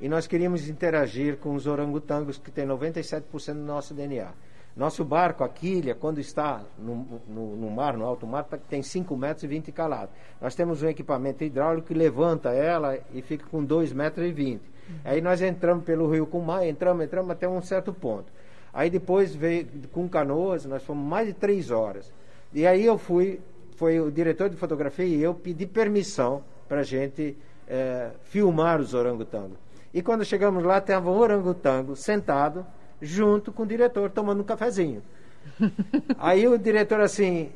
E 0.00 0.08
nós 0.08 0.26
queríamos 0.26 0.68
interagir 0.68 1.36
com 1.36 1.54
os 1.54 1.66
orangotangos, 1.66 2.38
que 2.38 2.50
tem 2.50 2.66
97% 2.66 3.52
do 3.54 3.60
nosso 3.60 3.92
DNA. 3.94 4.30
Nosso 4.74 5.04
barco, 5.04 5.44
a 5.44 5.48
quilha, 5.50 5.94
quando 5.94 6.18
está 6.18 6.62
no, 6.78 7.20
no- 7.28 7.56
no 7.56 7.70
mar, 7.70 7.94
no 7.94 8.06
alto 8.06 8.26
mar, 8.26 8.42
tá- 8.44 8.56
tem 8.56 8.82
5 8.82 9.14
metros 9.16 9.44
e 9.44 9.46
20 9.46 9.70
calado. 9.70 10.10
Nós 10.40 10.54
temos 10.54 10.82
um 10.82 10.88
equipamento 10.88 11.44
hidráulico 11.44 11.88
que 11.88 11.94
levanta 11.94 12.48
ela 12.52 12.98
e 13.12 13.20
fica 13.20 13.44
com 13.50 13.62
2 13.62 13.92
metros 13.92 14.26
e 14.26 14.32
20. 14.32 14.62
Aí 15.04 15.20
nós 15.20 15.40
entramos 15.40 15.84
pelo 15.84 16.10
rio 16.10 16.26
Cumá, 16.26 16.66
entramos, 16.66 17.04
entramos 17.04 17.30
até 17.30 17.48
um 17.48 17.60
certo 17.62 17.92
ponto. 17.92 18.26
Aí 18.72 18.88
depois 18.88 19.34
veio 19.34 19.66
com 19.92 20.08
canoas, 20.08 20.64
nós 20.64 20.82
fomos 20.82 21.04
mais 21.06 21.26
de 21.26 21.34
três 21.34 21.70
horas. 21.70 22.12
E 22.52 22.66
aí 22.66 22.84
eu 22.84 22.98
fui, 22.98 23.40
foi 23.76 24.00
o 24.00 24.10
diretor 24.10 24.48
de 24.48 24.56
fotografia 24.56 25.04
e 25.04 25.22
eu 25.22 25.34
pedi 25.34 25.66
permissão 25.66 26.42
para 26.68 26.80
a 26.80 26.84
gente 26.84 27.36
eh, 27.68 28.10
filmar 28.24 28.80
os 28.80 28.94
orangotangos. 28.94 29.58
E 29.92 30.00
quando 30.00 30.24
chegamos 30.24 30.64
lá, 30.64 30.78
estava 30.78 31.10
um 31.10 31.18
orangotango 31.18 31.94
sentado 31.94 32.66
junto 33.00 33.52
com 33.52 33.64
o 33.64 33.66
diretor 33.66 34.10
tomando 34.10 34.40
um 34.40 34.44
cafezinho. 34.44 35.02
Aí 36.18 36.46
o 36.46 36.56
diretor 36.56 37.00
assim, 37.00 37.50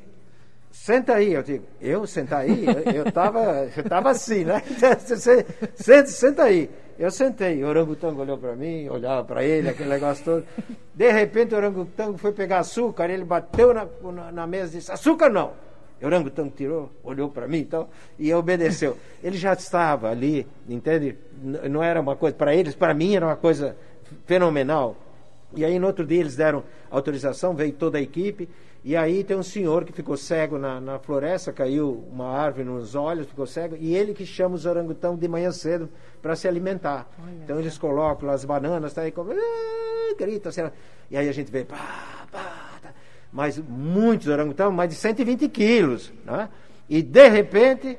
senta 0.71 1.15
aí. 1.15 1.33
Eu 1.33 1.43
digo, 1.43 1.65
eu 1.81 2.07
sentar 2.07 2.41
aí? 2.41 2.67
Eu 2.95 3.07
estava 3.07 3.69
eu 3.77 3.85
tava 3.85 4.11
assim, 4.11 4.45
né? 4.45 4.61
Senta, 5.77 6.07
senta 6.07 6.43
aí. 6.43 6.69
Eu 6.99 7.11
sentei, 7.11 7.63
o 7.63 7.67
orangotango 7.67 8.23
olhou 8.23 8.39
para 8.39 8.57
mim, 8.57 8.89
olhava 8.89 9.23
para 9.23 9.45
ele, 9.45 9.69
aquele 9.69 9.89
negócio 9.91 10.25
todo. 10.25 10.47
De 10.95 11.13
repente 11.13 11.55
o 11.55 11.59
orangotango 11.59 12.17
foi 12.17 12.33
pegar 12.33 12.61
açúcar, 12.61 13.11
ele 13.11 13.25
bateu 13.25 13.75
na, 13.75 13.87
na, 14.13 14.33
na 14.33 14.47
mesa 14.47 14.75
e 14.75 14.79
disse, 14.79 14.91
açúcar 14.91 15.29
não. 15.29 15.53
O 16.01 16.07
orangotango 16.07 16.53
tirou, 16.57 16.91
olhou 17.05 17.29
para 17.29 17.47
mim 17.47 17.59
então, 17.59 17.89
e 18.19 18.33
obedeceu. 18.33 18.97
Ele 19.23 19.37
já 19.37 19.53
estava 19.53 20.11
ali, 20.11 20.47
entende? 20.69 21.19
Não 21.71 21.83
era 21.83 22.01
uma 22.01 22.17
coisa, 22.17 22.35
para 22.35 22.55
eles, 22.55 22.75
para 22.75 22.95
mim 22.95 23.15
era 23.15 23.27
uma 23.27 23.37
coisa 23.37 23.77
fenomenal. 24.25 24.97
E 25.55 25.65
aí 25.65 25.79
no 25.79 25.87
outro 25.87 26.07
dia 26.07 26.21
eles 26.21 26.37
deram 26.37 26.65
autorização, 26.91 27.55
veio 27.55 27.73
toda 27.73 27.99
a 27.99 28.01
equipe, 28.01 28.49
e 28.87 28.95
aí 28.95 29.25
tem 29.25 29.37
um 29.37 29.43
senhor 29.43 29.85
que 29.85 29.91
ficou 29.91 30.17
cego 30.17 30.59
na, 30.59 30.81
na 30.81 30.97
floresta, 31.01 31.53
caiu 31.53 32.07
uma 32.09 32.29
árvore 32.29 32.63
nos 32.63 32.95
olhos, 32.95 33.27
ficou 33.27 33.45
cego, 33.45 33.75
e 33.75 33.97
ele 33.97 34.15
que 34.15 34.25
chama 34.25 34.55
os 34.55 34.65
orangotangos 34.65 35.19
de 35.19 35.27
manhã 35.27 35.51
cedo 35.51 35.89
para 36.23 36.37
se 36.37 36.47
alimentar. 36.47 37.11
Olha 37.21 37.33
então 37.43 37.59
eles 37.59 37.77
colocam 37.77 38.31
as 38.31 38.45
bananas, 38.45 38.95
tá 38.95 39.01
aí, 39.01 39.11
como, 39.11 39.35
grita, 40.17 40.51
assim, 40.51 40.61
e 41.11 41.17
aí 41.17 41.29
a 41.29 41.33
gente 41.33 41.51
vê, 41.51 41.65
pá, 41.65 42.29
pá, 42.31 42.79
tá. 42.81 42.95
mas 43.33 43.59
muitos 43.59 44.29
orangotangos, 44.29 44.77
mais 44.77 44.89
de 44.89 44.95
120 44.95 45.49
quilos, 45.49 46.13
né? 46.25 46.49
E 46.89 47.03
de 47.03 47.29
repente, 47.29 47.99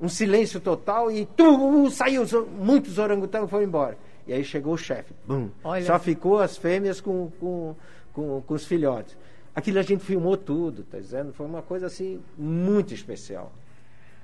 um 0.00 0.08
silêncio 0.08 0.58
total 0.58 1.12
e 1.12 1.26
tu, 1.26 1.88
saiu, 1.92 2.26
muitos 2.58 2.98
orangotangos 2.98 3.48
foram 3.48 3.62
embora. 3.62 3.96
E 4.26 4.32
aí 4.32 4.42
chegou 4.42 4.74
o 4.74 4.76
chefe, 4.76 5.14
bum, 5.24 5.48
só 5.86 5.96
ficou 5.96 6.40
as 6.40 6.56
fêmeas 6.56 7.00
com, 7.00 7.30
com, 7.38 7.76
com, 8.12 8.42
com 8.44 8.54
os 8.54 8.66
filhotes. 8.66 9.16
Aquilo 9.58 9.80
a 9.80 9.82
gente 9.82 10.04
filmou 10.04 10.36
tudo, 10.36 10.84
tá 10.84 10.98
dizendo? 10.98 11.32
Foi 11.32 11.44
uma 11.44 11.62
coisa 11.62 11.86
assim 11.86 12.22
muito 12.38 12.94
especial. 12.94 13.52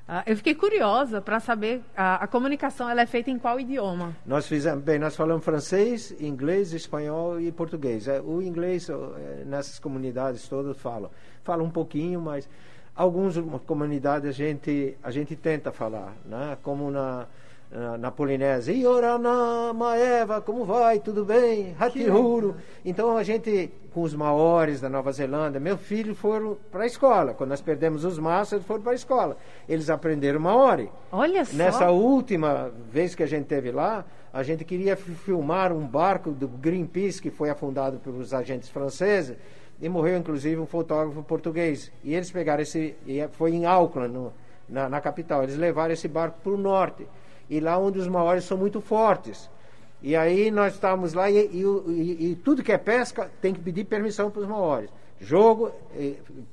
Ah, 0.07 0.23
eu 0.29 0.37
fiquei 0.37 0.55
curiosa 0.55 1.21
para 1.21 1.41
saber 1.41 1.83
a, 1.97 2.23
a, 2.23 2.27
comunicação 2.29 2.89
ela 2.89 3.01
é 3.01 3.07
feita 3.07 3.33
em 3.33 3.39
qual 3.39 3.59
idioma? 3.59 4.15
Nós 4.25 4.47
fizemos 4.47 4.85
bem, 4.85 4.97
nós 4.97 5.17
falamos 5.17 5.45
francês, 5.45 6.15
inglês, 6.21 6.73
espanhol 6.73 7.41
e 7.41 7.51
português. 7.51 8.07
É, 8.07 8.21
o 8.21 8.41
inglês 8.41 8.89
é, 8.89 9.45
nessas 9.45 9.81
comunidades 9.81 10.47
todas 10.47 10.77
falam, 10.77 11.11
fala 11.43 11.65
um 11.65 11.71
pouquinho, 11.71 12.21
mas 12.21 12.49
algumas 12.95 13.35
comunidades 13.67 14.29
a 14.29 14.33
gente 14.33 14.97
a 15.03 15.11
gente 15.11 15.35
tenta 15.35 15.73
falar, 15.73 16.15
né? 16.25 16.57
Como 16.63 16.93
na 16.93 17.27
na, 17.75 17.99
na 17.99 18.11
Polinésia. 18.11 18.73
Iorana, 18.73 19.73
Maeva, 19.73 20.41
como 20.41 20.65
vai? 20.65 21.01
Tudo 21.01 21.25
bem? 21.25 21.75
Hatihuru. 21.79 22.55
Então 22.85 23.17
a 23.17 23.23
gente, 23.25 23.71
com 23.93 24.03
os 24.03 24.15
maores 24.15 24.81
da 24.81 24.89
Nova 24.89 25.11
Zelândia, 25.11 25.61
meu 25.61 25.77
filho 25.77 26.15
foram 26.15 26.57
para 26.71 26.85
a 26.85 26.87
escola. 26.87 27.35
Quando 27.35 27.51
nós 27.51 27.61
perdemos 27.61 28.05
os 28.05 28.19
maços, 28.19 28.55
eles 28.55 28.67
foram 28.67 28.83
para 28.83 28.93
a 28.93 28.95
escola. 28.95 29.37
Eles 29.69 29.91
aprenderam 29.91 30.39
maori. 30.39 30.89
Olha 31.11 31.45
só. 31.45 31.57
Nessa 31.57 31.91
última 31.91 32.71
vez 32.91 33.15
que 33.17 33.25
a 33.25 33.27
gente 33.27 33.47
teve 33.47 33.73
lá, 33.73 34.05
a 34.33 34.43
gente 34.45 34.65
queria 34.65 34.97
filmar 34.97 35.73
um 35.73 35.85
barco 35.87 36.31
do 36.31 36.47
Greenpeace 36.47 37.21
que 37.21 37.31
foi 37.31 37.51
afundado 37.51 37.99
pelos 37.99 38.33
agentes 38.33 38.69
franceses 38.69 39.37
e 39.81 39.89
morreu 39.89 40.17
inclusive 40.17 40.61
um 40.61 40.67
fotógrafo 40.67 41.25
português. 41.25 41.91
E 42.05 42.15
eles 42.15 42.31
pegaram 42.31 42.63
esse, 42.63 42.95
e 43.05 43.27
foi 43.33 43.53
em 43.53 43.67
Auckland, 43.67 44.15
no, 44.15 44.33
na, 44.69 44.89
na 44.89 45.01
capital. 45.01 45.43
Eles 45.43 45.57
levaram 45.57 45.93
esse 45.93 46.07
barco 46.07 46.39
para 46.41 46.53
o 46.53 46.57
norte 46.57 47.05
e 47.49 47.61
lá 47.61 47.79
onde 47.79 47.99
os 47.99 48.09
maiores 48.09 48.45
são 48.45 48.57
muito 48.57 48.81
fortes. 48.81 49.51
E 50.03 50.15
aí 50.15 50.51
nós 50.51 50.75
estávamos 50.75 51.15
lá 51.15 51.31
e, 51.31 51.39
e, 51.39 52.31
e, 52.31 52.37
tudo 52.37 52.63
que 52.63 52.73
é 52.73 52.79
pesca 52.79 53.31
tem 53.41 53.55
que 53.55 53.61
pedir 53.61 53.85
permissão 53.85 54.31
para 54.31 54.43
os 54.43 54.49
maiores. 54.49 54.91
Jogo, 55.19 55.73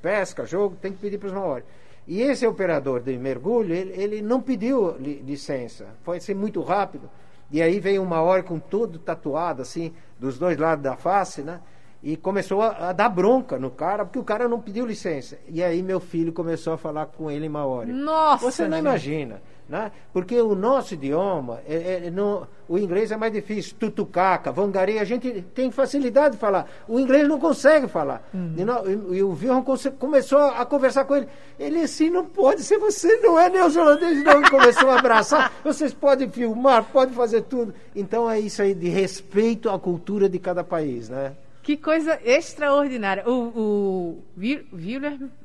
pesca, 0.01 0.45
jogo, 0.45 0.77
tem 0.81 0.93
que 0.93 0.99
pedir 0.99 1.17
para 1.17 1.27
os 1.27 1.33
maiores. 1.33 1.65
E 2.07 2.21
esse 2.21 2.47
operador 2.47 3.01
de 3.01 3.17
mergulho, 3.17 3.73
ele, 3.73 3.93
ele 4.01 4.21
não 4.21 4.41
pediu 4.41 4.95
li, 4.97 5.15
licença. 5.25 5.87
Foi 6.03 6.19
ser 6.19 6.35
muito 6.35 6.61
rápido. 6.61 7.09
E 7.51 7.61
aí 7.61 7.79
veio 7.79 8.01
uma 8.01 8.21
hora 8.21 8.41
com 8.41 8.57
tudo 8.57 8.97
tatuado, 8.97 9.61
assim, 9.61 9.93
dos 10.17 10.37
dois 10.39 10.57
lados 10.57 10.83
da 10.83 10.95
face, 10.95 11.41
né? 11.41 11.59
E 12.01 12.17
começou 12.17 12.61
a, 12.61 12.89
a, 12.89 12.93
dar 12.93 13.09
bronca 13.09 13.59
no 13.59 13.69
cara, 13.69 14.05
porque 14.05 14.17
o 14.17 14.23
cara 14.23 14.47
não 14.47 14.59
pediu 14.59 14.85
licença. 14.85 15.37
E 15.47 15.61
aí 15.61 15.83
meu 15.83 15.99
filho 15.99 16.33
começou 16.33 16.73
a 16.73 16.77
falar 16.77 17.07
com 17.07 17.29
ele 17.29 17.45
em 17.45 17.49
Maori. 17.49 17.91
Nossa! 17.91 18.49
Você 18.49 18.67
não 18.67 18.77
imagina. 18.77 19.41
Né? 19.71 19.89
Porque 20.11 20.37
o 20.41 20.53
nosso 20.53 20.95
idioma, 20.95 21.61
é, 21.65 22.07
é, 22.07 22.11
no, 22.11 22.45
o 22.67 22.77
inglês 22.77 23.09
é 23.09 23.15
mais 23.15 23.31
difícil. 23.31 23.73
Tutucaca, 23.79 24.51
vangari, 24.51 24.99
a 24.99 25.05
gente 25.05 25.45
tem 25.55 25.71
facilidade 25.71 26.35
de 26.35 26.41
falar. 26.41 26.69
O 26.89 26.99
inglês 26.99 27.25
não 27.25 27.39
consegue 27.39 27.87
falar. 27.87 28.27
Uhum. 28.33 28.53
E, 28.57 28.65
no, 28.65 29.13
e, 29.15 29.23
o 29.23 29.29
Wilhelm 29.29 29.63
começou 29.97 30.39
a 30.39 30.65
conversar 30.65 31.05
com 31.05 31.15
ele. 31.15 31.29
Ele 31.57 31.79
assim, 31.79 32.09
não 32.09 32.25
pode 32.25 32.63
ser, 32.63 32.79
você 32.79 33.15
não 33.21 33.39
é 33.39 33.49
neozelandês, 33.49 34.21
não. 34.25 34.41
E 34.41 34.49
começou 34.49 34.89
a 34.89 34.99
abraçar. 34.99 35.53
Vocês 35.63 35.93
podem 35.93 36.29
filmar, 36.29 36.83
podem 36.91 37.15
fazer 37.15 37.43
tudo. 37.43 37.73
Então 37.95 38.29
é 38.29 38.41
isso 38.41 38.61
aí 38.61 38.75
de 38.75 38.89
respeito 38.89 39.69
à 39.69 39.79
cultura 39.79 40.27
de 40.27 40.37
cada 40.37 40.65
país, 40.65 41.07
né? 41.07 41.31
Que 41.63 41.77
coisa 41.77 42.19
extraordinária. 42.25 43.23
O, 43.25 43.31
o 43.55 44.23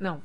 não, 0.01 0.21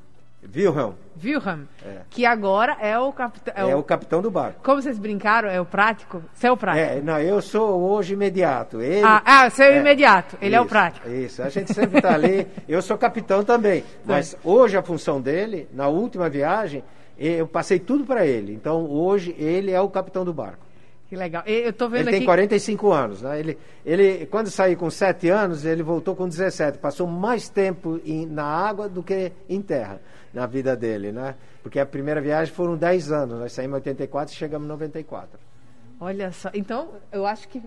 Wilhelm. 0.54 0.94
Wilhelm. 1.22 1.64
É. 1.84 2.00
Que 2.10 2.26
agora 2.26 2.76
é 2.80 2.98
o 2.98 3.12
capitão. 3.12 3.54
É, 3.56 3.70
é 3.70 3.76
o... 3.76 3.78
o... 3.78 3.82
capitão 3.82 4.20
do 4.20 4.30
barco. 4.30 4.60
Como 4.62 4.82
vocês 4.82 4.98
brincaram, 4.98 5.48
é 5.48 5.60
o 5.60 5.64
prático? 5.64 6.22
Você 6.34 6.48
é 6.48 6.52
o 6.52 6.56
prático? 6.56 6.84
É, 6.84 7.00
não, 7.00 7.18
eu 7.20 7.40
sou 7.40 7.80
hoje 7.80 8.14
imediato. 8.14 8.80
Ele, 8.80 9.04
ah, 9.04 9.22
ah, 9.24 9.50
você 9.50 9.64
é 9.64 9.76
o 9.76 9.80
imediato. 9.80 10.36
Ele 10.40 10.48
isso, 10.48 10.56
é 10.56 10.60
o 10.60 10.66
prático. 10.66 11.08
Isso, 11.08 11.42
a 11.42 11.48
gente 11.48 11.72
sempre 11.72 11.98
está 11.98 12.14
ali. 12.14 12.46
Eu 12.68 12.82
sou 12.82 12.98
capitão 12.98 13.44
também. 13.44 13.84
Mas 14.04 14.36
hoje 14.42 14.76
a 14.76 14.82
função 14.82 15.20
dele, 15.20 15.68
na 15.72 15.86
última 15.86 16.28
viagem, 16.28 16.82
eu 17.16 17.46
passei 17.46 17.78
tudo 17.78 18.04
para 18.04 18.26
ele. 18.26 18.52
Então 18.52 18.84
hoje 18.90 19.34
ele 19.38 19.70
é 19.70 19.80
o 19.80 19.88
capitão 19.88 20.24
do 20.24 20.34
barco. 20.34 20.66
Que 21.08 21.14
legal. 21.14 21.42
Eu 21.46 21.74
tô 21.74 21.90
vendo 21.90 22.08
ele 22.08 22.08
aqui... 22.08 22.18
tem 22.20 22.26
45 22.26 22.90
anos. 22.90 23.22
Né? 23.22 23.38
Ele, 23.38 23.58
ele, 23.84 24.26
quando 24.26 24.48
saiu 24.48 24.78
com 24.78 24.90
7 24.90 25.28
anos, 25.28 25.64
ele 25.64 25.82
voltou 25.82 26.16
com 26.16 26.26
17. 26.26 26.78
Passou 26.78 27.06
mais 27.06 27.50
tempo 27.50 28.00
em, 28.02 28.26
na 28.26 28.44
água 28.44 28.88
do 28.88 29.02
que 29.02 29.30
em 29.46 29.60
terra 29.60 30.00
na 30.32 30.46
vida 30.46 30.76
dele, 30.76 31.12
né? 31.12 31.34
Porque 31.62 31.78
a 31.78 31.86
primeira 31.86 32.20
viagem 32.20 32.52
foram 32.54 32.76
10 32.76 33.12
anos, 33.12 33.38
nós 33.38 33.52
saímos 33.52 33.74
em 33.74 33.80
84 33.80 34.34
e 34.34 34.36
chegamos 34.36 34.64
em 34.66 34.68
94. 34.68 35.38
Olha 36.00 36.32
só, 36.32 36.50
então 36.52 36.88
eu 37.12 37.26
acho 37.26 37.48
que. 37.48 37.62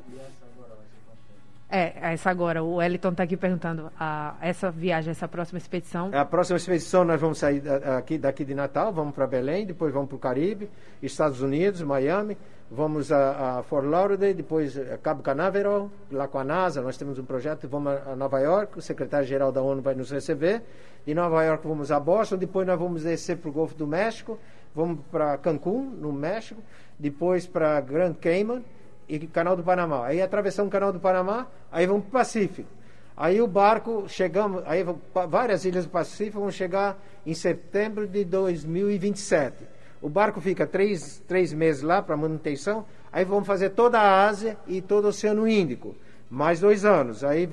É, 1.70 2.14
essa 2.14 2.30
agora, 2.30 2.64
o 2.64 2.80
Eliton 2.80 3.10
está 3.10 3.24
aqui 3.24 3.36
perguntando, 3.36 3.92
a, 4.00 4.36
essa 4.40 4.70
viagem, 4.70 5.10
essa 5.12 5.28
próxima 5.28 5.58
expedição. 5.58 6.12
A 6.14 6.24
próxima 6.24 6.58
expedição 6.58 7.04
nós 7.04 7.20
vamos 7.20 7.40
sair 7.40 7.60
daqui, 7.60 8.18
daqui 8.20 8.46
de 8.46 8.54
Natal, 8.54 8.94
vamos 8.94 9.16
para 9.16 9.26
Belém, 9.26 9.66
depois 9.66 9.92
vamos 9.92 10.08
para 10.08 10.16
o 10.16 10.20
Caribe, 10.20 10.70
Estados 11.02 11.42
Unidos, 11.42 11.82
Miami, 11.82 12.38
vamos 12.70 13.12
a, 13.12 13.60
a 13.60 13.64
Fort 13.64 13.86
Lauderdale, 13.86 14.36
depois 14.36 14.78
a 14.78 14.98
Cabo 15.00 15.24
Canaveral, 15.24 15.90
lá 16.12 16.28
com 16.28 16.38
a 16.38 16.44
NASA, 16.44 16.82
nós 16.84 16.98
temos 16.98 17.18
um 17.18 17.26
projeto, 17.26 17.68
vamos 17.68 17.94
a 18.06 18.16
Nova 18.16 18.40
York, 18.40 18.78
o 18.78 18.82
secretário-geral 18.82 19.52
da 19.52 19.62
ONU 19.62 19.82
vai 19.82 19.96
nos 19.96 20.12
receber, 20.12 20.62
de 21.04 21.16
Nova 21.16 21.44
York 21.44 21.68
vamos 21.68 21.92
a 21.92 22.00
Boston, 22.00 22.38
depois 22.38 22.68
nós 22.68 22.78
vamos 22.78 23.04
descer 23.04 23.38
para 23.38 23.50
o 23.50 23.52
Golfo 23.52 23.74
do 23.74 23.88
México, 23.88 24.38
vamos 24.76 25.00
para 25.12 25.36
Cancún, 25.40 25.90
no 26.00 26.14
México, 26.14 26.62
depois 27.00 27.48
para 27.48 27.82
Grand 27.82 28.14
Cayman 28.14 28.64
e 29.08 29.20
Canal 29.28 29.56
do 29.56 29.64
Panamá. 29.64 30.06
Aí 30.06 30.22
atravessamos 30.22 30.70
o 30.70 30.72
Canal 30.72 30.92
do 30.92 31.00
Panamá, 31.00 31.48
aí 31.72 31.86
vamos 31.86 32.04
para 32.04 32.10
o 32.10 32.12
Pacífico. 32.12 32.70
Aí 33.18 33.42
o 33.42 33.48
barco, 33.48 34.06
chegamos, 34.08 34.62
aí 34.66 34.84
várias 35.30 35.64
ilhas 35.64 35.86
do 35.86 35.92
Pacífico 35.92 36.40
vão 36.40 36.52
chegar 36.52 36.98
em 37.26 37.34
setembro 37.34 38.06
de 38.06 38.26
2027. 38.26 39.56
O 40.02 40.10
barco 40.10 40.42
fica 40.42 40.68
três, 40.68 41.24
três 41.28 41.54
meses 41.54 41.82
lá 41.82 42.02
para 42.02 42.18
manutenção, 42.18 42.86
aí 43.12 43.24
vamos 43.24 43.48
fazer 43.48 43.70
toda 43.70 44.00
a 44.00 44.28
Ásia 44.28 44.58
e 44.68 44.82
todo 44.82 45.06
o 45.06 45.08
Oceano 45.08 45.48
Índico. 45.48 45.96
Mais 46.30 46.60
dois 46.60 46.84
anos. 46.84 47.24
Aí 47.24 47.50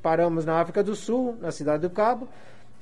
paramos 0.00 0.44
na 0.44 0.60
África 0.60 0.82
do 0.82 0.94
Sul, 0.94 1.36
na 1.40 1.50
cidade 1.50 1.82
do 1.82 1.90
Cabo, 1.90 2.28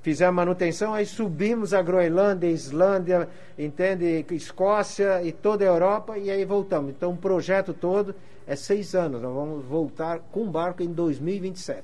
fizemos 0.09 0.37
manutenção, 0.37 0.95
aí 0.95 1.05
subimos 1.05 1.75
a 1.75 1.83
Groenlândia, 1.83 2.47
Islândia, 2.47 3.29
entende, 3.59 4.25
Escócia 4.31 5.23
e 5.23 5.33
toda 5.33 5.63
a 5.63 5.69
Europa, 5.69 6.17
e 6.17 6.31
aí 6.31 6.47
voltamos. 6.47 6.93
Então 6.93 7.13
o 7.13 7.17
projeto 7.17 7.75
todo 7.75 8.15
é 8.47 8.57
seis 8.57 8.95
anos, 8.95 9.21
nós 9.21 9.35
vamos 9.35 9.67
voltar 9.67 10.21
com 10.33 10.51
barco 10.51 10.83
em 10.83 10.91
2027. 10.91 11.83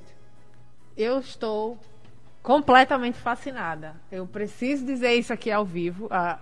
Eu 0.97 1.19
estou 1.19 1.77
completamente 2.43 3.19
fascinada. 3.19 3.95
Eu 4.11 4.27
preciso 4.27 4.87
dizer 4.87 5.13
isso 5.13 5.31
aqui 5.31 5.51
ao 5.51 5.67
vivo. 5.67 6.07
A, 6.11 6.39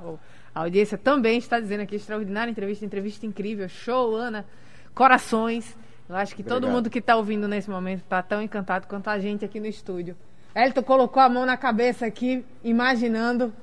a 0.55 0.61
audiência 0.61 0.97
também 0.97 1.37
está 1.37 1.59
dizendo 1.59 1.80
aqui, 1.80 1.97
extraordinária 1.97 2.49
entrevista, 2.49 2.85
entrevista 2.85 3.26
incrível, 3.26 3.68
show, 3.68 4.14
Ana, 4.14 4.47
corações. 4.95 5.76
Eu 6.09 6.14
acho 6.14 6.37
que 6.37 6.43
Obrigado. 6.43 6.61
todo 6.61 6.70
mundo 6.70 6.89
que 6.89 7.01
está 7.01 7.16
ouvindo 7.16 7.49
nesse 7.49 7.68
momento 7.68 8.03
está 8.03 8.22
tão 8.22 8.41
encantado 8.41 8.87
quanto 8.87 9.09
a 9.09 9.18
gente 9.18 9.45
aqui 9.45 9.59
no 9.59 9.66
estúdio. 9.66 10.16
Elton 10.55 10.82
colocou 10.82 11.22
a 11.22 11.28
mão 11.28 11.46
na 11.46 11.57
cabeça 11.57 12.07
aqui, 12.07 12.44
imaginando. 12.62 13.53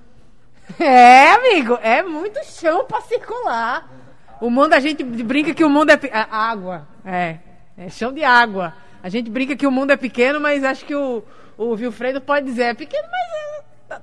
É, 0.79 1.31
amigo, 1.31 1.79
é 1.81 2.03
muito 2.03 2.39
chão 2.45 2.85
para 2.85 3.01
circular. 3.01 3.89
O 4.39 4.51
mundo, 4.51 4.73
a 4.73 4.79
gente 4.79 5.03
brinca 5.03 5.51
que 5.51 5.63
o 5.63 5.69
mundo 5.69 5.89
é, 5.89 5.93
é. 5.95 6.27
Água, 6.29 6.87
é. 7.03 7.39
É 7.75 7.89
chão 7.89 8.13
de 8.13 8.23
água. 8.23 8.73
A 9.01 9.09
gente 9.09 9.31
brinca 9.31 9.55
que 9.55 9.65
o 9.65 9.71
mundo 9.71 9.91
é 9.91 9.97
pequeno, 9.97 10.39
mas 10.39 10.63
acho 10.63 10.85
que 10.85 10.93
o, 10.93 11.23
o 11.57 11.75
Vilfredo 11.75 12.21
pode 12.21 12.45
dizer: 12.45 12.63
é 12.63 12.73
pequeno, 12.73 13.07
mas 13.09 13.99
é, 13.99 14.01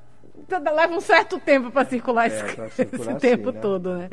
tá, 0.48 0.70
leva 0.72 0.94
um 0.94 1.00
certo 1.00 1.38
tempo 1.38 1.70
para 1.70 1.86
circular, 1.86 2.26
esse, 2.26 2.42
É, 2.42 2.68
circular 2.70 3.12
esse 3.12 3.20
tempo 3.20 3.50
sim, 3.50 3.54
né? 3.54 3.60
todo, 3.60 3.96
né? 3.96 4.10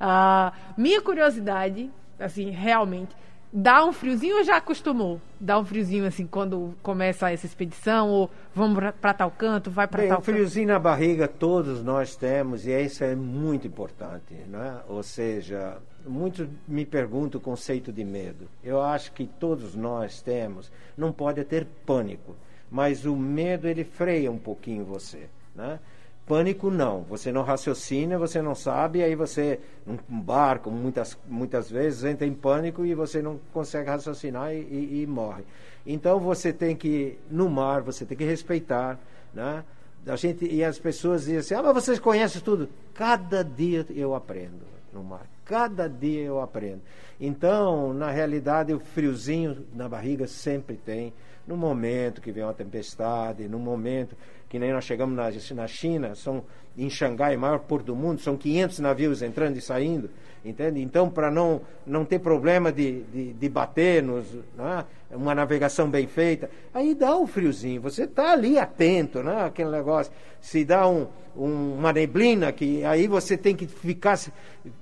Ah, 0.00 0.52
minha 0.76 1.00
curiosidade, 1.00 1.90
assim, 2.18 2.50
realmente, 2.50 3.14
dá 3.54 3.84
um 3.84 3.92
friozinho 3.92 4.38
ou 4.38 4.44
já 4.44 4.56
acostumou? 4.56 5.20
Dá 5.38 5.56
um 5.56 5.64
friozinho, 5.64 6.04
assim, 6.04 6.26
quando 6.26 6.74
começa 6.82 7.30
essa 7.30 7.46
expedição, 7.46 8.10
ou 8.10 8.30
vamos 8.52 8.82
para 9.00 9.14
tal 9.14 9.30
canto, 9.30 9.70
vai 9.70 9.86
para 9.86 10.08
tal 10.08 10.18
o 10.18 10.22
friozinho 10.22 10.66
na 10.68 10.78
barriga 10.78 11.28
todos 11.28 11.84
nós 11.84 12.16
temos 12.16 12.66
e 12.66 12.72
isso 12.72 13.04
é 13.04 13.14
muito 13.14 13.68
importante, 13.68 14.34
né? 14.48 14.80
Ou 14.88 15.04
seja, 15.04 15.78
muitos 16.04 16.48
me 16.66 16.84
perguntam 16.84 17.40
o 17.40 17.44
conceito 17.44 17.92
de 17.92 18.04
medo. 18.04 18.48
Eu 18.62 18.82
acho 18.82 19.12
que 19.12 19.24
todos 19.24 19.76
nós 19.76 20.20
temos. 20.20 20.72
Não 20.96 21.12
pode 21.12 21.44
ter 21.44 21.64
pânico, 21.86 22.34
mas 22.68 23.06
o 23.06 23.14
medo 23.14 23.68
ele 23.68 23.84
freia 23.84 24.32
um 24.32 24.38
pouquinho 24.38 24.84
você, 24.84 25.28
né? 25.54 25.78
Pânico 26.26 26.70
não, 26.70 27.02
você 27.02 27.30
não 27.30 27.42
raciocina, 27.42 28.18
você 28.18 28.40
não 28.40 28.54
sabe, 28.54 29.02
aí 29.02 29.14
você, 29.14 29.60
num 29.86 29.98
barco, 30.08 30.70
muitas, 30.70 31.18
muitas 31.28 31.70
vezes 31.70 32.02
entra 32.02 32.26
em 32.26 32.32
pânico 32.32 32.84
e 32.86 32.94
você 32.94 33.20
não 33.20 33.38
consegue 33.52 33.90
raciocinar 33.90 34.54
e, 34.54 34.60
e, 34.60 35.02
e 35.02 35.06
morre. 35.06 35.44
Então 35.86 36.18
você 36.18 36.50
tem 36.50 36.74
que, 36.74 37.18
no 37.30 37.50
mar, 37.50 37.82
você 37.82 38.06
tem 38.06 38.16
que 38.16 38.24
respeitar, 38.24 38.98
né? 39.34 39.62
A 40.06 40.16
gente, 40.16 40.46
e 40.46 40.64
as 40.64 40.78
pessoas 40.78 41.22
dizem 41.22 41.38
assim, 41.38 41.54
ah, 41.54 41.62
mas 41.62 41.84
vocês 41.84 41.98
conhecem 41.98 42.40
tudo. 42.40 42.68
Cada 42.94 43.42
dia 43.42 43.86
eu 43.90 44.14
aprendo 44.14 44.62
no 44.92 45.02
mar. 45.02 45.26
Cada 45.44 45.88
dia 45.88 46.22
eu 46.22 46.40
aprendo. 46.40 46.80
Então, 47.20 47.92
na 47.92 48.10
realidade, 48.10 48.72
o 48.72 48.80
friozinho 48.80 49.66
na 49.74 49.88
barriga 49.88 50.26
sempre 50.26 50.76
tem. 50.76 51.12
No 51.46 51.56
momento 51.56 52.22
que 52.22 52.32
vem 52.32 52.42
uma 52.42 52.54
tempestade, 52.54 53.48
no 53.48 53.58
momento 53.58 54.16
que 54.54 54.58
nem 54.60 54.72
nós 54.72 54.84
chegamos 54.84 55.16
na, 55.16 55.32
na 55.56 55.66
China, 55.66 56.14
são 56.14 56.44
em 56.78 56.88
Xangai, 56.88 57.36
maior 57.36 57.58
porto 57.58 57.86
do 57.86 57.96
mundo, 57.96 58.20
são 58.20 58.36
500 58.36 58.78
navios 58.78 59.20
entrando 59.20 59.56
e 59.56 59.60
saindo, 59.60 60.08
entende? 60.44 60.80
Então, 60.80 61.10
para 61.10 61.28
não, 61.28 61.60
não 61.84 62.04
ter 62.04 62.20
problema 62.20 62.70
de, 62.70 63.02
de, 63.02 63.32
de 63.32 63.48
bater, 63.48 64.00
nos, 64.00 64.24
né? 64.56 64.84
uma 65.10 65.34
navegação 65.34 65.90
bem 65.90 66.06
feita, 66.06 66.48
aí 66.72 66.94
dá 66.94 67.16
o 67.16 67.26
friozinho, 67.26 67.82
você 67.82 68.04
está 68.04 68.30
ali 68.30 68.56
atento, 68.56 69.24
né? 69.24 69.44
aquele 69.44 69.70
negócio. 69.70 70.12
Se 70.40 70.64
dá 70.64 70.86
um, 70.86 71.08
um, 71.36 71.74
uma 71.74 71.92
neblina, 71.92 72.52
que 72.52 72.84
aí 72.84 73.08
você 73.08 73.36
tem 73.36 73.56
que 73.56 73.66
ficar. 73.66 74.16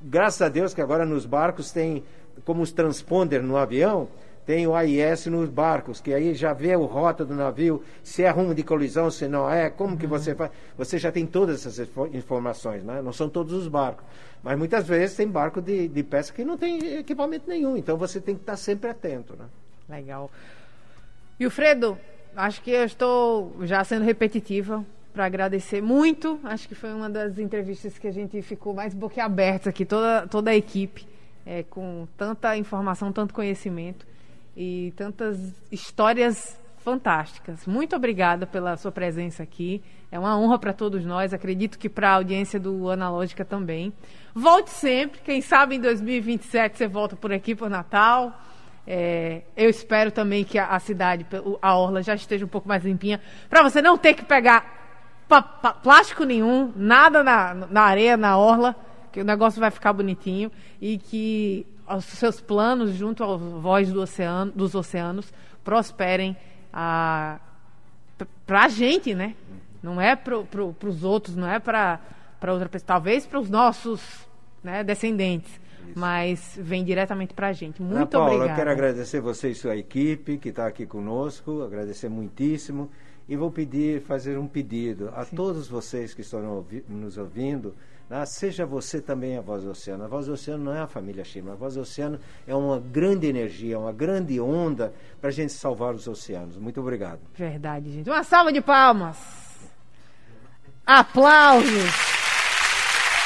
Graças 0.03 0.43
a 0.43 0.51
Deus 0.51 0.75
que 0.75 0.83
agora 0.83 1.07
nos 1.07 1.25
barcos 1.25 1.73
tem, 1.73 2.05
como 2.45 2.61
os 2.61 2.73
transponder 2.73 3.43
no 3.43 3.57
avião, 3.57 4.07
tem 4.45 4.66
o 4.66 4.74
AIS 4.74 5.26
nos 5.26 5.49
barcos, 5.49 6.01
que 6.01 6.12
aí 6.12 6.34
já 6.34 6.53
vê 6.53 6.74
o 6.74 6.84
rota 6.84 7.24
do 7.24 7.34
navio, 7.34 7.82
se 8.03 8.22
é 8.22 8.30
rumo 8.30 8.55
de 8.55 8.62
colisão, 8.62 9.11
se 9.11 9.28
não 9.28 9.49
é, 9.49 9.70
como 9.70 9.97
que 9.97 10.07
você 10.07 10.34
faz. 10.34 10.51
Você 10.76 10.99
já 10.99 11.12
tem 11.12 11.26
todas 11.26 11.64
essas 11.64 11.88
informações, 12.12 12.82
né? 12.82 13.01
não 13.01 13.12
são 13.12 13.28
todos 13.28 13.53
os 13.53 13.68
barcos. 13.68 14.05
Mas 14.43 14.59
muitas 14.59 14.86
vezes 14.86 15.16
tem 15.16 15.28
barco 15.28 15.61
de, 15.62 15.86
de 15.86 16.03
pesca 16.03 16.34
que 16.34 16.45
não 16.45 16.59
tem 16.59 16.99
equipamento 16.99 17.49
nenhum, 17.49 17.76
então 17.76 17.97
você 17.97 18.20
tem 18.20 18.34
que 18.34 18.43
estar 18.43 18.57
sempre 18.57 18.90
atento. 18.90 19.36
Né? 19.36 19.45
Legal. 19.88 20.28
E 21.38 21.47
o 21.47 21.51
Fredo, 21.51 21.97
acho 22.34 22.61
que 22.62 22.72
eu 22.72 22.84
estou 22.84 23.55
já 23.62 23.84
sendo 23.84 24.05
repetitiva 24.05 24.84
para 25.14 25.24
agradecer 25.24 25.80
muito. 25.80 26.40
Acho 26.43 26.66
que 26.66 26.74
foi 26.74 26.93
uma 26.93 27.09
das 27.09 27.38
entrevistas 27.38 27.97
que 27.97 28.09
a 28.09 28.12
gente 28.12 28.43
ficou 28.43 28.74
mais 28.74 28.93
boquiabertos 28.93 29.68
aqui, 29.68 29.84
toda, 29.84 30.26
toda 30.26 30.51
a 30.51 30.57
equipe, 30.57 31.07
é, 31.47 31.62
com 31.62 32.09
tanta 32.16 32.57
informação, 32.57 33.12
tanto 33.12 33.32
conhecimento 33.32 34.11
e 34.57 34.93
tantas 34.97 35.39
histórias 35.71 36.61
fantásticas. 36.79 37.67
Muito 37.67 37.95
obrigada 37.97 38.47
pela 38.47 38.77
sua 38.77 38.93
presença 38.93 39.43
aqui. 39.43 39.83
É 40.11 40.19
uma 40.19 40.39
honra 40.39 40.59
para 40.59 40.73
todos 40.73 41.05
nós. 41.05 41.33
Acredito 41.33 41.79
que 41.79 41.89
para 41.89 42.11
a 42.11 42.15
audiência 42.15 42.59
do 42.61 42.91
Analógica 42.91 43.45
também. 43.45 43.93
Volte 44.35 44.71
sempre. 44.71 45.21
Quem 45.21 45.41
sabe 45.41 45.77
em 45.77 45.81
2027 45.81 46.77
você 46.77 46.89
volta 46.89 47.17
por 47.17 47.33
aqui 47.33 47.55
por 47.55 47.71
Natal. 47.71 48.39
É, 48.87 49.43
eu 49.57 49.71
espero 49.71 50.11
também 50.11 50.45
que 50.45 50.59
a, 50.59 50.79
cidade, 50.81 51.25
a 51.61 51.77
orla, 51.77 52.03
já 52.03 52.15
esteja 52.15 52.45
um 52.45 52.49
pouco 52.49 52.69
mais 52.69 52.85
limpinha, 52.85 53.21
para 53.49 53.63
você 53.63 53.81
não 53.81 53.97
ter 53.97 54.15
que 54.15 54.25
pegar 54.25 54.83
plástico 55.83 56.25
nenhum, 56.25 56.73
nada 56.75 57.23
na, 57.23 57.55
na 57.55 57.83
areia, 57.83 58.17
na 58.17 58.37
orla, 58.37 58.75
que 59.13 59.21
o 59.21 59.25
negócio 59.25 59.61
vai 59.61 59.71
ficar 59.71 59.93
bonitinho 59.93 60.51
e 60.81 60.99
que 60.99 61.67
os 61.97 62.05
seus 62.05 62.40
planos 62.40 62.95
junto 62.95 63.22
à 63.22 63.36
voz 63.36 63.93
do 63.93 64.01
oceano, 64.01 64.53
dos 64.53 64.74
oceanos 64.74 65.32
prosperem 65.64 66.36
para 66.72 67.40
a 68.49 68.68
gente, 68.68 69.14
né? 69.14 69.34
Não 69.82 70.01
é 70.01 70.14
para 70.14 70.43
pro, 70.43 70.74
os 70.84 71.05
outros, 71.05 71.36
não 71.36 71.49
é 71.49 71.59
para 71.59 72.01
outra 72.49 72.68
pessoa, 72.68 72.86
talvez 72.86 73.26
para 73.26 73.40
os 73.40 73.51
nossos 73.51 74.01
né, 74.62 74.84
descendentes. 74.84 75.61
Isso. 75.84 75.99
Mas 75.99 76.59
vem 76.61 76.84
diretamente 76.84 77.34
para 77.34 77.49
a 77.49 77.53
gente. 77.53 77.82
Muito 77.82 77.97
Ana 77.97 78.07
Paula, 78.07 78.26
obrigada. 78.26 78.53
eu 78.53 78.57
quero 78.57 78.70
agradecer 78.70 79.20
você 79.20 79.51
e 79.51 79.55
sua 79.55 79.76
equipe 79.76 80.38
que 80.38 80.51
está 80.51 80.66
aqui 80.66 80.86
conosco, 80.86 81.62
agradecer 81.62 82.09
muitíssimo. 82.09 82.88
E 83.28 83.36
vou 83.36 83.51
pedir, 83.51 84.01
fazer 84.03 84.36
um 84.36 84.47
pedido 84.47 85.11
a 85.14 85.24
Sim. 85.24 85.36
todos 85.36 85.68
vocês 85.68 86.12
que 86.12 86.20
estão 86.20 86.64
nos 86.88 87.16
ouvindo, 87.16 87.74
né? 88.19 88.27
seja 88.27 88.67
você 88.67 89.01
também 89.01 89.39
a 89.39 89.41
Voz 89.41 89.65
do 89.65 89.71
Oceano. 89.71 90.05
A 90.05 90.09
Voz 90.09 90.27
do 90.27 90.35
Oceano 90.35 90.65
não 90.65 90.75
é 90.75 90.81
a 90.81 90.87
família 90.87 91.25
Chima. 91.25 91.53
A 91.53 91.57
Voz 91.57 91.75
do 91.75 91.81
Oceano 91.81 92.21
é 92.47 92.55
uma 92.55 92.79
grande 92.79 93.27
energia, 93.27 93.79
uma 93.79 93.93
grande 93.93 94.39
onda 94.39 94.93
para 95.21 95.31
a 95.31 95.33
gente 95.33 95.53
salvar 95.53 95.95
os 95.95 96.07
oceanos. 96.07 96.59
Muito 96.59 96.81
obrigado. 96.81 97.21
Verdade, 97.35 97.91
gente. 97.91 98.11
Uma 98.11 98.23
salva 98.23 98.53
de 98.53 98.61
palmas. 98.61 99.17
Aplausos. 100.85 102.13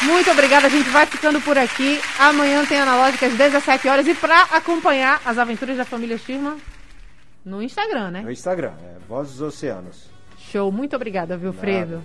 Muito 0.02 0.30
obrigada, 0.30 0.66
a 0.66 0.70
gente 0.70 0.88
vai 0.90 1.06
ficando 1.06 1.40
por 1.40 1.56
aqui. 1.56 1.98
Amanhã 2.18 2.64
tem 2.66 2.78
Analógica 2.78 3.26
às 3.26 3.34
17 3.34 3.88
horas. 3.88 4.06
E 4.06 4.14
para 4.14 4.42
acompanhar 4.42 5.20
as 5.24 5.38
aventuras 5.38 5.76
da 5.76 5.84
família 5.84 6.18
Schirman 6.18 6.58
no 7.44 7.62
Instagram, 7.62 8.10
né? 8.10 8.20
No 8.20 8.30
Instagram, 8.30 8.74
é 8.84 8.98
Voz 9.08 9.30
dos 9.30 9.40
Oceanos. 9.40 10.10
Show, 10.38 10.70
muito 10.70 10.94
obrigada, 10.94 11.36
Vilfredo. 11.36 12.04